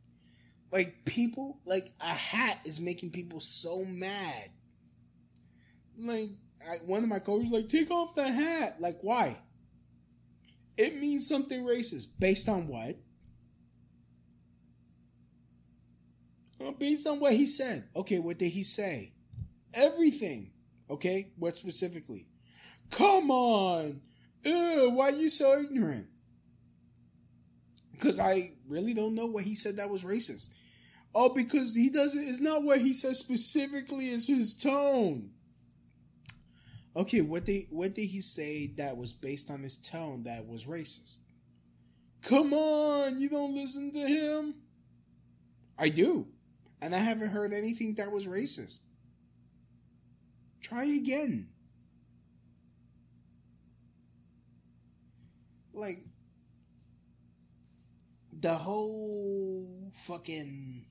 Like 0.70 1.04
people, 1.04 1.58
like 1.66 1.88
a 2.00 2.04
hat 2.04 2.60
is 2.64 2.80
making 2.80 3.10
people 3.10 3.40
so 3.40 3.84
mad 3.84 4.50
like 5.98 6.30
I, 6.66 6.76
one 6.84 7.02
of 7.02 7.08
my 7.08 7.18
coaches 7.18 7.50
like 7.50 7.68
take 7.68 7.90
off 7.90 8.14
the 8.14 8.28
hat. 8.28 8.76
Like 8.80 8.98
why? 9.02 9.38
It 10.76 10.96
means 10.96 11.26
something 11.26 11.64
racist. 11.64 12.18
Based 12.18 12.48
on 12.48 12.68
what? 12.68 12.96
Well, 16.58 16.72
based 16.72 17.06
on 17.06 17.20
what 17.20 17.32
he 17.34 17.46
said. 17.46 17.88
Okay, 17.94 18.18
what 18.18 18.38
did 18.38 18.50
he 18.50 18.62
say? 18.62 19.12
Everything. 19.74 20.52
Okay, 20.90 21.32
what 21.36 21.56
specifically? 21.56 22.26
Come 22.90 23.30
on. 23.30 24.00
Ew, 24.44 24.90
why 24.90 25.08
are 25.08 25.12
you 25.12 25.28
so 25.28 25.60
ignorant? 25.60 26.06
Because 27.92 28.18
I 28.18 28.52
really 28.68 28.94
don't 28.94 29.14
know 29.14 29.26
what 29.26 29.44
he 29.44 29.54
said 29.54 29.76
that 29.76 29.90
was 29.90 30.04
racist. 30.04 30.54
Oh, 31.14 31.34
because 31.34 31.74
he 31.74 31.90
doesn't, 31.90 32.22
it's 32.22 32.40
not 32.40 32.62
what 32.62 32.80
he 32.80 32.92
says 32.92 33.18
specifically, 33.18 34.06
it's 34.06 34.26
his 34.28 34.56
tone. 34.56 35.30
Okay, 36.96 37.20
what 37.20 37.44
did, 37.44 37.66
what 37.70 37.94
did 37.94 38.06
he 38.06 38.20
say 38.20 38.66
that 38.76 38.96
was 38.96 39.12
based 39.12 39.50
on 39.50 39.62
his 39.62 39.76
tone 39.76 40.24
that 40.24 40.46
was 40.46 40.64
racist? 40.64 41.18
Come 42.22 42.52
on, 42.52 43.18
you 43.18 43.28
don't 43.28 43.54
listen 43.54 43.92
to 43.92 44.00
him? 44.00 44.54
I 45.78 45.88
do. 45.88 46.26
And 46.80 46.94
I 46.94 46.98
haven't 46.98 47.30
heard 47.30 47.52
anything 47.52 47.94
that 47.94 48.10
was 48.10 48.26
racist. 48.26 48.80
Try 50.60 50.84
again. 50.84 51.48
Like, 55.72 56.00
the 58.40 58.54
whole 58.54 59.92
fucking. 59.94 60.84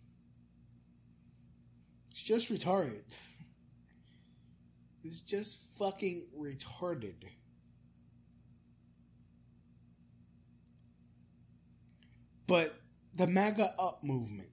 It's 2.12 2.24
just 2.24 2.52
retarded. 2.52 3.04
It's 5.08 5.22
just 5.22 5.78
fucking 5.80 6.26
retarded. 6.38 7.16
But 12.46 12.76
the 13.16 13.26
MAGA 13.26 13.74
up 13.80 14.04
movement. 14.04 14.50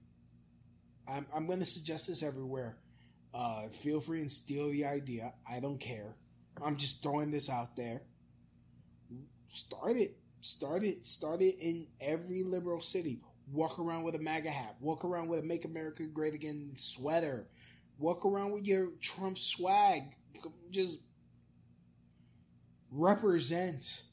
I'm, 1.11 1.25
I'm 1.35 1.45
going 1.45 1.59
to 1.59 1.65
suggest 1.65 2.07
this 2.07 2.23
everywhere. 2.23 2.77
Uh, 3.33 3.67
feel 3.67 3.99
free 3.99 4.21
and 4.21 4.31
steal 4.31 4.71
the 4.71 4.85
idea. 4.85 5.33
I 5.49 5.59
don't 5.59 5.77
care. 5.77 6.15
I'm 6.63 6.77
just 6.77 7.03
throwing 7.03 7.31
this 7.31 7.49
out 7.49 7.75
there. 7.75 8.03
Start 9.47 9.97
it. 9.97 10.15
Start 10.39 10.83
it. 10.83 11.05
Start 11.05 11.41
it 11.41 11.55
in 11.59 11.87
every 11.99 12.43
liberal 12.43 12.79
city. 12.79 13.19
Walk 13.51 13.77
around 13.77 14.03
with 14.03 14.15
a 14.15 14.19
MAGA 14.19 14.51
hat. 14.51 14.77
Walk 14.79 15.03
around 15.03 15.27
with 15.27 15.41
a 15.41 15.43
Make 15.43 15.65
America 15.65 16.05
Great 16.05 16.33
Again 16.33 16.71
sweater. 16.75 17.49
Walk 17.99 18.25
around 18.25 18.53
with 18.53 18.65
your 18.65 18.91
Trump 19.01 19.37
swag. 19.37 20.15
Just 20.71 20.99
represent. 22.91 24.03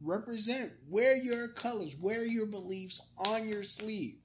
Represent. 0.00 0.72
Wear 0.88 1.16
your 1.16 1.48
colors. 1.48 1.96
Wear 2.00 2.24
your 2.24 2.46
beliefs 2.46 3.12
on 3.26 3.48
your 3.48 3.64
sleeve. 3.64 4.16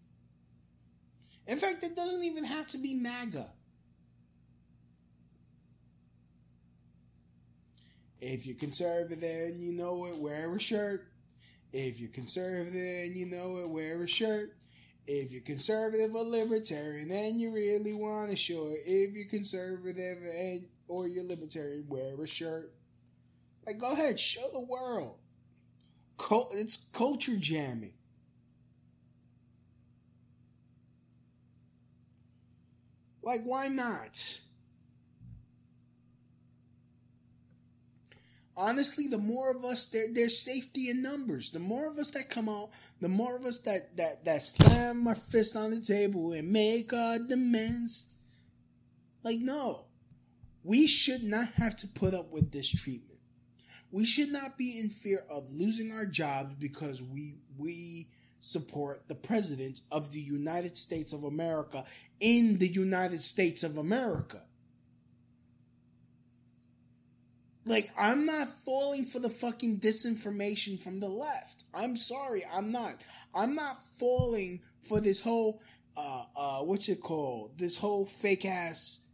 In 1.47 1.57
fact, 1.57 1.83
it 1.83 1.95
doesn't 1.95 2.23
even 2.23 2.43
have 2.43 2.67
to 2.67 2.77
be 2.77 2.93
MAGA. 2.93 3.47
If 8.19 8.45
you're 8.45 8.57
conservative 8.57 9.23
and 9.23 9.61
you 9.61 9.71
know 9.71 10.05
it, 10.07 10.17
wear 10.17 10.53
a 10.53 10.59
shirt. 10.59 11.07
If 11.71 11.99
you're 11.99 12.09
conservative 12.09 12.73
and 12.73 13.15
you 13.15 13.27
know 13.27 13.57
it, 13.57 13.69
wear 13.69 14.01
a 14.03 14.07
shirt. 14.07 14.57
If 15.05 15.31
you're 15.31 15.41
conservative 15.41 16.13
or 16.13 16.23
libertarian 16.23 17.11
and 17.11 17.39
you 17.39 17.53
really 17.53 17.93
want 17.93 18.31
to 18.31 18.35
show 18.35 18.67
it, 18.69 18.81
if 18.85 19.15
you're 19.15 19.29
conservative 19.29 20.17
and 20.17 20.65
or 20.87 21.07
you're 21.07 21.23
libertarian, 21.23 21.85
wear 21.87 22.19
a 22.21 22.27
shirt. 22.27 22.71
Like, 23.65 23.77
go 23.77 23.91
ahead, 23.93 24.19
show 24.19 24.47
the 24.53 24.61
world. 24.61 25.15
It's 26.53 26.89
culture 26.91 27.35
jamming. 27.37 27.93
Like, 33.21 33.41
why 33.43 33.67
not? 33.67 34.39
honestly, 38.57 39.07
the 39.07 39.19
more 39.19 39.51
of 39.51 39.63
us, 39.63 39.85
there, 39.87 40.07
there's 40.11 40.37
safety 40.37 40.89
in 40.89 41.01
numbers. 41.01 41.51
The 41.51 41.59
more 41.59 41.87
of 41.87 41.97
us 41.99 42.09
that 42.11 42.29
come 42.29 42.49
out, 42.49 42.71
the 42.99 43.07
more 43.07 43.37
of 43.37 43.45
us 43.45 43.59
that 43.59 43.95
that 43.95 44.25
that 44.25 44.41
slam 44.41 45.07
our 45.07 45.15
fist 45.15 45.55
on 45.55 45.71
the 45.71 45.79
table 45.79 46.33
and 46.33 46.51
make 46.51 46.91
our 46.91 47.19
demands. 47.19 48.09
Like, 49.23 49.39
no, 49.39 49.85
we 50.67 50.85
should 50.85 51.23
not 51.23 51.47
have 51.53 51.77
to 51.77 51.87
put 51.87 52.13
up 52.13 52.29
with 52.29 52.51
this 52.51 52.69
treatment. 52.69 53.19
We 53.89 54.05
should 54.05 54.33
not 54.33 54.57
be 54.57 54.77
in 54.77 54.89
fear 54.89 55.23
of 55.29 55.53
losing 55.53 55.93
our 55.93 56.05
jobs 56.05 56.55
because 56.59 57.01
we 57.01 57.35
we 57.57 58.09
support 58.41 59.07
the 59.07 59.15
president 59.15 59.79
of 59.93 60.11
the 60.11 60.19
United 60.19 60.75
States 60.75 61.13
of 61.13 61.23
America 61.23 61.85
in 62.19 62.57
the 62.57 62.67
United 62.67 63.21
States 63.21 63.63
of 63.63 63.77
America. 63.77 64.41
Like, 67.65 67.89
I'm 67.97 68.25
not 68.25 68.49
falling 68.49 69.05
for 69.05 69.19
the 69.19 69.29
fucking 69.29 69.79
disinformation 69.79 70.79
from 70.79 70.99
the 70.99 71.09
left. 71.09 71.63
I'm 71.73 71.95
sorry, 71.95 72.43
I'm 72.53 72.71
not. 72.71 73.03
I'm 73.33 73.55
not 73.55 73.85
falling 73.85 74.61
for 74.81 74.99
this 75.01 75.21
whole, 75.21 75.61
uh, 75.97 76.23
uh, 76.35 76.59
what's 76.59 76.87
it 76.87 77.01
called? 77.01 77.57
This 77.57 77.77
whole 77.77 78.05
fake 78.05 78.45
ass, 78.45 79.06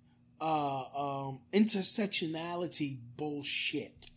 uh, 0.43 1.27
um, 1.29 1.39
intersectionality 1.53 2.97
bullshit. 3.15 4.07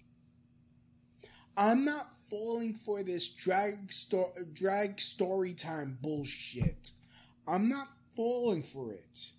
I'm 1.57 1.85
not 1.85 2.13
falling 2.29 2.75
for 2.75 3.05
this 3.05 3.29
drag 3.29 3.93
story, 3.93 4.33
drag 4.53 5.01
story 5.01 5.55
time 5.55 5.99
bullshit. 6.03 6.91
I'm 7.47 7.69
not 7.69 7.87
falling 8.17 8.65
for 8.65 8.93
it. 8.93 9.31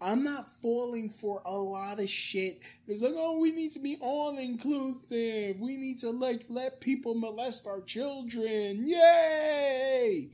I'm 0.00 0.24
not 0.24 0.48
falling 0.60 1.10
for 1.10 1.42
a 1.44 1.52
lot 1.52 2.00
of 2.00 2.10
shit. 2.10 2.60
It's 2.88 3.02
like, 3.02 3.14
oh, 3.16 3.38
we 3.38 3.52
need 3.52 3.70
to 3.72 3.78
be 3.78 3.96
all 4.00 4.36
inclusive. 4.36 5.60
We 5.60 5.76
need 5.76 6.00
to 6.00 6.10
like 6.10 6.42
let 6.48 6.80
people 6.80 7.14
molest 7.14 7.68
our 7.68 7.82
children. 7.82 8.82
Yay! 8.84 10.28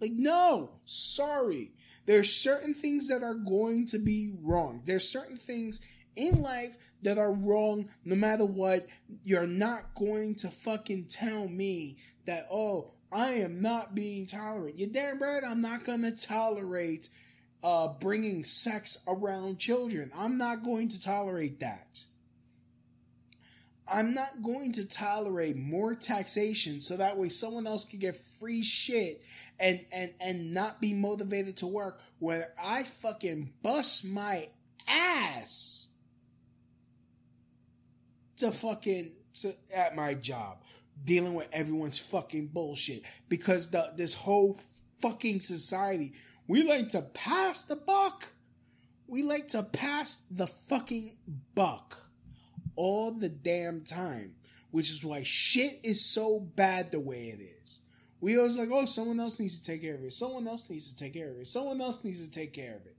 Like, 0.00 0.12
no, 0.12 0.70
sorry. 0.86 1.70
There's 2.06 2.34
certain 2.34 2.74
things 2.74 3.08
that 3.08 3.22
are 3.22 3.34
going 3.34 3.86
to 3.86 3.98
be 3.98 4.32
wrong. 4.42 4.82
There's 4.84 5.08
certain 5.08 5.36
things 5.36 5.80
in 6.16 6.42
life 6.42 6.76
that 7.02 7.18
are 7.18 7.32
wrong 7.32 7.90
no 8.04 8.16
matter 8.16 8.44
what. 8.44 8.86
You're 9.22 9.46
not 9.46 9.94
going 9.94 10.34
to 10.36 10.48
fucking 10.48 11.06
tell 11.08 11.48
me 11.48 11.96
that, 12.26 12.46
oh, 12.50 12.92
I 13.12 13.32
am 13.32 13.60
not 13.60 13.94
being 13.94 14.26
tolerant. 14.26 14.78
You're 14.78 14.88
damn 14.88 15.20
right 15.20 15.42
I'm 15.44 15.60
not 15.60 15.84
gonna 15.84 16.12
tolerate 16.12 17.08
uh, 17.62 17.88
bringing 18.00 18.42
sex 18.42 19.04
around 19.06 19.58
children. 19.58 20.10
I'm 20.16 20.38
not 20.38 20.64
going 20.64 20.88
to 20.88 21.02
tolerate 21.02 21.60
that. 21.60 22.04
I'm 23.92 24.14
not 24.14 24.42
going 24.42 24.72
to 24.72 24.88
tolerate 24.88 25.56
more 25.56 25.94
taxation 25.94 26.80
so 26.80 26.96
that 26.96 27.18
way 27.18 27.28
someone 27.28 27.66
else 27.66 27.84
can 27.84 27.98
get 27.98 28.16
free 28.16 28.62
shit 28.62 29.22
and 29.60 29.84
and 29.92 30.12
and 30.20 30.54
not 30.54 30.80
be 30.80 30.92
motivated 30.92 31.56
to 31.58 31.66
work 31.66 32.00
where 32.18 32.52
I 32.62 32.82
fucking 32.82 33.52
bust 33.62 34.04
my 34.06 34.48
ass 34.88 35.92
to 38.36 38.50
fucking 38.50 39.12
to 39.34 39.52
at 39.74 39.94
my 39.94 40.14
job 40.14 40.62
dealing 41.04 41.34
with 41.34 41.48
everyone's 41.52 41.98
fucking 41.98 42.48
bullshit 42.48 43.02
because 43.28 43.70
the 43.70 43.92
this 43.96 44.14
whole 44.14 44.58
fucking 45.00 45.40
society 45.40 46.12
we 46.46 46.62
like 46.62 46.90
to 46.90 47.02
pass 47.02 47.64
the 47.64 47.76
buck. 47.76 48.28
We 49.06 49.22
like 49.22 49.48
to 49.48 49.62
pass 49.62 50.26
the 50.30 50.46
fucking 50.46 51.16
buck 51.54 51.98
all 52.76 53.12
the 53.12 53.28
damn 53.28 53.82
time, 53.82 54.34
which 54.70 54.90
is 54.90 55.04
why 55.04 55.22
shit 55.22 55.80
is 55.82 56.04
so 56.04 56.40
bad 56.40 56.90
the 56.90 57.00
way 57.00 57.28
it 57.28 57.40
is. 57.62 57.80
We 58.22 58.38
always 58.38 58.56
like, 58.56 58.68
oh, 58.70 58.84
someone 58.84 59.18
else 59.18 59.40
needs 59.40 59.60
to 59.60 59.66
take 59.66 59.82
care 59.82 59.96
of 59.96 60.04
it. 60.04 60.12
Someone 60.12 60.46
else 60.46 60.70
needs 60.70 60.92
to 60.92 60.96
take 60.96 61.14
care 61.14 61.28
of 61.28 61.40
it. 61.40 61.48
Someone 61.48 61.80
else 61.80 62.04
needs 62.04 62.24
to 62.24 62.32
take 62.32 62.52
care 62.52 62.76
of 62.76 62.86
it. 62.86 62.94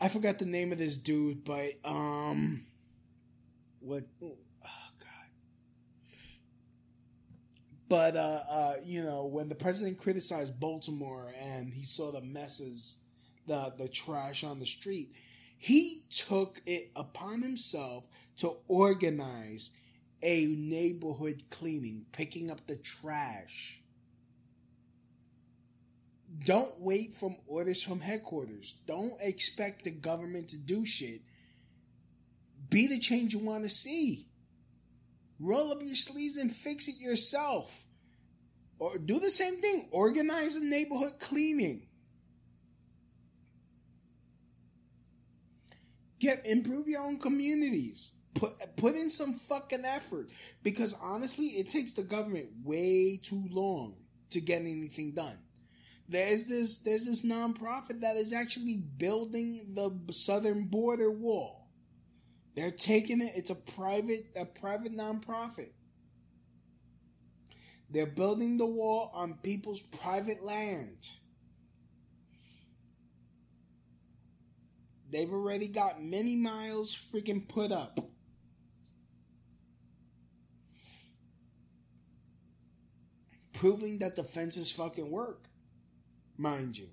I 0.00 0.08
forgot 0.08 0.38
the 0.38 0.46
name 0.46 0.72
of 0.72 0.78
this 0.78 0.96
dude, 0.96 1.44
but 1.44 1.72
um, 1.84 2.64
what? 3.80 4.04
Oh, 4.22 4.34
God. 4.98 5.28
But 7.90 8.16
uh, 8.16 8.38
uh, 8.50 8.74
you 8.82 9.02
know, 9.04 9.26
when 9.26 9.50
the 9.50 9.54
president 9.54 9.98
criticized 9.98 10.58
Baltimore 10.58 11.30
and 11.38 11.74
he 11.74 11.84
saw 11.84 12.12
the 12.12 12.22
messes, 12.22 13.04
the 13.46 13.74
the 13.76 13.88
trash 13.88 14.42
on 14.42 14.58
the 14.58 14.64
street, 14.64 15.10
he 15.58 16.00
took 16.08 16.62
it 16.64 16.90
upon 16.96 17.42
himself 17.42 18.06
to 18.38 18.56
organize 18.68 19.72
a 20.22 20.46
neighborhood 20.46 21.42
cleaning, 21.50 22.06
picking 22.12 22.50
up 22.50 22.66
the 22.66 22.76
trash. 22.76 23.81
Don't 26.44 26.80
wait 26.80 27.14
from 27.14 27.36
orders 27.46 27.82
from 27.82 28.00
headquarters. 28.00 28.74
Don't 28.86 29.14
expect 29.20 29.84
the 29.84 29.90
government 29.90 30.48
to 30.48 30.58
do 30.58 30.84
shit. 30.84 31.20
Be 32.68 32.86
the 32.86 32.98
change 32.98 33.34
you 33.34 33.40
want 33.40 33.64
to 33.64 33.68
see. 33.68 34.28
Roll 35.38 35.72
up 35.72 35.82
your 35.82 35.96
sleeves 35.96 36.36
and 36.36 36.54
fix 36.54 36.88
it 36.88 36.98
yourself. 36.98 37.84
Or 38.78 38.98
do 38.98 39.20
the 39.20 39.30
same 39.30 39.60
thing. 39.60 39.88
Organize 39.90 40.56
a 40.56 40.64
neighborhood 40.64 41.20
cleaning. 41.20 41.86
Get 46.18 46.46
improve 46.46 46.88
your 46.88 47.02
own 47.02 47.18
communities. 47.18 48.14
Put 48.34 48.52
put 48.76 48.94
in 48.94 49.10
some 49.10 49.34
fucking 49.34 49.84
effort 49.84 50.30
because 50.62 50.94
honestly, 51.02 51.46
it 51.46 51.68
takes 51.68 51.92
the 51.92 52.02
government 52.02 52.48
way 52.64 53.20
too 53.22 53.44
long 53.50 53.96
to 54.30 54.40
get 54.40 54.62
anything 54.62 55.12
done. 55.12 55.38
There's 56.12 56.44
this 56.44 56.78
there's 56.78 57.06
this 57.06 57.24
nonprofit 57.24 58.02
that 58.02 58.16
is 58.16 58.34
actually 58.34 58.76
building 58.76 59.72
the 59.72 59.98
southern 60.12 60.64
border 60.64 61.10
wall. 61.10 61.70
They're 62.54 62.70
taking 62.70 63.22
it. 63.22 63.32
It's 63.34 63.48
a 63.48 63.54
private 63.54 64.26
a 64.36 64.44
private 64.44 64.94
nonprofit. 64.94 65.70
They're 67.88 68.04
building 68.04 68.58
the 68.58 68.66
wall 68.66 69.10
on 69.14 69.38
people's 69.42 69.80
private 69.80 70.44
land. 70.44 71.10
They've 75.10 75.32
already 75.32 75.68
got 75.68 76.02
many 76.02 76.36
miles 76.36 76.94
freaking 76.94 77.48
put 77.48 77.72
up. 77.72 77.98
Proving 83.54 83.98
that 84.00 84.16
the 84.16 84.24
fences 84.24 84.70
fucking 84.72 85.10
work, 85.10 85.48
mind 86.42 86.76
you. 86.76 86.88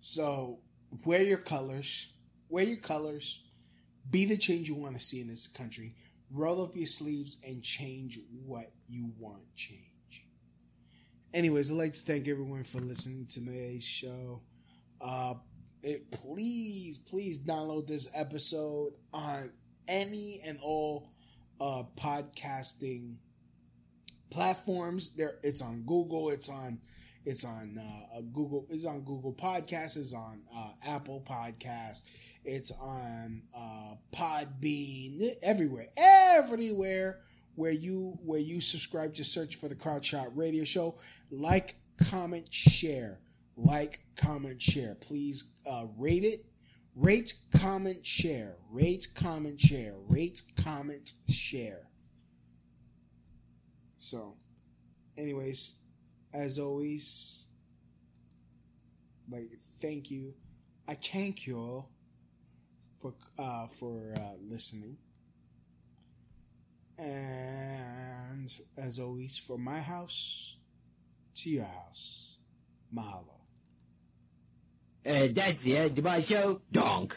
So, 0.00 0.58
wear 1.06 1.22
your 1.22 1.38
colors. 1.38 2.12
Wear 2.50 2.64
your 2.64 2.76
colors. 2.76 3.44
Be 4.10 4.26
the 4.26 4.36
change 4.36 4.68
you 4.68 4.74
want 4.74 4.94
to 4.94 5.00
see 5.00 5.22
in 5.22 5.28
this 5.28 5.46
country. 5.46 5.94
Roll 6.30 6.62
up 6.62 6.76
your 6.76 6.86
sleeves 6.86 7.38
and 7.46 7.62
change 7.62 8.18
what 8.44 8.72
you 8.88 9.10
want 9.18 9.42
change. 9.54 10.26
Anyways, 11.32 11.70
I'd 11.70 11.78
like 11.78 11.94
to 11.94 12.00
thank 12.00 12.28
everyone 12.28 12.64
for 12.64 12.78
listening 12.80 13.24
to 13.26 13.40
today's 13.40 13.84
show. 13.84 14.42
Uh, 15.00 15.34
it, 15.82 16.10
please, 16.10 16.98
please 16.98 17.40
download 17.40 17.86
this 17.86 18.10
episode 18.14 18.92
on 19.14 19.50
any 19.88 20.42
and 20.44 20.58
all 20.62 21.11
uh, 21.62 21.84
podcasting 21.96 23.14
platforms. 24.30 25.14
There, 25.14 25.36
it's 25.42 25.62
on 25.62 25.82
Google. 25.86 26.30
It's 26.30 26.50
on 26.50 26.80
it's 27.24 27.44
on 27.44 27.78
uh, 27.78 28.20
Google. 28.32 28.66
It's 28.68 28.84
on 28.84 29.02
Google 29.02 29.32
Podcasts. 29.32 29.96
It's 29.96 30.12
on 30.12 30.42
uh, 30.54 30.70
Apple 30.84 31.24
Podcasts. 31.24 32.10
It's 32.44 32.72
on 32.80 33.42
uh, 33.56 33.94
Podbean. 34.12 35.36
Everywhere, 35.40 35.88
everywhere 35.96 37.20
where 37.54 37.70
you 37.70 38.18
where 38.24 38.40
you 38.40 38.60
subscribe. 38.60 39.14
Just 39.14 39.32
search 39.32 39.56
for 39.56 39.68
the 39.68 39.76
Crotch 39.76 40.06
Shot 40.06 40.36
Radio 40.36 40.64
Show. 40.64 40.96
Like, 41.30 41.76
comment, 42.10 42.52
share. 42.52 43.20
Like, 43.56 44.00
comment, 44.16 44.60
share. 44.60 44.96
Please 44.96 45.52
uh, 45.64 45.84
rate 45.96 46.24
it. 46.24 46.44
Rate, 46.94 47.34
comment, 47.56 48.04
share. 48.04 48.56
Rate, 48.70 49.08
comment, 49.14 49.58
share. 49.58 49.94
Rate, 50.08 50.42
comment, 50.62 51.12
share. 51.28 51.88
So, 53.96 54.36
anyways, 55.16 55.80
as 56.34 56.58
always, 56.58 57.48
like 59.30 59.50
thank 59.80 60.10
you. 60.10 60.34
I 60.88 60.94
thank 60.94 61.46
you 61.46 61.58
all 61.58 61.90
for 63.00 63.14
uh, 63.38 63.66
for 63.68 64.12
uh, 64.18 64.34
listening. 64.42 64.98
And 66.98 68.52
as 68.76 68.98
always, 68.98 69.38
from 69.38 69.64
my 69.64 69.80
house 69.80 70.56
to 71.36 71.50
your 71.50 71.64
house, 71.64 72.38
mahalo. 72.94 73.41
Uh, 75.04 75.28
that's 75.32 75.60
the 75.62 75.76
end 75.76 75.98
of 75.98 76.04
my 76.04 76.22
show. 76.22 76.60
Donk. 76.70 77.16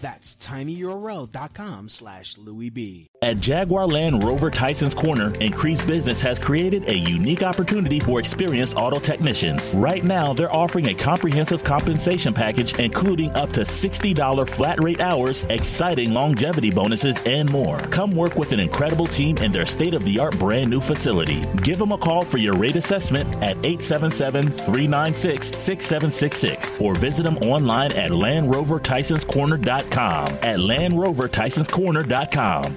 That's 0.00 0.36
tinyurl.com 0.36 1.88
slash 1.88 2.38
Louie 2.38 2.70
B. 2.70 3.06
At 3.22 3.40
Jaguar 3.40 3.86
Land 3.86 4.24
Rover 4.24 4.50
Tyson's 4.50 4.94
Corner, 4.94 5.32
Increased 5.40 5.86
Business 5.86 6.20
has 6.20 6.38
created 6.38 6.86
a 6.86 6.98
unique 6.98 7.42
opportunity 7.42 7.98
for 7.98 8.20
experienced 8.20 8.76
auto 8.76 8.98
technicians. 8.98 9.74
Right 9.74 10.04
now, 10.04 10.34
they're 10.34 10.54
offering 10.54 10.88
a 10.88 10.94
comprehensive 10.94 11.64
compensation 11.64 12.34
package, 12.34 12.78
including 12.78 13.30
up 13.30 13.52
to 13.52 13.62
$60 13.62 14.50
flat 14.50 14.84
rate 14.84 15.00
hours, 15.00 15.44
exciting 15.44 16.12
longevity 16.12 16.70
bonuses, 16.70 17.16
and 17.24 17.50
more. 17.50 17.78
Come 17.78 18.10
work 18.10 18.36
with 18.36 18.52
an 18.52 18.60
incredible 18.60 19.06
team 19.06 19.38
in 19.38 19.50
their 19.50 19.64
state 19.64 19.94
of 19.94 20.04
the 20.04 20.18
art 20.18 20.38
brand 20.38 20.68
new 20.68 20.82
facility. 20.82 21.42
Give 21.62 21.78
them 21.78 21.92
a 21.92 21.98
call 21.98 22.22
for 22.22 22.36
your 22.36 22.54
rate 22.54 22.76
assessment 22.76 23.34
at 23.36 23.56
877 23.64 24.50
396 24.50 25.56
6766 25.56 26.70
or 26.80 26.94
visit 26.96 27.22
them 27.22 27.38
online 27.38 27.92
at 27.92 28.10
LandRoverTysonsCorner.com 28.10 30.26
at 30.26 30.58
LandRoverTysonsCorner.com. 30.58 32.76